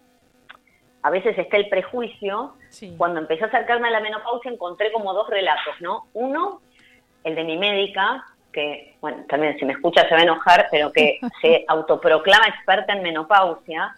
a 1.03 1.09
veces 1.09 1.37
está 1.37 1.55
el 1.55 1.69
prejuicio, 1.69 2.53
cuando 2.97 3.21
empecé 3.21 3.45
a 3.45 3.47
acercarme 3.47 3.87
a 3.87 3.91
la 3.91 4.01
menopausia 4.01 4.51
encontré 4.51 4.91
como 4.91 5.13
dos 5.13 5.29
relatos, 5.29 5.75
¿no? 5.79 6.07
Uno, 6.13 6.59
el 7.23 7.35
de 7.35 7.45
mi 7.45 7.55
médica, 7.55 8.25
que, 8.57 8.95
bueno, 9.01 9.23
también 9.29 9.55
si 9.59 9.65
me 9.65 9.73
escucha 9.73 10.01
se 10.09 10.15
va 10.15 10.21
a 10.21 10.23
enojar, 10.23 10.67
pero 10.71 10.91
que 10.91 11.19
se 11.43 11.63
autoproclama 11.67 12.47
experta 12.47 12.93
en 12.93 13.03
menopausia. 13.03 13.95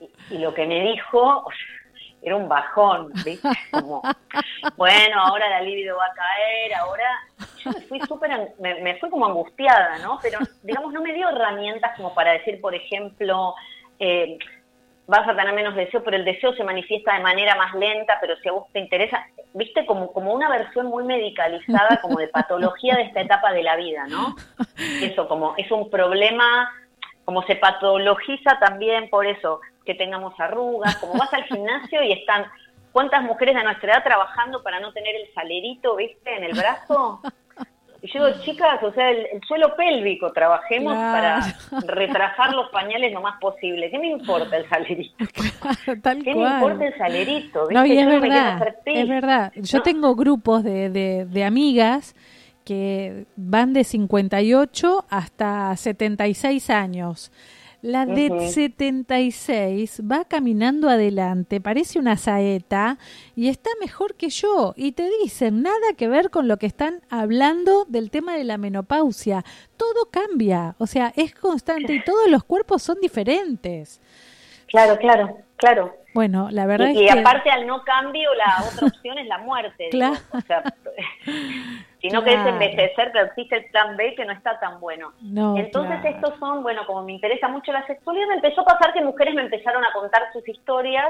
Y, 0.00 0.34
y 0.34 0.38
lo 0.38 0.52
que 0.52 0.66
me 0.66 0.80
dijo, 0.82 1.46
era 2.20 2.36
un 2.36 2.46
bajón, 2.46 3.10
¿viste? 3.24 3.48
Como, 3.70 4.02
bueno, 4.76 5.18
ahora 5.18 5.48
la 5.48 5.62
libido 5.62 5.96
va 5.96 6.04
a 6.04 6.12
caer, 6.12 6.74
ahora 6.74 7.08
yo 7.58 7.70
me 7.70 7.80
fui 7.80 8.00
súper, 8.02 8.52
me, 8.58 8.98
fui 8.98 9.08
como 9.08 9.24
angustiada, 9.24 9.98
¿no? 10.00 10.18
Pero, 10.20 10.40
digamos, 10.62 10.92
no 10.92 11.00
me 11.00 11.14
dio 11.14 11.30
herramientas 11.30 11.96
como 11.96 12.14
para 12.14 12.32
decir, 12.32 12.60
por 12.60 12.74
ejemplo, 12.74 13.54
eh, 13.98 14.36
vas 15.06 15.28
a 15.28 15.36
tener 15.36 15.52
menos 15.52 15.74
deseo, 15.74 16.02
pero 16.02 16.16
el 16.16 16.24
deseo 16.24 16.54
se 16.54 16.64
manifiesta 16.64 17.14
de 17.14 17.22
manera 17.22 17.54
más 17.56 17.74
lenta, 17.74 18.18
pero 18.20 18.36
si 18.36 18.48
a 18.48 18.52
vos 18.52 18.66
te 18.72 18.80
interesa, 18.80 19.26
viste, 19.52 19.84
como, 19.86 20.12
como 20.12 20.32
una 20.32 20.48
versión 20.48 20.86
muy 20.86 21.04
medicalizada, 21.04 22.00
como 22.00 22.18
de 22.18 22.28
patología 22.28 22.96
de 22.96 23.02
esta 23.02 23.20
etapa 23.20 23.52
de 23.52 23.62
la 23.62 23.76
vida, 23.76 24.06
¿no? 24.08 24.34
Eso, 25.02 25.28
como 25.28 25.54
es 25.56 25.70
un 25.70 25.90
problema, 25.90 26.72
como 27.24 27.42
se 27.42 27.56
patologiza 27.56 28.58
también 28.58 29.10
por 29.10 29.26
eso, 29.26 29.60
que 29.84 29.94
tengamos 29.94 30.38
arrugas, 30.38 30.96
como 30.96 31.14
vas 31.14 31.32
al 31.32 31.44
gimnasio 31.44 32.02
y 32.02 32.12
están 32.12 32.46
cuántas 32.92 33.22
mujeres 33.22 33.54
de 33.54 33.64
nuestra 33.64 33.92
edad 33.92 34.04
trabajando 34.04 34.62
para 34.62 34.80
no 34.80 34.92
tener 34.92 35.14
el 35.16 35.32
salerito, 35.34 35.96
¿viste? 35.96 36.36
En 36.36 36.44
el 36.44 36.52
brazo. 36.54 37.20
Y 38.04 38.12
yo 38.12 38.26
digo, 38.26 38.38
chicas, 38.42 38.82
o 38.82 38.92
sea, 38.92 39.10
el, 39.10 39.40
suelo 39.48 39.74
pélvico, 39.76 40.30
trabajemos 40.30 40.92
para 40.92 41.40
retrasar 41.86 42.52
los 42.52 42.68
pañales 42.68 43.10
lo 43.14 43.22
más 43.22 43.40
posible. 43.40 43.90
¿Qué 43.90 43.98
me 43.98 44.08
importa 44.08 44.58
el 44.58 44.68
salerito? 44.68 45.24
¿Qué 46.22 46.34
me 46.34 46.42
importa 46.42 46.84
el 46.84 46.98
salerito? 46.98 47.66
No, 47.70 47.86
y 47.86 47.96
es 47.96 48.06
verdad, 48.06 48.74
es 48.84 49.08
verdad. 49.08 49.52
Yo 49.56 49.80
tengo 49.80 50.14
grupos 50.14 50.62
de, 50.62 50.90
de, 50.90 51.24
de 51.24 51.44
amigas 51.44 52.14
que 52.62 53.24
van 53.36 53.72
de 53.72 53.84
58 53.84 55.06
hasta 55.08 55.74
76 55.74 56.68
años. 56.68 57.32
La 57.84 58.06
de 58.06 58.48
76 58.48 60.00
va 60.10 60.24
caminando 60.24 60.88
adelante, 60.88 61.60
parece 61.60 61.98
una 61.98 62.16
saeta 62.16 62.96
y 63.36 63.50
está 63.50 63.68
mejor 63.78 64.14
que 64.14 64.30
yo. 64.30 64.72
Y 64.74 64.92
te 64.92 65.06
dicen, 65.22 65.60
nada 65.60 65.92
que 65.94 66.08
ver 66.08 66.30
con 66.30 66.48
lo 66.48 66.56
que 66.56 66.64
están 66.64 67.02
hablando 67.10 67.84
del 67.84 68.10
tema 68.10 68.36
de 68.38 68.44
la 68.44 68.56
menopausia. 68.56 69.44
Todo 69.76 70.08
cambia, 70.10 70.76
o 70.78 70.86
sea, 70.86 71.12
es 71.14 71.34
constante 71.34 71.92
y 71.92 72.02
todos 72.02 72.26
los 72.30 72.42
cuerpos 72.44 72.82
son 72.82 72.98
diferentes. 73.02 74.00
Claro, 74.66 74.96
claro, 74.96 75.36
claro. 75.56 75.94
Bueno, 76.14 76.48
la 76.50 76.64
verdad 76.64 76.88
y, 76.88 77.04
es 77.04 77.12
que... 77.12 77.18
Y 77.18 77.20
aparte 77.20 77.50
al 77.50 77.66
no 77.66 77.82
cambio, 77.84 78.30
la 78.32 78.64
otra 78.66 78.86
opción 78.86 79.18
es 79.18 79.26
la 79.26 79.36
muerte. 79.36 79.88
Claro. 79.90 80.16
sino 82.04 82.22
que 82.22 82.34
es 82.34 82.46
envejecer, 82.46 83.12
pero 83.14 83.24
existe 83.24 83.56
el 83.56 83.64
plan 83.70 83.96
B 83.96 84.14
que 84.14 84.26
no 84.26 84.34
está 84.34 84.60
tan 84.60 84.78
bueno. 84.78 85.14
Entonces 85.56 86.04
estos 86.04 86.38
son, 86.38 86.62
bueno, 86.62 86.82
como 86.86 87.02
me 87.02 87.12
interesa 87.12 87.48
mucho 87.48 87.72
la 87.72 87.86
sexualidad, 87.86 88.26
me 88.28 88.34
empezó 88.34 88.60
a 88.60 88.66
pasar 88.66 88.92
que 88.92 89.00
mujeres 89.00 89.34
me 89.34 89.40
empezaron 89.40 89.82
a 89.82 89.92
contar 89.94 90.30
sus 90.34 90.46
historias 90.46 91.08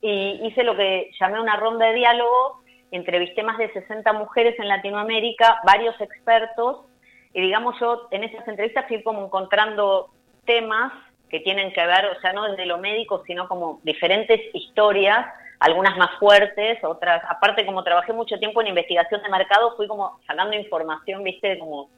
y 0.00 0.40
hice 0.46 0.62
lo 0.62 0.76
que 0.76 1.10
llamé 1.18 1.40
una 1.40 1.56
ronda 1.56 1.86
de 1.86 1.94
diálogo, 1.94 2.62
entrevisté 2.92 3.42
más 3.42 3.58
de 3.58 3.72
60 3.72 4.12
mujeres 4.12 4.54
en 4.60 4.68
Latinoamérica, 4.68 5.58
varios 5.66 6.00
expertos, 6.00 6.86
y 7.32 7.40
digamos 7.40 7.74
yo 7.80 8.06
en 8.12 8.22
esas 8.22 8.46
entrevistas 8.46 8.86
fui 8.86 9.02
como 9.02 9.24
encontrando 9.24 10.10
temas 10.44 10.92
que 11.28 11.40
tienen 11.40 11.72
que 11.72 11.84
ver, 11.84 12.06
o 12.16 12.20
sea, 12.20 12.32
no 12.32 12.44
desde 12.44 12.66
lo 12.66 12.78
médico, 12.78 13.24
sino 13.26 13.48
como 13.48 13.80
diferentes 13.82 14.40
historias, 14.54 15.26
algunas 15.64 15.96
más 15.96 16.10
fuertes, 16.18 16.78
otras, 16.84 17.22
aparte 17.26 17.64
como 17.64 17.82
trabajé 17.82 18.12
mucho 18.12 18.38
tiempo 18.38 18.60
en 18.60 18.68
investigación 18.68 19.22
de 19.22 19.30
mercado, 19.30 19.74
fui 19.76 19.86
como 19.88 20.20
sacando 20.26 20.54
información, 20.54 21.24
viste, 21.24 21.58
como, 21.58 21.88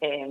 eh, 0.00 0.26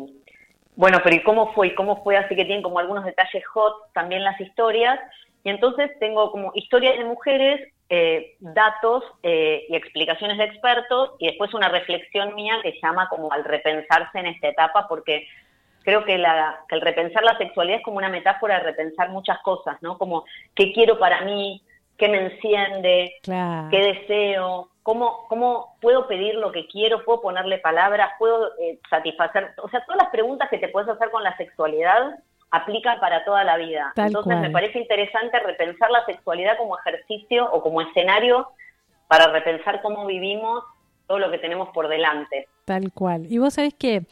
bueno, 0.76 1.00
pero 1.02 1.16
¿y 1.16 1.24
cómo 1.24 1.54
fue? 1.54 1.68
¿Y 1.68 1.76
cómo 1.76 2.04
fue? 2.04 2.18
Así 2.18 2.36
que 2.36 2.44
tienen 2.44 2.62
como 2.62 2.80
algunos 2.80 3.06
detalles 3.06 3.46
hot 3.48 3.94
también 3.94 4.26
las 4.26 4.40
historias, 4.42 5.00
y 5.46 5.50
entonces 5.50 5.90
tengo 6.00 6.32
como 6.32 6.52
historias 6.54 6.98
de 6.98 7.06
mujeres, 7.06 7.72
eh, 7.88 8.36
datos 8.40 9.04
eh, 9.24 9.66
y 9.70 9.76
explicaciones 9.76 10.38
de 10.38 10.44
expertos, 10.44 11.12
y 11.20 11.28
después 11.28 11.54
una 11.54 11.70
reflexión 11.70 12.36
mía 12.36 12.60
que 12.62 12.78
llama 12.84 13.08
como 13.08 13.32
al 13.32 13.46
repensarse 13.46 14.20
en 14.20 14.26
esta 14.26 14.50
etapa, 14.50 14.86
porque 14.90 15.28
creo 15.84 16.04
que, 16.04 16.18
la, 16.18 16.60
que 16.68 16.76
el 16.76 16.82
repensar 16.82 17.24
la 17.24 17.38
sexualidad 17.38 17.78
es 17.78 17.86
como 17.86 17.98
una 17.98 18.10
metáfora 18.10 18.58
de 18.58 18.66
repensar 18.66 19.12
muchas 19.12 19.40
cosas, 19.44 19.82
¿no? 19.82 19.98
Como 19.98 20.26
qué 20.56 20.74
quiero 20.74 21.00
para 21.00 21.22
mí, 21.22 21.62
qué 21.98 22.10
me 22.10 22.26
enciende, 22.26 23.16
qué 23.24 23.78
deseo, 23.78 24.70
cómo, 24.84 25.26
cómo 25.28 25.78
puedo 25.82 26.08
pedir 26.08 26.36
lo 26.36 26.52
que 26.52 26.68
quiero, 26.68 27.04
puedo 27.04 27.22
ponerle 27.22 27.58
palabras, 27.60 28.12
puedo 28.20 28.52
eh, 28.60 28.80
satisfacer, 28.90 29.54
o 29.62 29.70
sea, 29.70 29.84
todas 29.86 30.04
las 30.04 30.12
preguntas 30.12 30.50
que 30.50 30.58
te 30.58 30.70
puedes 30.70 30.90
hacer 30.90 31.10
con 31.10 31.24
la 31.24 31.36
sexualidad 31.38 32.20
aplican 32.52 33.00
para 33.00 33.26
toda 33.26 33.44
la 33.44 33.58
vida. 33.58 33.94
Entonces 33.96 34.40
me 34.40 34.50
parece 34.50 34.80
interesante 34.80 35.40
repensar 35.40 35.90
la 35.92 36.06
sexualidad 36.06 36.58
como 36.58 36.78
ejercicio 36.78 37.50
o 37.52 37.62
como 37.62 37.82
escenario 37.82 38.50
para 39.08 39.28
repensar 39.32 39.82
cómo 39.82 40.06
vivimos 40.06 40.64
todo 41.08 41.20
lo 41.20 41.30
que 41.32 41.38
tenemos 41.38 41.70
por 41.70 41.88
delante. 41.88 42.48
Tal 42.66 42.92
cual. 42.92 43.26
Y 43.30 43.38
vos 43.38 43.54
sabés 43.56 43.74
que 43.74 44.04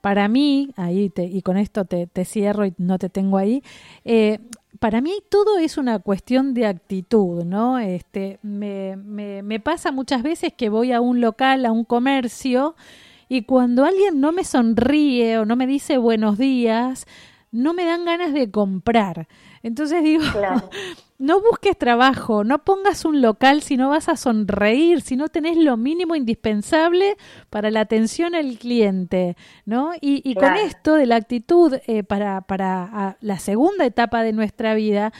para 0.00 0.28
mí, 0.28 0.70
ahí 0.76 1.10
te, 1.10 1.24
y 1.24 1.42
con 1.42 1.56
esto 1.56 1.84
te, 1.84 2.06
te, 2.06 2.24
cierro 2.24 2.66
y 2.66 2.74
no 2.76 2.98
te 2.98 3.08
tengo 3.08 3.38
ahí, 3.38 3.62
eh, 4.04 4.38
para 4.82 5.00
mí 5.00 5.22
todo 5.28 5.58
es 5.58 5.78
una 5.78 6.00
cuestión 6.00 6.54
de 6.54 6.66
actitud, 6.66 7.44
¿no? 7.44 7.78
Este, 7.78 8.40
me, 8.42 8.96
me, 8.96 9.44
me 9.44 9.60
pasa 9.60 9.92
muchas 9.92 10.24
veces 10.24 10.54
que 10.54 10.70
voy 10.70 10.90
a 10.90 11.00
un 11.00 11.20
local, 11.20 11.64
a 11.66 11.70
un 11.70 11.84
comercio, 11.84 12.74
y 13.28 13.42
cuando 13.42 13.84
alguien 13.84 14.20
no 14.20 14.32
me 14.32 14.42
sonríe 14.42 15.38
o 15.38 15.44
no 15.44 15.54
me 15.54 15.68
dice 15.68 15.98
buenos 15.98 16.36
días, 16.36 17.06
no 17.52 17.74
me 17.74 17.84
dan 17.84 18.04
ganas 18.04 18.32
de 18.32 18.50
comprar. 18.50 19.28
Entonces 19.62 20.02
digo, 20.02 20.24
no 21.18 21.40
busques 21.40 21.78
trabajo, 21.78 22.42
no 22.44 22.64
pongas 22.64 23.04
un 23.04 23.22
local 23.22 23.62
si 23.62 23.76
no 23.76 23.90
vas 23.90 24.08
a 24.08 24.16
sonreír, 24.16 25.02
si 25.02 25.16
no 25.16 25.28
tenés 25.28 25.56
lo 25.56 25.76
mínimo 25.76 26.16
indispensable 26.16 27.16
para 27.48 27.70
la 27.70 27.80
atención 27.80 28.34
al 28.34 28.58
cliente, 28.58 29.36
¿no? 29.64 29.92
Y, 30.00 30.34
con 30.34 30.56
esto 30.56 30.94
de 30.94 31.06
la 31.06 31.16
actitud 31.16 31.74
eh, 31.86 32.02
para, 32.02 32.40
para 32.40 33.16
la 33.20 33.38
segunda 33.38 33.86
etapa 33.86 34.22
de 34.22 34.32
nuestra 34.32 34.74
vida, 34.74 35.12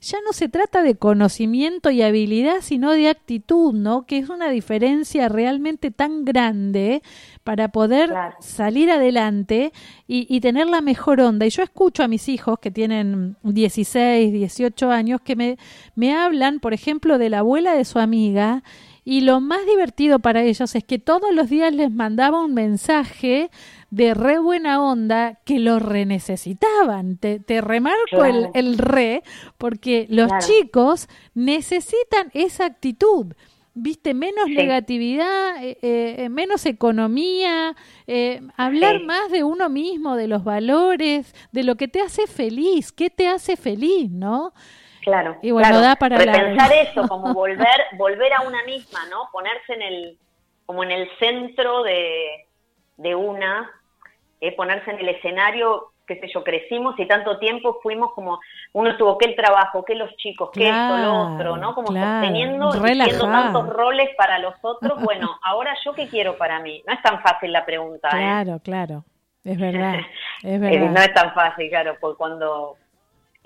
ya 0.00 0.18
no 0.24 0.32
se 0.32 0.48
trata 0.48 0.82
de 0.82 0.94
conocimiento 0.94 1.90
y 1.90 2.02
habilidad, 2.02 2.56
sino 2.60 2.92
de 2.92 3.08
actitud, 3.08 3.72
¿no? 3.72 4.06
Que 4.06 4.18
es 4.18 4.28
una 4.28 4.50
diferencia 4.50 5.28
realmente 5.28 5.90
tan 5.90 6.24
grande 6.24 7.02
para 7.44 7.68
poder 7.68 8.12
salir 8.40 8.90
adelante 8.90 9.72
y, 10.06 10.40
tener 10.40 10.66
la 10.66 10.80
mejor 10.80 11.20
onda. 11.20 11.46
Y 11.46 11.50
yo 11.50 11.62
escucho 11.62 12.02
a 12.02 12.08
mis 12.08 12.28
hijos 12.28 12.58
que 12.58 12.70
tienen 12.70 13.36
16, 13.42 14.32
18 14.32 14.90
años 14.90 15.20
que 15.22 15.34
me, 15.34 15.58
me 15.94 16.14
hablan, 16.14 16.60
por 16.60 16.74
ejemplo, 16.74 17.18
de 17.18 17.30
la 17.30 17.38
abuela 17.38 17.74
de 17.74 17.84
su 17.84 17.98
amiga 17.98 18.62
y 19.08 19.20
lo 19.20 19.40
más 19.40 19.64
divertido 19.64 20.18
para 20.18 20.42
ellos 20.42 20.74
es 20.74 20.82
que 20.82 20.98
todos 20.98 21.32
los 21.32 21.48
días 21.48 21.72
les 21.72 21.92
mandaba 21.92 22.44
un 22.44 22.54
mensaje 22.54 23.50
de 23.90 24.14
re 24.14 24.38
buena 24.38 24.82
onda 24.82 25.38
que 25.44 25.58
lo 25.58 25.78
renecesitaban. 25.78 27.18
Te, 27.18 27.40
te 27.40 27.60
remarco 27.60 28.24
el, 28.24 28.48
el, 28.54 28.78
re, 28.78 29.22
porque 29.58 30.06
los 30.08 30.30
chicos 30.44 31.08
necesitan 31.34 32.30
esa 32.34 32.66
actitud. 32.66 33.34
Viste, 33.78 34.14
menos 34.14 34.48
negatividad, 34.48 35.62
eh, 35.62 35.76
eh, 35.82 36.28
menos 36.30 36.64
economía, 36.64 37.76
eh, 38.06 38.40
hablar 38.56 39.02
más 39.02 39.30
de 39.30 39.44
uno 39.44 39.68
mismo, 39.68 40.16
de 40.16 40.28
los 40.28 40.44
valores, 40.44 41.34
de 41.52 41.62
lo 41.62 41.74
que 41.76 41.86
te 41.86 42.00
hace 42.00 42.26
feliz, 42.26 42.90
qué 42.90 43.10
te 43.10 43.28
hace 43.28 43.54
feliz, 43.54 44.10
¿no? 44.10 44.54
Claro. 45.02 45.36
Y 45.42 45.50
bueno, 45.50 45.82
da 45.82 45.94
para 45.96 46.16
repensar 46.16 46.72
eso, 46.72 47.06
como 47.06 47.34
volver, 47.34 47.84
volver 47.98 48.32
a 48.32 48.48
una 48.48 48.64
misma, 48.64 49.00
¿no? 49.10 49.28
Ponerse 49.30 49.74
en 49.74 49.82
el, 49.82 50.18
como 50.64 50.82
en 50.82 50.92
el 50.92 51.10
centro 51.18 51.82
de, 51.82 52.45
de 52.96 53.14
una, 53.14 53.70
eh, 54.40 54.54
ponerse 54.54 54.90
en 54.90 54.98
el 54.98 55.08
escenario, 55.10 55.92
qué 56.06 56.20
sé 56.20 56.28
yo, 56.32 56.44
crecimos 56.44 56.98
y 56.98 57.06
tanto 57.06 57.38
tiempo 57.38 57.80
fuimos 57.82 58.12
como, 58.14 58.40
uno 58.72 58.90
estuvo 58.90 59.18
que 59.18 59.26
el 59.26 59.36
trabajo, 59.36 59.84
que 59.84 59.94
los 59.94 60.14
chicos, 60.16 60.50
que 60.52 60.68
esto, 60.68 60.96
lo 60.96 61.34
otro, 61.34 61.56
¿no? 61.56 61.74
Como 61.74 61.92
teniendo 61.92 62.72
sosteniendo 62.72 63.30
tantos 63.30 63.68
roles 63.68 64.10
para 64.16 64.38
los 64.38 64.54
otros, 64.62 65.00
bueno, 65.02 65.38
ahora 65.42 65.74
yo 65.84 65.92
qué 65.94 66.08
quiero 66.08 66.36
para 66.36 66.60
mí. 66.60 66.82
No 66.86 66.94
es 66.94 67.02
tan 67.02 67.20
fácil 67.22 67.52
la 67.52 67.64
pregunta. 67.64 68.08
¿eh? 68.08 68.12
Claro, 68.12 68.60
claro, 68.62 69.04
es 69.44 69.58
verdad, 69.58 69.96
es 70.42 70.60
verdad. 70.60 70.90
no 70.90 71.00
es 71.00 71.12
tan 71.12 71.34
fácil, 71.34 71.68
claro, 71.68 71.96
porque 72.00 72.16
cuando 72.16 72.76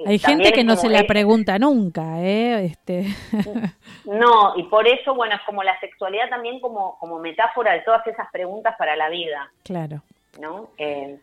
hay 0.06 0.18
gente 0.18 0.52
que 0.52 0.64
no 0.64 0.76
se 0.76 0.88
la 0.88 1.04
pregunta 1.04 1.58
nunca, 1.58 2.20
¿eh? 2.20 2.66
Este... 2.66 3.06
No, 4.04 4.54
y 4.56 4.64
por 4.64 4.88
eso, 4.88 5.14
bueno, 5.14 5.36
es 5.36 5.42
como 5.42 5.62
la 5.62 5.78
sexualidad 5.78 6.28
también 6.28 6.58
como, 6.58 6.98
como 6.98 7.18
metáfora 7.20 7.74
de 7.74 7.80
todas 7.80 8.04
esas 8.06 8.28
preguntas 8.32 8.74
para 8.76 8.96
la 8.96 9.08
vida. 9.08 9.52
Claro. 9.62 10.02
¿No? 10.40 10.70
Eh, 10.78 11.18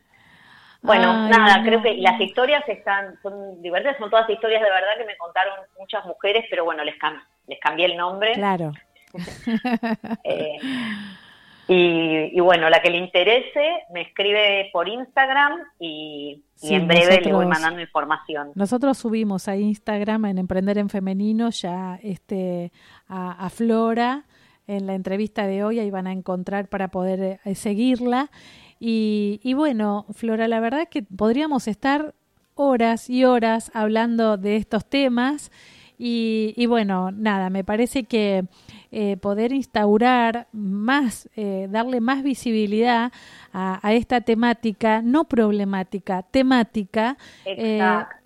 bueno, 0.81 1.27
nada, 1.27 1.63
creo 1.63 1.81
que 1.81 1.95
las 1.95 2.19
historias 2.21 2.63
están, 2.67 3.19
son 3.21 3.61
divertidas, 3.61 3.97
son 3.97 4.09
todas 4.09 4.29
historias 4.29 4.61
de 4.61 4.69
verdad 4.69 4.97
que 4.97 5.05
me 5.05 5.17
contaron 5.17 5.55
muchas 5.77 6.05
mujeres, 6.05 6.45
pero 6.49 6.63
bueno, 6.63 6.83
les, 6.83 6.95
les 7.47 7.59
cambié 7.59 7.87
el 7.87 7.97
nombre. 7.97 8.33
Claro. 8.33 8.71
eh, 10.23 10.57
y, 11.67 12.39
bueno, 12.39 12.69
la 12.69 12.81
que 12.81 12.89
le 12.89 12.97
interese 12.97 13.83
me 13.91 14.01
escribe 14.01 14.69
por 14.71 14.87
Instagram 14.87 15.59
y, 15.79 16.43
en 16.61 16.87
breve 16.87 17.21
le 17.21 17.33
voy 17.33 17.45
mandando 17.45 17.81
información. 17.81 18.51
Nosotros 18.55 18.97
subimos 18.97 19.47
a 19.47 19.57
Instagram 19.57 20.25
en 20.25 20.37
Emprender 20.37 20.77
en 20.77 20.89
Femenino 20.89 21.49
ya 21.49 21.99
este 22.01 22.71
a, 23.09 23.49
Flora 23.49 24.23
en 24.65 24.85
la 24.87 24.95
entrevista 24.95 25.47
de 25.47 25.63
hoy, 25.63 25.79
ahí 25.79 25.91
van 25.91 26.07
a 26.07 26.11
encontrar 26.11 26.67
para 26.67 26.89
poder 26.89 27.39
eh, 27.43 27.55
seguirla. 27.55 28.29
Y, 28.79 29.39
y 29.43 29.53
bueno, 29.53 30.05
Flora, 30.11 30.47
la 30.47 30.59
verdad 30.59 30.81
es 30.81 30.89
que 30.89 31.03
podríamos 31.03 31.67
estar 31.67 32.13
horas 32.55 33.09
y 33.09 33.23
horas 33.23 33.71
hablando 33.73 34.37
de 34.37 34.57
estos 34.57 34.85
temas. 34.85 35.51
Y, 35.97 36.53
y, 36.55 36.65
bueno, 36.67 37.11
nada, 37.11 37.49
me 37.49 37.63
parece 37.63 38.03
que 38.03 38.43
eh, 38.91 39.17
poder 39.17 39.51
instaurar 39.51 40.47
más, 40.53 41.29
eh, 41.35 41.67
darle 41.69 41.99
más 41.99 42.23
visibilidad 42.23 43.11
a, 43.51 43.93
esta 43.93 44.21
temática, 44.21 45.01
no 45.01 45.23
problemática, 45.23 46.21
temática, 46.21 47.17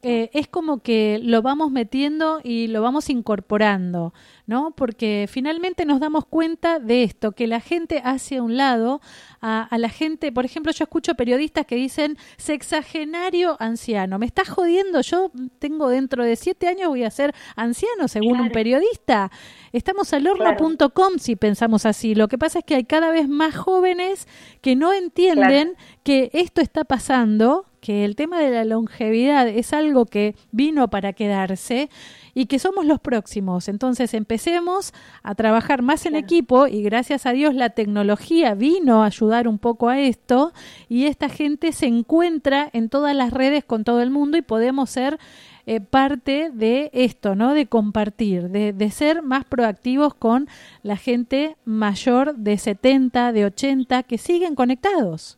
eh, 0.04 0.30
es 0.34 0.48
como 0.48 0.80
que 0.80 1.20
lo 1.24 1.42
vamos 1.42 1.72
metiendo 1.72 2.42
y 2.44 2.68
lo 2.68 2.82
vamos 2.82 3.10
incorporando, 3.10 4.14
¿no? 4.46 4.72
Porque 4.72 5.28
finalmente 5.30 5.86
nos 5.86 6.02
damos 6.02 6.26
cuenta 6.26 6.80
de 6.80 7.04
esto, 7.04 7.32
que 7.32 7.48
la 7.48 7.62
gente 7.62 8.02
hace 8.04 8.38
a 8.38 8.44
un 8.44 8.58
lado 8.58 9.00
a, 9.42 9.68
la 9.78 9.90
gente, 9.90 10.32
por 10.32 10.46
ejemplo, 10.46 10.72
yo 10.72 10.84
escucho 10.84 11.16
periodistas 11.16 11.66
que 11.66 11.76
dicen 11.76 12.18
sexagenario 12.38 13.58
anciano, 13.60 14.20
me 14.20 14.26
está 14.26 14.46
jodiendo, 14.46 15.02
yo 15.02 15.32
tengo 15.60 15.90
dentro 15.90 16.24
de 16.24 16.36
siete 16.36 16.68
años 16.68 16.90
voy 16.90 17.04
a 17.04 17.12
ser 17.12 17.34
anciano, 17.56 18.08
según 18.08 18.40
un 18.40 18.50
periodista. 18.52 19.32
Estamos 19.74 20.12
al 20.12 20.28
horno.com 20.28 21.18
si 21.18 21.38
pensamos 21.38 21.86
así. 21.86 22.14
Lo 22.14 22.28
que 22.28 22.38
pasa 22.38 22.60
es 22.60 22.66
que 22.66 22.76
hay 22.76 22.84
cada 22.84 23.10
vez 23.10 23.30
más 23.30 23.56
jóvenes 23.56 24.28
que 24.62 24.76
no 24.76 24.92
entienden 24.92 25.76
que 26.04 26.30
esto 26.34 26.60
está 26.60 26.84
pasando, 26.84 27.66
que 27.80 28.04
el 28.04 28.18
tema 28.18 28.40
de 28.40 28.52
la 28.52 28.66
longevidad 28.66 29.48
es 29.48 29.72
algo 29.72 30.06
que 30.06 30.36
vino 30.52 30.90
para 30.90 31.14
quedarse 31.14 31.90
y 32.34 32.48
que 32.48 32.60
somos 32.60 32.86
los 32.86 33.00
próximos. 33.00 33.70
Entonces 33.70 34.14
empecemos 34.14 34.94
a 35.24 35.36
trabajar 35.36 35.82
más 35.82 36.06
en 36.06 36.16
equipo 36.16 36.68
y 36.68 36.84
gracias 36.84 37.26
a 37.26 37.32
Dios 37.32 37.56
la 37.56 37.70
tecnología 37.70 38.56
vino 38.56 39.04
a 39.04 39.08
ayudar 39.08 39.48
un 39.48 39.58
poco 39.58 39.88
a 39.88 40.00
esto 40.02 40.52
y 40.90 41.06
esta 41.06 41.30
gente 41.30 41.72
se 41.72 41.88
encuentra 41.88 42.70
en 42.74 42.90
todas 42.90 43.16
las 43.16 43.32
redes 43.32 43.64
con 43.64 43.86
todo 43.86 44.02
el 44.02 44.12
mundo 44.12 44.38
y 44.38 44.42
podemos 44.42 44.90
ser 44.90 45.18
eh, 45.66 45.82
parte 45.82 46.50
de 46.52 46.90
esto, 46.94 47.36
¿no? 47.36 47.54
De 47.54 47.68
compartir, 47.68 48.50
de, 48.50 48.74
de, 48.74 48.92
ser 48.92 49.22
más 49.22 49.46
proactivos 49.46 50.14
con 50.14 50.48
la 50.84 50.98
gente 50.98 51.56
mayor 51.66 52.36
de 52.36 52.58
70, 52.58 53.32
de 53.32 53.46
80, 53.46 54.04
que 54.04 54.18
siguen 54.18 54.56
conectados. 54.56 55.38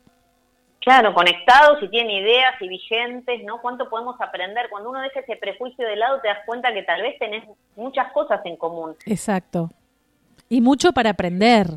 Claro, 0.84 1.14
conectados 1.14 1.82
y 1.82 1.88
tienen 1.88 2.12
ideas 2.12 2.56
y 2.60 2.68
vigentes, 2.68 3.42
¿no? 3.46 3.62
¿Cuánto 3.62 3.90
podemos 3.90 4.20
aprender? 4.20 4.68
Cuando 4.70 4.90
uno 4.90 5.00
deja 5.00 5.22
ese 5.22 5.38
prejuicio 5.38 5.88
de 5.88 5.96
lado, 5.96 6.20
te 6.20 6.28
das 6.28 6.40
cuenta 6.46 6.74
que 6.74 6.84
tal 6.84 7.02
vez 7.02 7.18
tenés 7.20 7.46
muchas 7.78 8.12
cosas 8.12 8.42
en 8.46 8.58
común. 8.58 8.96
Exacto. 9.06 9.70
Y 10.50 10.60
mucho 10.60 10.92
para 10.92 11.12
aprender. 11.12 11.68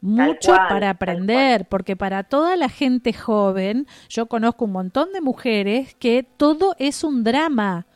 Mucho 0.00 0.52
para 0.52 0.90
aprender, 0.90 1.66
porque 1.66 1.96
para 1.96 2.22
toda 2.22 2.56
la 2.56 2.68
gente 2.68 3.12
joven, 3.12 3.86
yo 4.08 4.26
conozco 4.26 4.66
un 4.66 4.72
montón 4.72 5.12
de 5.12 5.20
mujeres 5.20 5.94
que 5.96 6.22
todo 6.22 6.76
es 6.78 7.02
un 7.02 7.24
drama. 7.24 7.86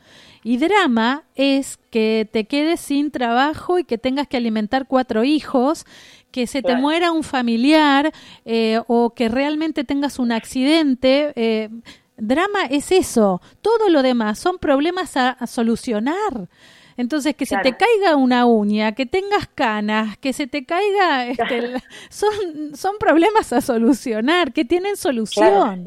Y 0.43 0.57
drama 0.57 1.23
es 1.35 1.79
que 1.89 2.27
te 2.29 2.45
quedes 2.45 2.81
sin 2.81 3.11
trabajo 3.11 3.79
y 3.79 3.85
que 3.85 3.97
tengas 3.97 4.27
que 4.27 4.35
alimentar 4.35 4.87
cuatro 4.87 5.23
hijos 5.23 5.85
que 6.31 6.47
se 6.47 6.61
te 6.61 6.75
muera 6.75 7.11
un 7.11 7.23
familiar 7.23 8.11
eh, 8.43 8.81
o 8.87 9.11
que 9.11 9.29
realmente 9.29 9.83
tengas 9.85 10.19
un 10.19 10.31
accidente. 10.33 11.31
Eh, 11.35 11.69
drama 12.17 12.65
es 12.69 12.91
eso. 12.91 13.39
Todo 13.61 13.87
lo 13.89 14.01
demás 14.01 14.39
son 14.39 14.57
problemas 14.57 15.15
a 15.15 15.47
solucionar. 15.47 16.49
Entonces, 16.97 17.35
que 17.35 17.45
se 17.45 17.57
te 17.57 17.75
caiga 17.75 18.15
una 18.15 18.45
uña, 18.45 18.93
que 18.93 19.05
tengas 19.05 19.47
canas, 19.47 20.17
que 20.17 20.33
se 20.33 20.47
te 20.47 20.65
caiga, 20.65 21.27
este, 21.27 21.81
son, 22.09 22.75
son 22.75 22.97
problemas 22.99 23.53
a 23.53 23.61
solucionar, 23.61 24.53
que 24.53 24.65
tienen 24.65 24.95
solución. 24.97 25.85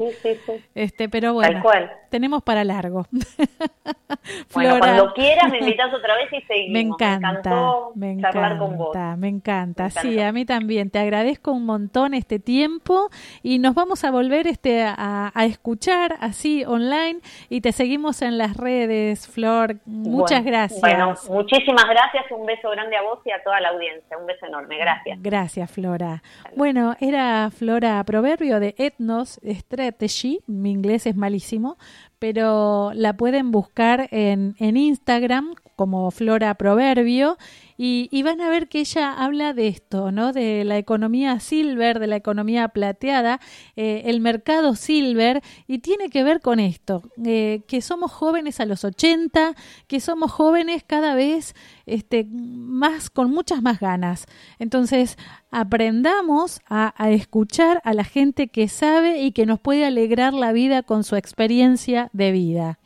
Este, 0.75 1.09
pero 1.09 1.33
bueno, 1.33 1.63
tenemos 2.09 2.43
para 2.43 2.63
largo. 2.63 3.05
bueno, 4.53 4.79
cuando 4.79 5.13
quieras 5.13 5.51
me 5.51 5.59
invitas 5.59 5.93
otra 5.93 6.15
vez 6.15 6.31
y 6.31 6.41
seguimos. 6.45 6.73
Me 6.73 6.79
encanta, 6.81 7.51
me, 7.95 8.11
encanta, 8.11 8.57
con 8.57 8.77
vos. 8.77 8.97
Me 9.17 9.27
encanta, 9.27 9.89
sí, 9.89 10.19
a 10.19 10.31
mí 10.31 10.45
también. 10.45 10.89
Te 10.89 10.99
agradezco 10.99 11.51
un 11.51 11.65
montón 11.65 12.13
este 12.13 12.39
tiempo 12.39 13.09
y 13.43 13.59
nos 13.59 13.75
vamos 13.75 14.03
a 14.03 14.11
volver 14.11 14.47
este 14.47 14.83
a, 14.83 15.31
escuchar 15.47 16.17
así 16.19 16.65
online 16.65 17.19
y 17.49 17.61
te 17.61 17.71
seguimos 17.71 18.21
en 18.21 18.37
las 18.37 18.57
redes, 18.57 19.27
Flor. 19.27 19.77
Muchas 19.85 20.43
gracias. 20.43 20.81
Bueno, 20.81 20.96
muchísimas 21.29 21.85
gracias, 21.89 22.25
un 22.31 22.45
beso 22.45 22.69
grande 22.69 22.95
a 22.95 23.01
vos 23.01 23.19
y 23.25 23.31
a 23.31 23.41
toda 23.43 23.59
la 23.59 23.69
audiencia, 23.69 24.17
un 24.17 24.25
beso 24.25 24.45
enorme, 24.45 24.77
gracias. 24.77 25.17
Gracias, 25.21 25.71
Flora. 25.71 26.23
Bueno, 26.55 26.95
era 26.99 27.49
Flora 27.51 28.03
Proverbio 28.03 28.59
de 28.59 28.75
Ethnos 28.77 29.39
Strategy, 29.43 30.39
mi 30.47 30.71
inglés 30.71 31.05
es 31.05 31.15
malísimo, 31.15 31.77
pero 32.19 32.91
la 32.93 33.13
pueden 33.13 33.51
buscar 33.51 34.07
en, 34.11 34.55
en 34.59 34.77
Instagram 34.77 35.55
como 35.75 36.09
Flora 36.11 36.55
Proverbio 36.55 37.37
y, 37.77 38.23
van 38.23 38.41
a 38.41 38.49
ver 38.49 38.67
que 38.67 38.79
ella 38.79 39.13
habla 39.13 39.53
de 39.53 39.67
esto, 39.67 40.11
¿no? 40.11 40.33
De 40.33 40.63
la 40.65 40.77
economía 40.77 41.39
silver, 41.39 41.99
de 41.99 42.07
la 42.07 42.15
economía 42.15 42.67
plateada, 42.69 43.39
eh, 43.75 44.03
el 44.05 44.19
mercado 44.19 44.75
silver, 44.75 45.43
y 45.67 45.79
tiene 45.79 46.09
que 46.09 46.23
ver 46.23 46.41
con 46.41 46.59
esto, 46.59 47.03
eh, 47.23 47.61
que 47.67 47.81
somos 47.81 48.11
jóvenes 48.11 48.59
a 48.59 48.65
los 48.65 48.83
80, 48.83 49.55
que 49.87 49.99
somos 49.99 50.31
jóvenes 50.31 50.83
cada 50.85 51.13
vez 51.13 51.53
este, 51.85 52.25
más, 52.31 53.11
con 53.11 53.29
muchas 53.29 53.61
más 53.61 53.79
ganas. 53.79 54.25
Entonces, 54.57 55.17
aprendamos 55.51 56.59
a 56.67 56.93
escuchar 57.11 57.79
a 57.85 57.93
la 57.93 58.03
gente 58.03 58.47
que 58.47 58.67
sabe 58.67 59.21
y 59.21 59.31
que 59.31 59.45
nos 59.45 59.59
puede 59.59 59.85
alegrar 59.85 60.33
la 60.33 60.51
vida 60.51 60.83
con 60.83 61.03
su 61.03 61.15
experiencia 61.15 62.09
de 62.11 62.31
vida. 62.31 62.79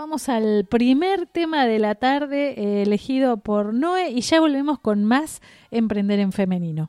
Vamos 0.00 0.30
al 0.30 0.64
primer 0.64 1.26
tema 1.26 1.66
de 1.66 1.78
la 1.78 1.94
tarde 1.94 2.54
eh, 2.56 2.82
elegido 2.84 3.36
por 3.36 3.74
Noé 3.74 4.08
y 4.08 4.22
ya 4.22 4.40
volvemos 4.40 4.78
con 4.78 5.04
más 5.04 5.42
Emprender 5.70 6.18
en 6.20 6.32
Femenino. 6.32 6.88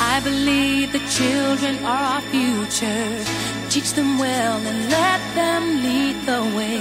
I 0.00 0.20
believe 0.24 0.90
the 0.90 0.98
children 1.08 1.76
are 1.84 2.16
our 2.16 2.22
future. 2.32 3.24
Teach 3.70 3.92
them 3.92 4.18
well 4.18 4.56
and 4.66 4.90
let 4.90 5.20
them 5.36 5.80
lead 5.84 6.16
the 6.26 6.42
way. 6.56 6.80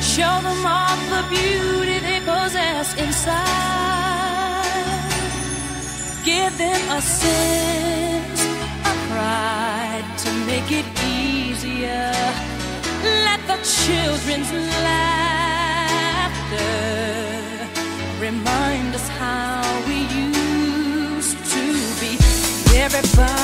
Show 0.00 0.40
them 0.40 0.64
all 0.64 0.96
the 1.10 1.28
beauty 1.28 1.98
they 2.00 2.20
possess 2.20 2.96
inside. 2.96 4.63
Give 6.24 6.56
them 6.56 6.90
a 6.90 7.02
sense 7.02 8.40
of 8.88 8.96
pride 9.10 10.04
to 10.24 10.30
make 10.46 10.72
it 10.72 10.86
easier. 11.04 12.12
Let 13.26 13.40
the 13.46 13.58
children's 13.62 14.50
laughter 14.88 15.04
remind 18.18 18.94
us 18.94 19.06
how 19.20 19.62
we 19.86 20.06
used 20.16 21.36
to 21.52 21.62
be. 22.00 22.16
Everybody 22.74 23.43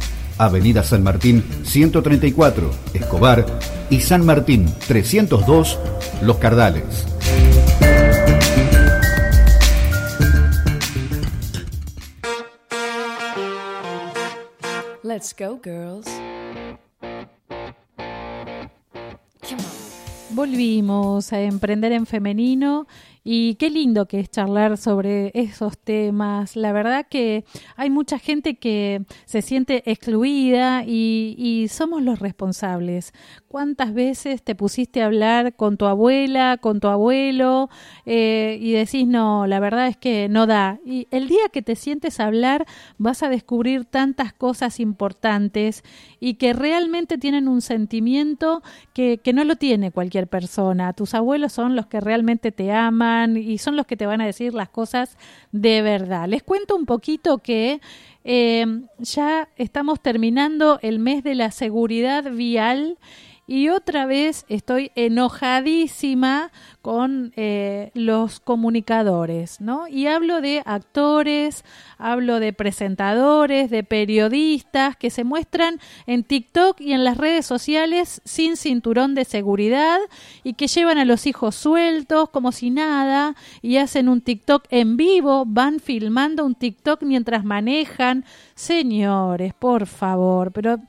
Avenida 0.45 0.83
San 0.83 1.03
Martín 1.03 1.43
134, 1.63 2.71
Escobar 2.95 3.45
y 3.91 4.01
San 4.01 4.25
Martín 4.25 4.65
302, 4.87 5.77
Los 6.23 6.37
Cardales. 6.37 7.05
Let's 15.03 15.35
go, 15.37 15.59
girls. 15.61 16.07
Come 19.41 19.59
on. 19.59 19.91
Volvimos 20.35 21.33
a 21.33 21.41
emprender 21.41 21.91
en 21.91 22.05
femenino 22.05 22.87
y 23.23 23.55
qué 23.55 23.69
lindo 23.69 24.07
que 24.07 24.19
es 24.19 24.31
charlar 24.31 24.77
sobre 24.77 25.31
esos 25.35 25.77
temas. 25.77 26.55
La 26.55 26.71
verdad 26.71 27.05
que 27.07 27.45
hay 27.75 27.89
mucha 27.91 28.17
gente 28.17 28.55
que 28.55 29.03
se 29.25 29.43
siente 29.43 29.83
excluida 29.85 30.83
y, 30.85 31.35
y 31.37 31.67
somos 31.67 32.01
los 32.01 32.19
responsables. 32.19 33.13
¿Cuántas 33.47 33.93
veces 33.93 34.41
te 34.41 34.55
pusiste 34.55 35.01
a 35.03 35.05
hablar 35.05 35.55
con 35.55 35.77
tu 35.77 35.85
abuela, 35.85 36.57
con 36.57 36.79
tu 36.79 36.87
abuelo 36.87 37.69
eh, 38.05 38.57
y 38.59 38.71
decís, 38.71 39.05
no, 39.05 39.45
la 39.45 39.59
verdad 39.59 39.87
es 39.87 39.97
que 39.97 40.27
no 40.27 40.47
da? 40.47 40.79
Y 40.83 41.07
el 41.11 41.27
día 41.27 41.49
que 41.53 41.61
te 41.61 41.75
sientes 41.75 42.19
a 42.19 42.25
hablar 42.25 42.65
vas 42.97 43.21
a 43.21 43.29
descubrir 43.29 43.85
tantas 43.85 44.33
cosas 44.33 44.79
importantes 44.79 45.83
y 46.19 46.35
que 46.35 46.53
realmente 46.53 47.19
tienen 47.19 47.47
un 47.47 47.61
sentimiento 47.61 48.63
que, 48.93 49.19
que 49.19 49.33
no 49.33 49.43
lo 49.43 49.57
tiene 49.57 49.91
cualquier 49.91 50.27
persona. 50.27 50.93
Tus 50.93 51.13
abuelos 51.13 51.53
son 51.53 51.75
los 51.75 51.85
que 51.85 51.99
realmente 51.99 52.51
te 52.51 52.71
aman 52.71 53.10
y 53.37 53.57
son 53.57 53.75
los 53.75 53.85
que 53.85 53.97
te 53.97 54.05
van 54.05 54.21
a 54.21 54.25
decir 54.25 54.53
las 54.53 54.69
cosas 54.69 55.17
de 55.51 55.81
verdad. 55.81 56.27
Les 56.27 56.43
cuento 56.43 56.75
un 56.75 56.85
poquito 56.85 57.39
que 57.39 57.81
eh, 58.23 58.65
ya 58.99 59.49
estamos 59.57 59.99
terminando 60.01 60.79
el 60.81 60.99
mes 60.99 61.23
de 61.23 61.35
la 61.35 61.51
seguridad 61.51 62.31
vial 62.31 62.97
y 63.51 63.67
otra 63.67 64.05
vez 64.05 64.45
estoy 64.47 64.93
enojadísima 64.95 66.53
con 66.81 67.33
eh, 67.35 67.91
los 67.93 68.39
comunicadores, 68.39 69.59
¿no? 69.59 69.89
Y 69.89 70.07
hablo 70.07 70.39
de 70.39 70.63
actores, 70.65 71.65
hablo 71.97 72.39
de 72.39 72.53
presentadores, 72.53 73.69
de 73.69 73.83
periodistas 73.83 74.95
que 74.95 75.09
se 75.09 75.25
muestran 75.25 75.81
en 76.07 76.23
TikTok 76.23 76.79
y 76.79 76.93
en 76.93 77.03
las 77.03 77.17
redes 77.17 77.45
sociales 77.45 78.21
sin 78.23 78.55
cinturón 78.55 79.15
de 79.15 79.25
seguridad 79.25 79.99
y 80.45 80.53
que 80.53 80.67
llevan 80.67 80.97
a 80.97 81.03
los 81.03 81.27
hijos 81.27 81.53
sueltos 81.53 82.29
como 82.29 82.53
si 82.53 82.69
nada 82.69 83.35
y 83.61 83.75
hacen 83.75 84.07
un 84.07 84.21
TikTok 84.21 84.63
en 84.69 84.95
vivo, 84.95 85.43
van 85.45 85.81
filmando 85.81 86.45
un 86.45 86.55
TikTok 86.55 87.03
mientras 87.03 87.43
manejan. 87.43 88.23
Señores, 88.55 89.53
por 89.53 89.87
favor, 89.87 90.53
pero 90.53 90.79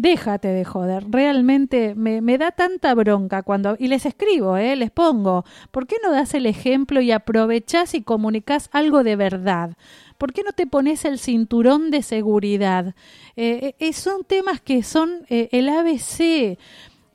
déjate 0.00 0.48
de 0.48 0.64
joder. 0.64 1.04
Realmente 1.10 1.94
me, 1.94 2.20
me, 2.20 2.38
da 2.38 2.50
tanta 2.52 2.94
bronca 2.94 3.42
cuando... 3.42 3.76
Y 3.78 3.88
les 3.88 4.06
escribo, 4.06 4.56
¿eh? 4.56 4.74
les 4.76 4.90
pongo. 4.90 5.44
¿Por 5.70 5.86
qué 5.86 5.96
no 6.02 6.10
das 6.10 6.34
el 6.34 6.46
ejemplo 6.46 7.00
y 7.00 7.12
aprovechás 7.12 7.94
y 7.94 8.02
comunicas 8.02 8.70
algo 8.72 9.04
de 9.04 9.16
verdad? 9.16 9.76
¿Por 10.16 10.32
qué 10.32 10.42
no 10.42 10.52
te 10.52 10.66
pones 10.66 11.04
el 11.04 11.18
cinturón 11.18 11.90
de 11.90 12.02
seguridad? 12.02 12.94
Eh, 13.36 13.74
eh, 13.78 13.92
son 13.92 14.24
temas 14.24 14.60
que 14.60 14.82
son 14.82 15.26
eh, 15.28 15.48
el 15.52 15.68
ABC. 15.68 16.58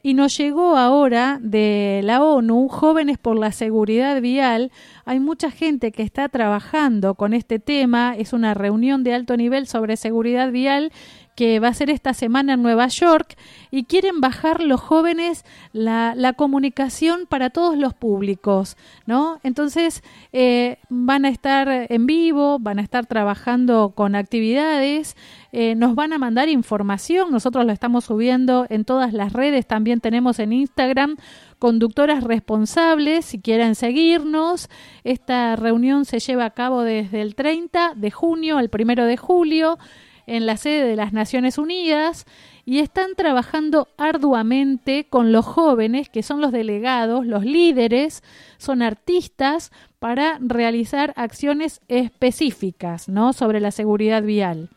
Y 0.03 0.13
nos 0.13 0.37
llegó 0.37 0.77
ahora 0.77 1.39
de 1.41 2.01
la 2.03 2.23
ONU, 2.23 2.67
Jóvenes 2.67 3.17
por 3.17 3.35
la 3.39 3.51
Seguridad 3.51 4.21
Vial. 4.21 4.71
Hay 5.03 5.19
mucha 5.19 5.49
gente 5.49 5.91
que 5.91 6.03
está 6.03 6.29
trabajando 6.29 7.15
con 7.15 7.33
este 7.33 7.57
tema. 7.57 8.15
Es 8.15 8.31
una 8.31 8.53
reunión 8.53 9.03
de 9.03 9.15
alto 9.15 9.35
nivel 9.35 9.65
sobre 9.65 9.97
seguridad 9.97 10.51
vial 10.51 10.91
que 11.35 11.59
va 11.59 11.67
a 11.67 11.73
ser 11.73 11.89
esta 11.89 12.13
semana 12.13 12.53
en 12.53 12.63
Nueva 12.63 12.87
York 12.87 13.37
y 13.69 13.83
quieren 13.83 14.21
bajar 14.21 14.63
los 14.63 14.79
jóvenes 14.79 15.43
la, 15.73 16.13
la 16.15 16.33
comunicación 16.33 17.25
para 17.27 17.49
todos 17.49 17.77
los 17.77 17.93
públicos, 17.93 18.77
¿no? 19.05 19.39
Entonces 19.43 20.01
eh, 20.31 20.77
van 20.89 21.25
a 21.25 21.29
estar 21.29 21.87
en 21.89 22.05
vivo, 22.05 22.57
van 22.59 22.79
a 22.79 22.81
estar 22.81 23.05
trabajando 23.05 23.91
con 23.95 24.15
actividades, 24.15 25.17
eh, 25.51 25.75
nos 25.75 25.95
van 25.95 26.13
a 26.13 26.17
mandar 26.17 26.47
información, 26.47 27.31
nosotros 27.31 27.65
lo 27.65 27.71
estamos 27.73 28.05
subiendo 28.05 28.65
en 28.69 28.85
todas 28.85 29.13
las 29.13 29.33
redes, 29.33 29.67
también 29.67 29.99
tenemos 29.99 30.39
en 30.39 30.53
Instagram 30.53 31.17
conductoras 31.59 32.23
responsables, 32.23 33.25
si 33.25 33.39
quieren 33.39 33.75
seguirnos. 33.75 34.69
Esta 35.03 35.55
reunión 35.55 36.05
se 36.05 36.19
lleva 36.19 36.45
a 36.45 36.49
cabo 36.51 36.81
desde 36.81 37.21
el 37.21 37.35
30 37.35 37.93
de 37.95 38.11
junio 38.11 38.57
al 38.57 38.69
1 38.71 39.05
de 39.05 39.17
julio 39.17 39.77
en 40.27 40.45
la 40.45 40.57
sede 40.57 40.87
de 40.87 40.95
las 40.95 41.13
Naciones 41.13 41.57
Unidas 41.57 42.25
y 42.65 42.79
están 42.79 43.15
trabajando 43.15 43.87
arduamente 43.97 45.07
con 45.07 45.31
los 45.31 45.45
jóvenes, 45.45 46.09
que 46.09 46.23
son 46.23 46.41
los 46.41 46.51
delegados, 46.51 47.25
los 47.25 47.45
líderes, 47.45 48.23
son 48.57 48.81
artistas 48.81 49.71
para 49.99 50.37
realizar 50.39 51.13
acciones 51.15 51.81
específicas, 51.87 53.07
¿no? 53.07 53.33
sobre 53.33 53.59
la 53.59 53.71
seguridad 53.71 54.23
vial. 54.23 54.69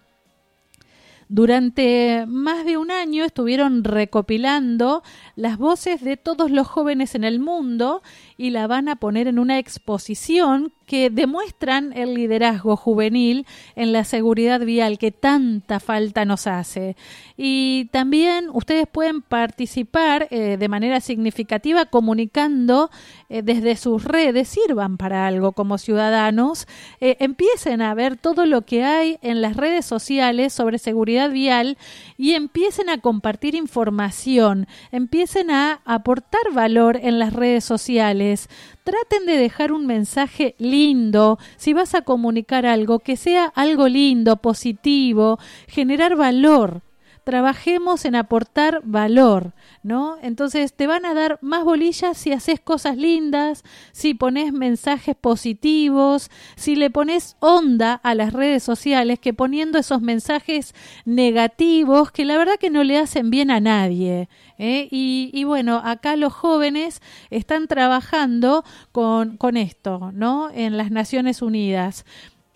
Durante 1.30 2.24
más 2.26 2.64
de 2.64 2.78
un 2.78 2.90
año 2.90 3.22
estuvieron 3.22 3.84
recopilando 3.84 5.03
las 5.36 5.59
voces 5.59 6.03
de 6.03 6.16
todos 6.16 6.51
los 6.51 6.66
jóvenes 6.66 7.14
en 7.14 7.22
el 7.22 7.38
mundo 7.38 8.03
y 8.39 8.51
la 8.51 8.68
van 8.68 8.89
a 8.89 8.97
poner 8.97 9.26
en 9.26 9.41
una 9.41 9.59
exposición 9.59 10.72
que 10.86 11.11
demuestran 11.11 11.93
el 11.93 12.14
liderazgo 12.14 12.76
juvenil 12.76 13.47
en 13.76 13.93
la 13.93 14.05
seguridad 14.05 14.61
vial 14.61 14.97
que 14.97 15.11
tanta 15.11 15.80
falta 15.80 16.24
nos 16.24 16.47
hace. 16.47 16.97
Y 17.36 17.86
también 17.93 18.49
ustedes 18.53 18.86
pueden 18.86 19.20
participar 19.20 20.28
eh, 20.30 20.57
de 20.57 20.68
manera 20.68 21.01
significativa 21.01 21.86
comunicando 21.86 22.91
eh, 23.28 23.43
desde 23.43 23.76
sus 23.76 24.05
redes, 24.05 24.49
sirvan 24.49 24.97
para 24.97 25.26
algo 25.26 25.53
como 25.53 25.76
ciudadanos, 25.76 26.66
eh, 27.01 27.16
empiecen 27.18 27.82
a 27.82 27.93
ver 27.93 28.16
todo 28.16 28.47
lo 28.47 28.62
que 28.62 28.84
hay 28.84 29.18
en 29.20 29.43
las 29.43 29.57
redes 29.57 29.84
sociales 29.84 30.53
sobre 30.53 30.78
seguridad 30.78 31.30
vial 31.30 31.76
y 32.18 32.34
empiecen 32.34 32.90
a 32.90 33.00
compartir 33.00 33.54
información, 33.54 34.66
empiecen 34.92 35.50
a 35.50 35.80
aportar 35.86 36.52
valor 36.52 36.98
en 37.02 37.18
las 37.18 37.32
redes 37.32 37.64
sociales 37.64 38.50
traten 38.88 39.26
de 39.26 39.36
dejar 39.36 39.70
un 39.70 39.86
mensaje 39.86 40.54
lindo, 40.56 41.38
si 41.58 41.74
vas 41.74 41.94
a 41.94 42.00
comunicar 42.00 42.64
algo, 42.64 43.00
que 43.00 43.18
sea 43.18 43.44
algo 43.54 43.86
lindo, 43.86 44.36
positivo, 44.38 45.38
generar 45.66 46.16
valor. 46.16 46.80
Trabajemos 47.28 48.06
en 48.06 48.14
aportar 48.14 48.80
valor, 48.84 49.52
¿no? 49.82 50.16
Entonces 50.22 50.72
te 50.72 50.86
van 50.86 51.04
a 51.04 51.12
dar 51.12 51.38
más 51.42 51.62
bolillas 51.62 52.16
si 52.16 52.32
haces 52.32 52.58
cosas 52.58 52.96
lindas, 52.96 53.64
si 53.92 54.14
pones 54.14 54.50
mensajes 54.54 55.14
positivos, 55.14 56.30
si 56.56 56.74
le 56.74 56.88
pones 56.88 57.36
onda 57.40 57.92
a 57.92 58.14
las 58.14 58.32
redes 58.32 58.62
sociales 58.62 59.18
que 59.18 59.34
poniendo 59.34 59.78
esos 59.78 60.00
mensajes 60.00 60.74
negativos 61.04 62.12
que 62.12 62.24
la 62.24 62.38
verdad 62.38 62.54
que 62.58 62.70
no 62.70 62.82
le 62.82 62.96
hacen 62.96 63.28
bien 63.28 63.50
a 63.50 63.60
nadie. 63.60 64.30
¿eh? 64.56 64.88
Y, 64.90 65.28
y, 65.34 65.44
bueno, 65.44 65.82
acá 65.84 66.16
los 66.16 66.32
jóvenes 66.32 67.02
están 67.28 67.66
trabajando 67.66 68.64
con, 68.90 69.36
con 69.36 69.58
esto, 69.58 70.12
¿no? 70.14 70.48
En 70.50 70.78
las 70.78 70.90
Naciones 70.90 71.42
Unidas. 71.42 72.06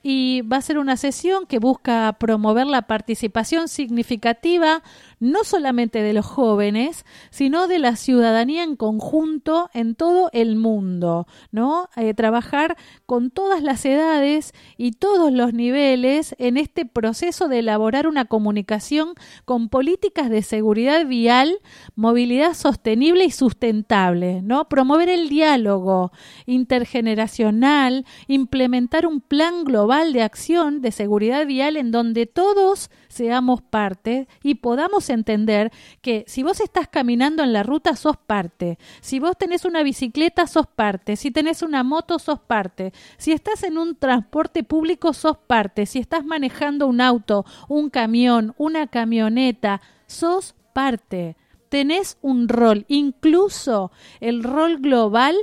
Y 0.03 0.43
va 0.43 0.57
a 0.57 0.63
ser 0.63 0.79
una 0.79 0.97
sesión 0.97 1.47
que 1.47 1.59
busca 1.59 2.17
promover 2.19 2.67
la 2.67 2.83
participación 2.83 3.69
significativa 3.69 4.83
no 5.23 5.45
solamente 5.45 6.03
de 6.03 6.13
los 6.13 6.27
jóvenes, 6.27 7.07
sino 7.31 7.69
de 7.69 7.79
la 7.79 7.95
ciudadanía 7.95 8.65
en 8.65 8.75
conjunto 8.75 9.71
en 9.73 9.95
todo 9.95 10.31
el 10.33 10.57
mundo, 10.57 11.29
¿no? 11.53 11.89
Eh, 11.97 12.13
trabajar 12.13 12.77
con 13.07 13.31
todas 13.31 13.63
las 13.63 13.85
edades 13.85 14.53
y 14.77 14.91
todos 14.91 15.33
los 15.33 15.55
niveles 15.55 16.35
en 16.39 16.57
este 16.57 16.87
proceso 16.87 17.47
de 17.47 17.61
elaborar 17.61 18.09
una 18.09 18.25
comunicación 18.25 19.15
con 19.45 19.69
políticas 19.69 20.29
de 20.29 20.43
seguridad 20.43 21.07
vial, 21.07 21.61
movilidad 21.95 22.55
sostenible 22.55 23.25
y 23.25 23.31
sustentable, 23.31 24.43
¿no? 24.43 24.69
Promover 24.69 25.09
el 25.09 25.29
diálogo 25.29 26.11
intergeneracional, 26.47 28.07
implementar 28.27 29.07
un 29.07 29.21
plan 29.21 29.63
global 29.63 30.13
de 30.13 30.23
acción 30.23 30.81
de 30.81 30.91
seguridad 30.91 31.47
vial 31.47 31.77
en 31.77 31.93
donde 31.93 32.27
todos 32.27 32.91
seamos 33.13 33.61
parte 33.61 34.27
y 34.43 34.55
podamos 34.55 35.11
entender 35.11 35.71
que 36.01 36.25
si 36.27 36.43
vos 36.43 36.61
estás 36.61 36.89
caminando 36.89 37.43
en 37.43 37.53
la 37.53 37.63
ruta, 37.63 37.95
sos 37.95 38.17
parte. 38.17 38.79
Si 39.03 39.21
vos 39.21 39.37
tenés 39.37 39.67
una 39.67 39.83
bicicleta, 39.83 40.47
sos 40.47 40.67
parte. 40.67 41.17
Si 41.17 41.31
tenés 41.31 41.63
una 41.63 41.83
moto, 41.83 42.19
sos 42.19 42.41
parte. 42.41 42.93
Si 43.19 43.33
estás 43.33 43.65
en 43.65 43.77
un 43.77 43.97
transporte 43.97 44.65
público, 44.65 45.13
sos 45.13 45.37
parte. 45.37 45.85
Si 45.85 45.99
estás 45.99 46.25
manejando 46.25 46.87
un 46.87 47.03
auto, 47.03 47.45
un 47.69 47.91
camión, 47.91 48.55
una 48.57 48.87
camioneta, 48.87 49.83
sos 50.07 50.55
parte. 50.73 51.37
Tenés 51.69 52.17
un 52.23 52.49
rol, 52.49 52.87
incluso 52.89 53.93
el 54.21 54.43
rol 54.43 54.79
global 54.79 55.37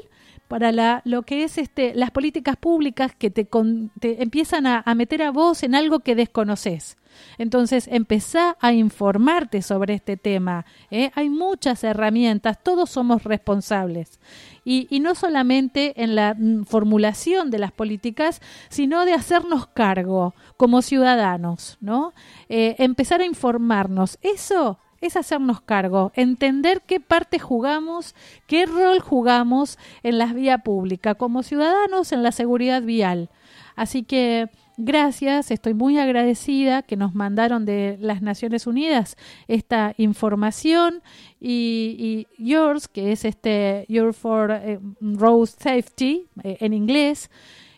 para 0.48 0.72
la, 0.72 1.02
lo 1.06 1.22
que 1.22 1.44
es 1.44 1.60
este, 1.60 1.94
las 1.94 2.10
políticas 2.10 2.56
públicas 2.56 3.14
que 3.16 3.30
te, 3.30 3.46
con, 3.46 3.92
te 4.00 4.24
empiezan 4.24 4.66
a, 4.66 4.82
a, 4.84 4.96
meter 4.96 5.22
a 5.22 5.32
vos 5.32 5.62
en 5.62 5.76
algo 5.76 6.00
que 6.00 6.16
desconoces. 6.16 6.99
Entonces, 7.38 7.88
empezá 7.92 8.58
a 8.60 8.74
informarte 8.74 9.62
sobre 9.62 9.96
este 9.96 10.18
tema. 10.18 10.66
¿eh? 10.92 11.12
Hay 11.16 11.30
muchas 11.30 11.84
herramientas, 11.84 12.58
todos 12.64 12.90
somos 12.90 13.24
responsables. 13.24 14.20
Y, 14.66 14.88
y, 14.90 15.00
no 15.00 15.16
solamente 15.16 16.04
en 16.04 16.16
la 16.16 16.36
formulación 16.66 17.50
de 17.50 17.60
las 17.60 17.72
políticas, 17.72 18.42
sino 18.70 19.06
de 19.06 19.14
hacernos 19.14 19.68
cargo 19.68 20.36
como 20.58 20.82
ciudadanos, 20.82 21.78
¿no? 21.82 22.14
Eh, 22.50 22.76
empezar 22.78 23.22
a 23.22 23.26
informarnos. 23.26 24.20
Eso 24.22 24.78
es 25.02 25.16
hacernos 25.16 25.62
cargo, 25.62 26.12
entender 26.16 26.82
qué 26.86 27.00
parte 27.00 27.40
jugamos, 27.40 28.16
qué 28.48 28.66
rol 28.66 29.00
jugamos 29.00 29.78
en 30.04 30.18
la 30.18 30.34
vía 30.34 30.60
pública, 30.60 31.16
como 31.16 31.44
ciudadanos 31.44 32.12
en 32.12 32.24
la 32.24 32.32
seguridad 32.32 32.82
vial. 32.82 33.30
Así 33.76 34.04
que 34.04 34.50
gracias, 34.80 35.52
estoy 35.52 35.74
muy 35.74 36.00
agradecida 36.00 36.82
que 36.82 36.96
nos 36.96 37.14
mandaron 37.14 37.66
de 37.66 37.98
las 38.00 38.22
Naciones 38.22 38.66
Unidas 38.66 39.18
esta 39.48 39.94
información 39.98 41.04
y, 41.40 42.26
y 42.38 42.44
yours, 42.44 42.88
que 42.88 43.12
es 43.12 43.26
este 43.26 43.86
Your 43.90 44.14
for 44.14 44.52
eh, 44.52 44.80
Road 45.02 45.48
Safety 45.48 46.28
eh, 46.44 46.58
en 46.62 46.74
inglés. 46.74 47.30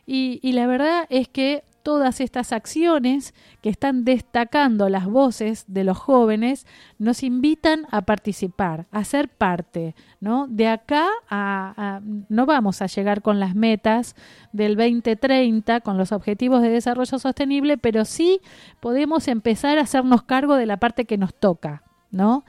Y, 0.05 0.39
y 0.43 0.53
la 0.53 0.67
verdad 0.67 1.05
es 1.09 1.27
que 1.27 1.63
todas 1.83 2.21
estas 2.21 2.51
acciones 2.51 3.33
que 3.61 3.69
están 3.69 4.03
destacando 4.03 4.89
las 4.89 5.05
voces 5.05 5.65
de 5.67 5.83
los 5.83 5.97
jóvenes 5.97 6.65
nos 6.97 7.23
invitan 7.23 7.87
a 7.91 8.03
participar, 8.03 8.85
a 8.91 9.03
ser 9.03 9.29
parte, 9.29 9.95
¿no? 10.19 10.47
De 10.47 10.67
acá 10.67 11.07
a, 11.29 12.01
no 12.29 12.45
vamos 12.45 12.81
a 12.81 12.87
llegar 12.87 13.21
con 13.21 13.39
las 13.39 13.55
metas 13.55 14.15
del 14.51 14.75
2030, 14.75 15.81
con 15.81 15.97
los 15.97 16.11
objetivos 16.11 16.61
de 16.61 16.69
desarrollo 16.69 17.19
sostenible, 17.19 17.77
pero 17.77 18.05
sí 18.05 18.41
podemos 18.79 19.27
empezar 19.27 19.77
a 19.77 19.81
hacernos 19.81 20.23
cargo 20.23 20.55
de 20.55 20.65
la 20.65 20.77
parte 20.77 21.05
que 21.05 21.17
nos 21.17 21.33
toca, 21.33 21.83
¿no? 22.11 22.43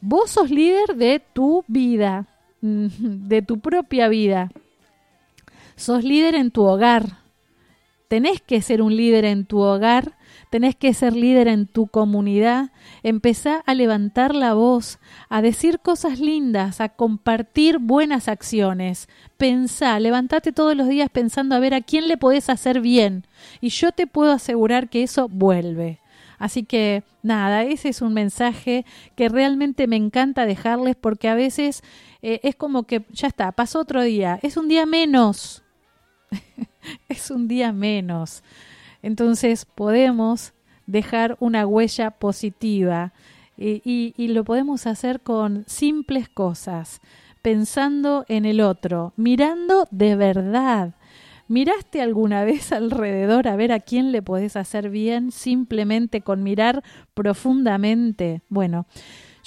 Vos 0.00 0.30
sos 0.30 0.50
líder 0.50 0.96
de 0.96 1.20
tu 1.32 1.64
vida, 1.66 2.26
de 2.60 3.42
tu 3.42 3.58
propia 3.58 4.08
vida. 4.08 4.50
Sos 5.76 6.04
líder 6.04 6.34
en 6.34 6.50
tu 6.50 6.64
hogar, 6.64 7.18
tenés 8.08 8.40
que 8.40 8.62
ser 8.62 8.82
un 8.82 8.96
líder 8.96 9.24
en 9.24 9.44
tu 9.44 9.60
hogar, 9.60 10.16
tenés 10.50 10.74
que 10.74 10.94
ser 10.94 11.14
líder 11.14 11.46
en 11.46 11.66
tu 11.66 11.86
comunidad, 11.86 12.72
empezá 13.02 13.62
a 13.66 13.74
levantar 13.74 14.34
la 14.34 14.54
voz, 14.54 14.98
a 15.28 15.42
decir 15.42 15.80
cosas 15.80 16.18
lindas, 16.18 16.80
a 16.80 16.88
compartir 16.88 17.78
buenas 17.78 18.28
acciones. 18.28 19.08
Pensá, 19.36 20.00
levantate 20.00 20.52
todos 20.52 20.74
los 20.74 20.88
días 20.88 21.10
pensando 21.10 21.54
a 21.54 21.60
ver 21.60 21.74
a 21.74 21.82
quién 21.82 22.08
le 22.08 22.16
podés 22.16 22.48
hacer 22.48 22.80
bien 22.80 23.26
y 23.60 23.68
yo 23.68 23.92
te 23.92 24.06
puedo 24.06 24.32
asegurar 24.32 24.88
que 24.88 25.02
eso 25.02 25.28
vuelve. 25.28 26.00
Así 26.38 26.62
que 26.62 27.02
nada, 27.22 27.64
ese 27.64 27.88
es 27.88 28.00
un 28.00 28.14
mensaje 28.14 28.86
que 29.16 29.28
realmente 29.28 29.86
me 29.86 29.96
encanta 29.96 30.46
dejarles 30.46 30.96
porque 30.96 31.28
a 31.28 31.34
veces 31.34 31.82
eh, 32.22 32.40
es 32.44 32.54
como 32.54 32.84
que 32.84 33.04
ya 33.10 33.26
está, 33.26 33.50
pasó 33.52 33.80
otro 33.80 34.02
día, 34.02 34.38
es 34.42 34.56
un 34.56 34.68
día 34.68 34.86
menos. 34.86 35.64
es 37.08 37.30
un 37.30 37.48
día 37.48 37.72
menos. 37.72 38.42
Entonces 39.02 39.64
podemos 39.64 40.52
dejar 40.86 41.36
una 41.40 41.66
huella 41.66 42.10
positiva 42.10 43.12
y, 43.56 43.82
y, 43.84 44.14
y, 44.16 44.28
lo 44.28 44.44
podemos 44.44 44.86
hacer 44.86 45.20
con 45.20 45.64
simples 45.66 46.28
cosas, 46.28 47.00
pensando 47.42 48.24
en 48.28 48.44
el 48.44 48.60
otro, 48.60 49.12
mirando 49.16 49.88
de 49.90 50.14
verdad. 50.14 50.94
¿Miraste 51.48 52.02
alguna 52.02 52.44
vez 52.44 52.72
alrededor 52.72 53.48
a 53.48 53.56
ver 53.56 53.72
a 53.72 53.80
quién 53.80 54.12
le 54.12 54.22
podés 54.22 54.54
hacer 54.56 54.90
bien 54.90 55.32
simplemente 55.32 56.20
con 56.20 56.42
mirar 56.42 56.84
profundamente? 57.14 58.42
Bueno, 58.48 58.86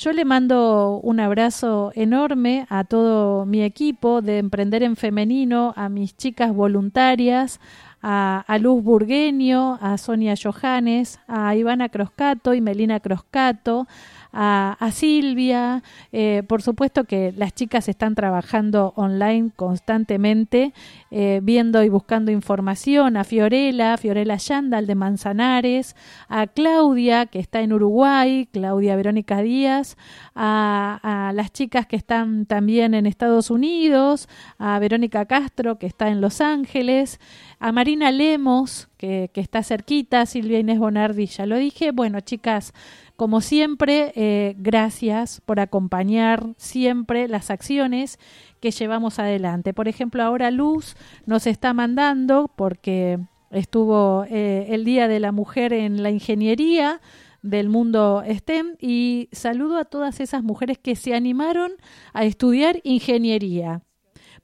yo 0.02 0.14
le 0.14 0.26
mando 0.26 1.00
un 1.04 1.20
abrazo 1.20 1.92
enorme 1.94 2.66
a 2.70 2.86
todo 2.86 3.46
mi 3.46 3.62
equipo 3.62 4.24
de 4.24 4.40
Emprender 4.40 4.82
en 4.82 4.96
Femenino, 4.96 5.76
a 5.78 5.90
mis 5.90 6.18
chicas 6.18 6.52
voluntarias, 6.56 7.60
a, 8.02 8.44
a 8.48 8.58
Luz 8.58 8.84
Burgueño, 8.84 9.78
a 9.80 10.00
Sonia 10.00 10.34
Johannes, 10.42 11.20
a 11.28 11.56
Ivana 11.56 11.90
Croscato 11.90 12.56
y 12.56 12.62
Melina 12.62 13.00
Croscato, 13.00 13.88
a, 14.34 14.90
Silvia. 14.92 15.84
Eh, 16.12 16.44
por 16.48 16.62
supuesto 16.62 17.04
que 17.06 17.34
las 17.36 17.54
chicas 17.54 17.88
están 17.88 18.16
trabajando 18.16 18.94
online 18.96 19.52
constantemente, 19.56 20.74
eh, 21.12 21.40
viendo 21.44 21.84
y 21.84 21.90
buscando 21.90 22.32
información. 22.32 23.18
A 23.18 23.24
Fiorella, 23.24 23.98
Fiorella 23.98 24.38
Yandal 24.38 24.88
de 24.88 24.96
Manzanares, 24.96 25.96
a 26.30 26.48
Claudia, 26.48 27.26
que 27.26 27.40
está 27.40 27.62
en 27.62 27.74
Uruguay, 27.74 28.48
Claudia 28.52 28.96
Verónica 28.96 29.42
Díaz, 29.42 29.98
a, 30.36 31.00
a 31.30 31.34
las 31.34 31.52
chicas 31.52 31.88
que 31.88 31.96
están 31.96 32.46
también 32.46 32.94
en 32.94 33.06
Estados 33.06 33.50
Unidos, 33.50 34.28
a 34.58 34.80
Verónica 34.80 35.26
Castro, 35.26 35.78
que 35.78 35.88
está 35.88 36.10
en 36.10 36.22
Los 36.22 36.42
Ángeles, 36.42 37.20
a 37.60 37.72
Marina 37.72 38.12
Lemos, 38.12 38.90
que, 38.98 39.30
que 39.34 39.42
está 39.42 39.64
cerquita, 39.64 40.26
Silvia 40.26 40.60
Inés 40.60 40.80
Bonardi, 40.80 41.26
ya 41.28 41.46
lo 41.46 41.58
dije. 41.58 41.92
Bueno, 41.92 42.20
chicas, 42.22 42.74
como 43.22 43.40
siempre, 43.42 44.14
eh, 44.16 44.56
gracias 44.58 45.42
por 45.46 45.60
acompañar 45.60 46.56
siempre 46.58 47.28
las 47.28 47.52
acciones 47.52 48.18
que 48.60 48.72
llevamos 48.72 49.20
adelante. 49.20 49.76
Por 49.76 49.88
ejemplo, 49.88 50.24
ahora 50.24 50.50
Luz 50.50 50.96
nos 51.28 51.46
está 51.46 51.72
mandando, 51.72 52.50
porque 52.56 53.20
estuvo 53.52 54.26
eh, 54.28 54.70
el 54.70 54.86
Día 54.86 55.08
de 55.08 55.20
la 55.20 55.32
Mujer 55.32 55.72
en 55.72 56.02
la 56.02 56.10
Ingeniería 56.10 57.00
del 57.44 57.70
mundo 57.70 58.24
STEM 58.28 58.76
y 58.80 59.30
saludo 59.32 59.78
a 59.78 59.86
todas 59.86 60.20
esas 60.20 60.42
mujeres 60.42 60.80
que 60.80 60.96
se 60.96 61.14
animaron 61.14 61.74
a 62.14 62.24
estudiar 62.26 62.80
ingeniería 62.84 63.84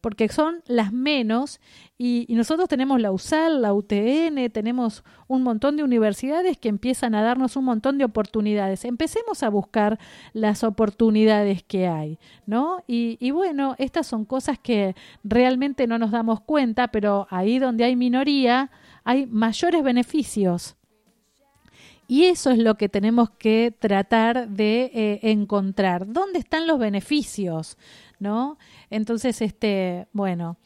porque 0.01 0.29
son 0.29 0.63
las 0.67 0.93
menos 0.93 1.59
y, 1.97 2.27
nosotros 2.29 2.69
tenemos 2.69 3.01
la 3.01 3.11
USAL, 3.11 3.61
la 3.61 3.73
UTN, 3.73 4.51
tenemos 4.51 5.03
un 5.27 5.41
montón 5.41 5.77
de 5.77 5.83
universidades 5.83 6.57
que 6.57 6.69
empiezan 6.69 7.15
a 7.15 7.23
darnos 7.23 7.55
un 7.55 7.65
montón 7.65 7.97
de 7.97 8.05
oportunidades. 8.05 8.85
Empecemos 8.85 9.41
a 9.41 9.49
buscar 9.49 9.97
las 10.33 10.63
oportunidades 10.63 11.63
que 11.63 11.87
hay, 11.87 12.19
¿no? 12.45 12.83
Y, 12.87 13.17
y 13.19 13.31
bueno, 13.31 13.75
estas 13.79 14.05
son 14.05 14.25
cosas 14.25 14.59
que 14.59 14.95
realmente 15.23 15.87
no 15.87 15.97
nos 15.97 16.11
damos 16.11 16.41
cuenta, 16.41 16.89
pero 16.89 17.27
ahí 17.31 17.57
donde 17.57 17.83
hay 17.83 17.95
minoría 17.95 18.69
hay 19.07 19.25
mayores 19.25 19.83
beneficios. 19.83 20.76
Y 22.07 22.25
eso 22.25 22.51
es 22.51 22.57
lo 22.57 22.75
que 22.75 22.87
tenemos 22.87 23.29
que 23.31 23.75
tratar 23.77 24.47
de 24.47 24.91
eh, 24.93 25.19
encontrar. 25.23 26.07
¿Dónde 26.07 26.39
están 26.39 26.65
los 26.65 26.79
beneficios? 26.79 27.77
¿No? 28.19 28.57
Entonces, 28.89 29.41
este, 29.41 30.07
bueno, 30.13 30.57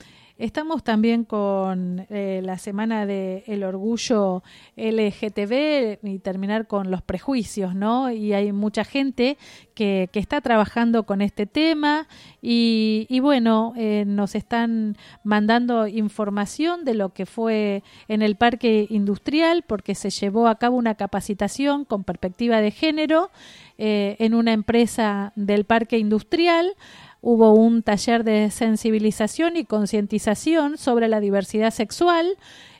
Estamos 0.42 0.84
también 0.84 1.24
con 1.24 2.08
eh, 2.10 2.42
la 2.44 2.58
semana 2.58 3.06
de 3.06 3.44
el 3.46 3.64
orgullo 3.64 4.42
LGTB 4.76 6.00
y 6.02 6.18
terminar 6.18 6.66
con 6.66 6.90
los 6.90 7.04
prejuicios, 7.04 7.76
¿no? 7.76 8.10
Y 8.10 8.34
hay 8.34 8.52
mucha 8.52 8.84
gente 8.84 9.38
que, 9.76 10.10
que 10.12 10.18
está 10.18 10.42
trabajando 10.42 11.04
con 11.04 11.22
este 11.22 11.46
tema 11.46 12.08
y, 12.42 13.06
y 13.08 13.20
bueno, 13.20 13.74
eh, 13.78 14.04
nos 14.08 14.34
están 14.34 14.98
mandando 15.24 15.86
información 15.86 16.86
de 16.86 16.96
lo 16.96 17.14
que 17.14 17.28
fue 17.28 17.84
en 18.08 18.24
el 18.24 18.36
parque 18.36 18.88
industrial 18.90 19.64
porque 19.68 19.94
se 19.94 20.10
llevó 20.10 20.48
a 20.48 20.56
cabo 20.56 20.76
una 20.76 20.96
capacitación 20.96 21.86
con 21.86 22.04
perspectiva 22.04 22.62
de 22.62 22.72
género 22.72 23.30
eh, 23.78 24.16
en 24.18 24.34
una 24.34 24.54
empresa 24.54 25.34
del 25.36 25.66
parque 25.66 26.00
industrial 26.00 26.76
hubo 27.22 27.54
un 27.54 27.84
taller 27.84 28.24
de 28.24 28.50
sensibilización 28.52 29.56
y 29.56 29.66
concientización 29.66 30.78
sobre 30.78 31.08
la 31.08 31.20
diversidad 31.20 31.72
sexual. 31.72 32.38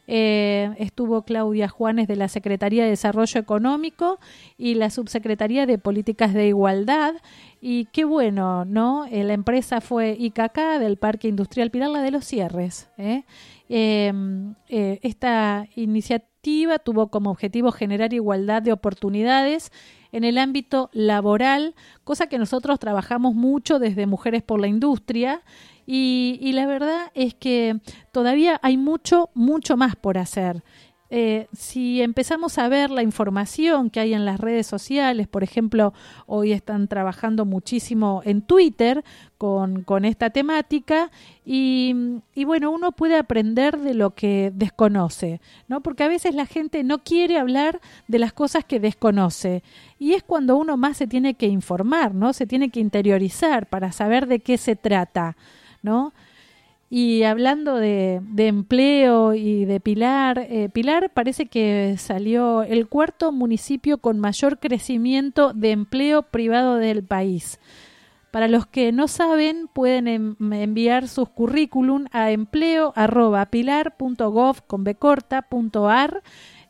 Eh, 0.08 0.72
estuvo 0.78 1.22
Claudia 1.22 1.70
Juanes 1.70 2.08
de 2.08 2.16
la 2.16 2.28
Secretaría 2.28 2.84
de 2.84 2.90
Desarrollo 2.90 3.40
Económico 3.40 4.20
y 4.58 4.74
la 4.74 4.90
Subsecretaría 4.90 5.66
de 5.66 5.78
Políticas 5.78 6.34
de 6.34 6.48
Igualdad. 6.48 7.14
Y 7.62 7.86
qué 7.86 8.04
bueno, 8.04 8.66
¿no? 8.66 9.06
Eh, 9.06 9.24
la 9.24 9.34
empresa 9.34 9.80
fue 9.80 10.18
ICACA 10.20 10.80
del 10.80 10.98
Parque 10.98 11.28
Industrial 11.28 11.70
Pilar, 11.70 11.92
la 11.92 12.02
de 12.02 12.12
los 12.12 12.26
cierres. 12.26 12.90
¿eh? 12.98 13.24
Eh, 13.70 15.00
esta 15.02 15.68
iniciativa 15.76 16.80
tuvo 16.80 17.08
como 17.08 17.30
objetivo 17.30 17.72
generar 17.72 18.14
igualdad 18.14 18.64
de 18.64 18.74
oportunidades 18.74 19.72
en 20.12 20.24
el 20.24 20.38
ámbito 20.38 20.90
laboral, 20.94 21.76
cosa 22.04 22.28
que 22.28 22.38
nosotros 22.38 22.80
trabajamos 22.80 23.34
mucho 23.34 23.80
desde 23.80 24.06
Mujeres 24.06 24.44
por 24.44 24.60
la 24.60 24.68
Industria 24.68 25.42
y, 25.86 26.38
y 26.42 26.54
la 26.54 26.66
verdad 26.66 27.12
es 27.14 27.34
que 27.34 27.80
todavía 28.12 28.60
hay 28.62 28.78
mucho, 28.78 29.30
mucho 29.34 29.78
más 29.78 29.96
por 29.96 30.18
hacer. 30.18 30.64
Eh, 31.14 31.50
si 31.52 32.02
empezamos 32.02 32.58
a 32.58 32.70
ver 32.70 32.90
la 32.90 33.04
información 33.04 33.90
que 33.90 34.00
hay 34.00 34.14
en 34.14 34.24
las 34.24 34.40
redes 34.40 34.66
sociales, 34.66 35.28
por 35.28 35.44
ejemplo, 35.44 35.94
hoy 36.26 36.54
están 36.54 36.88
trabajando 36.88 37.44
muchísimo 37.44 38.22
en 38.24 38.42
Twitter 38.42 39.04
con, 39.38 40.06
esta 40.06 40.30
temática 40.30 41.12
y, 41.44 41.94
y, 42.34 42.46
bueno, 42.46 42.72
uno 42.72 42.94
puede 42.94 43.18
aprender 43.18 43.78
de 43.78 43.94
lo 43.94 44.12
que 44.12 44.54
desconoce, 44.56 45.42
¿no? 45.68 45.82
Porque 45.82 46.04
a 46.06 46.08
veces 46.08 46.34
la 46.34 46.46
gente 46.46 46.82
no 46.86 47.04
quiere 47.04 47.38
hablar 47.38 47.82
de 48.08 48.20
las 48.20 48.32
cosas 48.32 48.64
que 48.64 48.80
desconoce 48.80 49.64
y 50.00 50.14
es 50.14 50.24
cuando 50.24 50.56
uno 50.56 50.78
más 50.78 50.96
se 50.96 51.08
tiene 51.08 51.34
que 51.34 51.48
informar, 51.48 52.16
¿no? 52.16 52.32
Se 52.32 52.48
tiene 52.48 52.70
que 52.70 52.80
interiorizar 52.80 53.68
para 53.68 53.92
saber 53.92 54.28
de 54.28 54.40
qué 54.40 54.58
se 54.58 54.78
trata, 54.78 55.36
¿no? 55.82 56.14
Y 56.94 57.24
hablando 57.24 57.78
de, 57.78 58.22
empleo 58.36 59.34
y 59.34 59.64
de 59.64 59.80
Pilar, 59.80 60.46
eh, 60.50 60.68
Pilar 60.68 61.10
parece 61.14 61.46
que 61.46 61.96
salió 61.98 62.64
el 62.64 62.90
cuarto 62.90 63.32
municipio 63.32 64.00
con 64.00 64.20
mayor 64.20 64.60
crecimiento 64.60 65.54
de 65.54 65.72
empleo 65.72 66.24
privado 66.24 66.76
del 66.76 67.02
país. 67.02 67.62
Para 68.30 68.50
los 68.50 68.66
que 68.66 68.92
no 68.92 69.08
saben, 69.08 69.70
pueden 69.72 70.10
en, 70.10 70.36
enviar 70.52 71.08
sus 71.08 71.30
currículum 71.30 72.08
a 72.12 72.32
empleo 72.32 72.92
arroba 72.98 73.46
pilar.gov.ar 73.46 76.24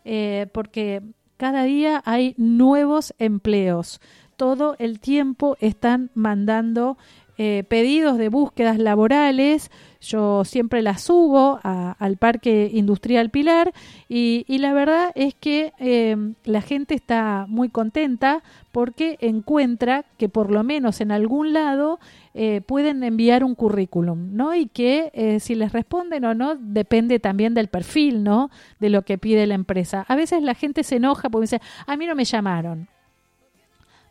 eh, 0.06 0.48
porque 0.54 1.02
cada 1.38 1.64
día 1.64 2.04
hay 2.06 2.36
nuevos 2.38 3.16
empleos. 3.18 4.00
Todo 4.36 4.76
el 4.78 5.00
tiempo 5.00 5.58
están 5.60 6.12
mandando 6.14 7.00
eh, 7.38 7.64
pedidos 7.68 8.18
de 8.18 8.30
búsquedas 8.30 8.78
laborales. 8.78 9.72
Yo 10.02 10.46
siempre 10.46 10.82
las 10.82 11.02
subo 11.04 11.60
al 11.64 12.18
Parque 12.18 12.72
Industrial 12.74 13.30
Pilar 13.30 13.72
y, 14.10 14.46
la 14.58 14.74
verdad 14.74 15.12
es 15.14 15.36
que 15.36 15.74
eh, 15.78 16.16
la 16.44 16.62
gente 16.62 16.96
está 16.96 17.46
muy 17.48 17.70
contenta 17.70 18.42
porque 18.72 19.18
encuentra 19.22 20.06
que 20.18 20.28
por 20.28 20.52
lo 20.52 20.64
menos 20.64 21.02
en 21.02 21.12
algún 21.12 21.54
lado 21.54 22.00
eh, 22.34 22.62
pueden 22.66 23.04
enviar 23.04 23.44
un 23.44 23.56
currículum, 23.56 24.34
¿no? 24.34 24.56
Y 24.56 24.68
que 24.68 25.12
eh, 25.14 25.40
si 25.40 25.54
les 25.54 25.74
responden 25.74 26.24
o 26.26 26.34
no 26.34 26.56
depende 26.56 27.20
también 27.20 27.54
del 27.54 27.68
perfil, 27.68 28.24
¿no? 28.24 28.50
De 28.80 28.90
lo 28.90 29.02
que 29.04 29.18
pide 29.18 29.46
la 29.48 29.56
empresa. 29.56 30.06
A 30.08 30.16
veces 30.16 30.42
la 30.42 30.56
gente 30.56 30.84
se 30.84 30.96
enoja 30.96 31.30
porque 31.30 31.44
dice, 31.44 31.62
a 31.86 31.98
mí 31.98 32.08
no 32.08 32.16
me 32.16 32.24
llamaron. 32.24 32.88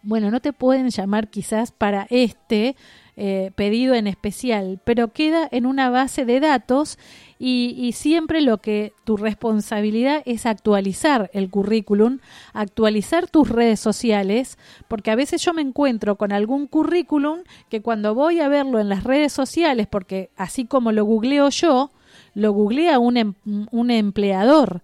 Bueno, 0.02 0.30
no 0.30 0.40
te 0.40 0.52
pueden 0.52 0.90
llamar 0.90 1.28
quizás 1.28 1.72
para 1.72 2.06
este 2.10 2.76
eh, 3.22 3.50
pedido 3.54 3.92
en 3.92 4.06
especial, 4.06 4.80
pero 4.82 5.12
queda 5.12 5.46
en 5.52 5.66
una 5.66 5.90
base 5.90 6.24
de 6.24 6.40
datos 6.40 6.98
y, 7.38 7.92
siempre 7.92 8.40
lo 8.40 8.62
que 8.62 8.94
tu 9.04 9.18
responsabilidad 9.18 10.22
es 10.24 10.46
actualizar 10.46 11.30
el 11.34 11.50
currículum, 11.50 12.20
actualizar 12.54 13.28
tus 13.28 13.50
redes 13.50 13.78
sociales, 13.78 14.56
porque 14.88 15.10
a 15.10 15.16
veces 15.16 15.44
yo 15.44 15.52
me 15.52 15.60
encuentro 15.60 16.16
con 16.16 16.32
algún 16.32 16.66
currículum 16.66 17.40
que 17.68 17.82
cuando 17.82 18.14
voy 18.14 18.40
a 18.40 18.48
verlo 18.48 18.80
en 18.80 18.88
las 18.88 19.04
redes 19.04 19.34
sociales, 19.34 19.86
porque 19.86 20.30
así 20.34 20.64
como 20.64 20.90
lo 20.90 21.04
googleo 21.04 21.50
yo, 21.50 21.90
lo 22.32 22.52
googlea 22.52 22.98
un, 22.98 23.18
em, 23.18 23.34
un 23.70 23.90
empleador. 23.90 24.80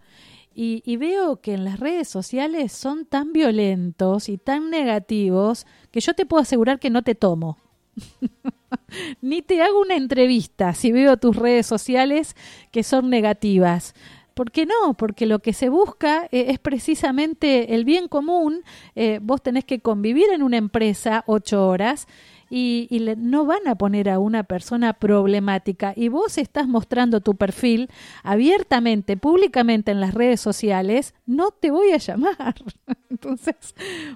Y, 0.55 0.97
veo 0.99 1.41
que 1.41 1.55
en 1.55 1.65
las 1.65 1.81
redes 1.81 2.07
sociales 2.07 2.73
son 2.73 3.07
tan 3.07 3.33
violentos 3.33 4.29
y 4.29 4.37
tan 4.37 4.69
negativos 4.69 5.67
que 5.91 6.01
yo 6.01 6.13
te 6.13 6.27
puedo 6.27 6.43
asegurar 6.43 6.79
que 6.79 6.91
no 6.91 7.01
te 7.01 7.15
tomo. 7.15 7.57
Ni 9.21 9.43
te 9.43 9.63
hago 9.63 9.81
una 9.81 9.97
entrevista 9.97 10.75
si 10.75 10.93
veo 10.93 11.17
tus 11.17 11.37
redes 11.37 11.67
sociales 11.67 12.37
que 12.71 12.83
son 12.83 13.11
negativas. 13.11 13.95
¿Por 14.35 14.51
qué 14.51 14.67
no? 14.67 14.93
Porque 14.95 15.25
lo 15.25 15.39
que 15.39 15.55
se 15.55 15.71
busca 15.71 16.29
eh, 16.31 16.47
es 16.49 16.59
precisamente 16.59 17.75
el 17.75 17.87
bien 17.87 18.07
común. 18.07 18.65
Eh, 18.95 19.19
vos 19.23 19.43
tenés 19.43 19.65
que 19.65 19.81
convivir 19.81 20.27
en 20.31 20.43
una 20.43 20.59
empresa 20.59 21.25
ocho 21.27 21.67
horas 21.67 22.07
y, 22.51 22.87
y 22.91 23.01
le, 23.01 23.17
no 23.17 23.45
van 23.45 23.67
a 23.67 23.75
poner 23.75 24.09
a 24.09 24.19
una 24.19 24.45
persona 24.45 24.93
problemática 24.93 25.93
y 25.97 26.09
vos 26.09 26.39
estás 26.39 26.69
mostrando 26.69 27.21
tu 27.21 27.35
perfil 27.35 27.89
abiertamente, 28.23 29.17
públicamente 29.17 29.91
en 29.91 30.01
las 30.01 30.15
redes 30.15 30.41
sociales, 30.41 31.15
no 31.27 31.51
te 31.51 31.71
voy 31.71 31.93
a 31.93 31.99
llamar. 31.99 32.55
Entonces, 33.11 33.57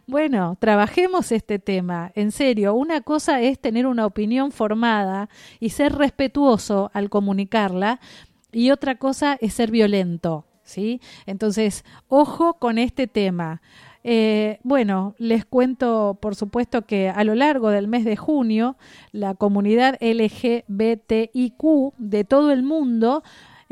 bueno, 0.07 0.57
trabajemos 0.59 1.33
este 1.33 1.59
tema. 1.59 2.12
En 2.14 2.33
serio, 2.33 2.74
una 2.74 3.01
cosa 3.01 3.41
es 3.41 3.59
tener 3.59 3.87
una 3.87 4.07
opinión 4.07 4.53
formada 4.53 5.28
y 5.59 5.70
ser 5.70 5.95
respetuoso 5.95 6.91
al 6.95 7.11
comunicarla 7.11 8.01
y 8.53 8.70
otra 8.70 8.97
cosa 8.97 9.37
es 9.41 9.55
ser 9.55 9.70
violento. 9.70 10.47
¿Sí? 10.62 11.01
Entonces, 11.26 11.85
ojo 12.07 12.59
con 12.61 12.78
este 12.78 13.09
tema. 13.09 13.61
Eh, 14.03 14.59
bueno, 14.62 15.14
les 15.18 15.44
cuento, 15.44 16.18
por 16.20 16.34
supuesto, 16.34 16.82
que 16.82 17.09
a 17.09 17.24
lo 17.24 17.34
largo 17.34 17.70
del 17.70 17.88
mes 17.88 18.05
de 18.05 18.16
junio, 18.16 18.76
la 19.12 19.34
comunidad 19.34 19.98
LGBTIQ 20.01 21.62
de 21.98 22.24
todo 22.24 22.51
el 22.53 22.62
mundo 22.62 23.22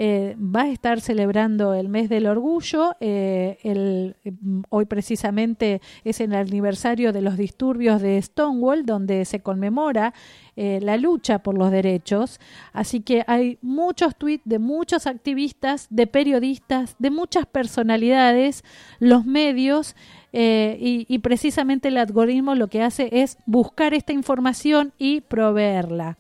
eh, 0.01 0.37
va 0.39 0.63
a 0.63 0.69
estar 0.69 1.01
celebrando 1.01 1.75
el 1.75 1.89
mes 1.89 2.09
del 2.09 2.29
orgullo. 2.29 2.95
Eh, 3.01 3.59
el, 3.65 4.15
hoy 4.69 4.85
precisamente 4.85 5.83
es 6.05 6.21
el 6.21 6.35
aniversario 6.35 7.13
de 7.13 7.21
los 7.21 7.37
disturbios 7.37 8.01
de 8.01 8.23
Stonewall, 8.23 8.87
donde 8.87 9.25
se 9.25 9.41
conmemora 9.41 10.15
eh, 10.55 10.79
la 10.83 10.97
lucha 10.97 11.41
por 11.41 11.59
los 11.59 11.73
derechos. 11.73 12.39
Así 12.73 13.01
que 13.01 13.25
hay 13.27 13.59
muchos 13.61 14.15
tweets 14.15 14.45
de 14.45 14.61
muchos 14.61 15.09
activistas, 15.09 15.89
de 15.91 16.07
periodistas, 16.07 16.95
de 17.01 17.11
muchas 17.11 17.47
personalidades, 17.47 18.63
los 19.01 19.27
medios. 19.27 19.97
Eh, 20.33 20.77
y, 20.79 21.07
y, 21.09 21.21
precisamente 21.21 21.89
el 21.89 21.97
algoritmo 21.97 22.55
lo 22.55 22.69
que 22.69 22.83
hace 22.83 23.09
es 23.13 23.39
buscar 23.47 23.95
esta 23.95 24.13
información 24.13 24.93
y 24.99 25.23
proveerla. 25.23 26.19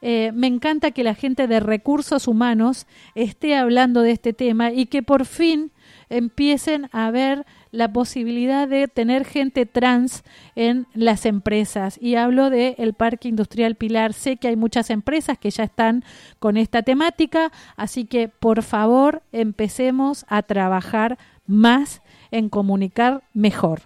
Eh, 0.00 0.30
me 0.34 0.46
encanta 0.46 0.92
que 0.92 1.02
la 1.02 1.14
gente 1.14 1.48
de 1.48 1.58
recursos 1.58 2.28
humanos 2.28 2.86
esté 3.14 3.56
hablando 3.56 4.02
de 4.02 4.12
este 4.12 4.32
tema 4.32 4.70
y 4.70 4.86
que 4.86 5.02
por 5.02 5.24
fin 5.24 5.72
empiecen 6.08 6.88
a 6.92 7.10
ver 7.10 7.46
la 7.70 7.92
posibilidad 7.92 8.68
de 8.68 8.88
tener 8.88 9.24
gente 9.24 9.66
trans 9.66 10.24
en 10.54 10.86
las 10.94 11.26
empresas. 11.26 11.98
Y 12.00 12.14
hablo 12.16 12.50
del 12.50 12.74
el 12.78 12.94
Parque 12.94 13.28
Industrial 13.28 13.74
Pilar. 13.74 14.12
Sé 14.12 14.36
que 14.36 14.48
hay 14.48 14.56
muchas 14.56 14.90
empresas 14.90 15.38
que 15.38 15.50
ya 15.50 15.64
están 15.64 16.04
con 16.38 16.56
esta 16.56 16.82
temática, 16.82 17.52
así 17.76 18.04
que 18.04 18.28
por 18.28 18.62
favor 18.62 19.22
empecemos 19.32 20.24
a 20.28 20.42
trabajar 20.42 21.18
más 21.46 22.02
en 22.30 22.48
comunicar 22.48 23.22
mejor. 23.32 23.82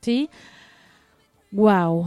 ¿Sí? 0.00 0.30
Wow. 1.50 2.06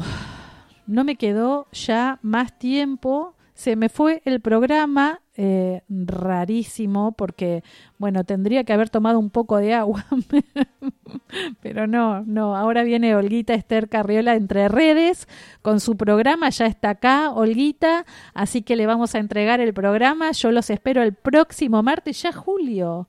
No 0.86 1.03
me 1.03 1.15
quedó 1.15 1.68
ya 1.72 2.20
más 2.22 2.57
tiempo 2.57 3.34
se 3.57 3.76
me 3.76 3.89
fue 3.89 4.22
el 4.24 4.39
programa, 4.39 5.20
eh, 5.39 5.83
rarísimo, 5.88 7.11
porque, 7.11 7.63
bueno, 7.99 8.23
tendría 8.23 8.63
que 8.63 8.73
haber 8.73 8.89
tomado 8.89 9.19
un 9.19 9.29
poco 9.29 9.57
de 9.57 9.75
agua, 9.75 10.03
pero 11.61 11.85
no, 11.85 12.23
no, 12.25 12.55
ahora 12.55 12.81
viene 12.81 13.15
Olguita 13.15 13.53
Esther 13.53 13.88
Carriola 13.88 14.33
entre 14.33 14.67
redes 14.67 15.27
con 15.61 15.79
su 15.79 15.95
programa, 15.95 16.49
ya 16.49 16.65
está 16.65 16.89
acá, 16.89 17.29
Olguita, 17.29 18.03
así 18.33 18.63
que 18.63 18.75
le 18.75 18.88
vamos 18.88 19.13
a 19.13 19.19
entregar 19.19 19.59
el 19.59 19.75
programa, 19.75 20.31
yo 20.31 20.51
los 20.51 20.71
espero 20.71 21.03
el 21.03 21.13
próximo 21.13 21.83
martes, 21.83 22.19
ya 22.23 22.31
julio. 22.31 23.07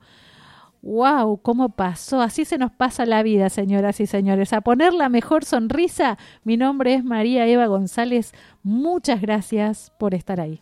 ¡Wow! 0.83 1.41
¿Cómo 1.41 1.69
pasó? 1.69 2.21
Así 2.21 2.45
se 2.45 2.59
nos 2.59 2.71
pasa 2.71 3.07
la 3.07 3.23
vida, 3.23 3.49
señoras 3.49 3.99
y 3.99 4.05
señores. 4.05 4.53
A 4.53 4.61
poner 4.61 4.93
la 4.93 5.09
mejor 5.09 5.43
sonrisa. 5.43 6.17
Mi 6.45 6.55
nombre 6.55 6.93
es 6.93 7.03
María 7.03 7.45
Eva 7.47 7.65
González. 7.65 8.31
Muchas 8.63 9.19
gracias 9.19 9.91
por 9.97 10.13
estar 10.15 10.39
ahí. 10.39 10.61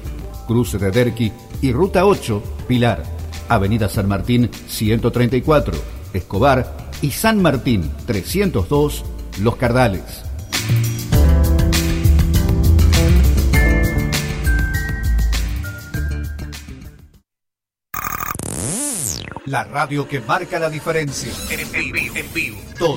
Cruce 0.51 0.77
de 0.77 0.91
Derqui 0.91 1.31
y 1.61 1.71
Ruta 1.71 2.05
8, 2.05 2.43
Pilar, 2.67 3.03
Avenida 3.47 3.87
San 3.87 4.09
Martín 4.09 4.49
134, 4.67 5.73
Escobar 6.11 6.89
y 7.01 7.11
San 7.11 7.41
Martín 7.41 7.89
302, 8.05 9.05
Los 9.39 9.55
Cardales. 9.55 10.25
La 19.45 19.63
radio 19.63 20.05
que 20.05 20.19
marca 20.19 20.59
la 20.59 20.69
diferencia. 20.69 21.31
En 21.49 21.71
vivo, 21.71 22.13
en 22.13 22.33
vivo. 22.33 22.57
Todo 22.77 22.89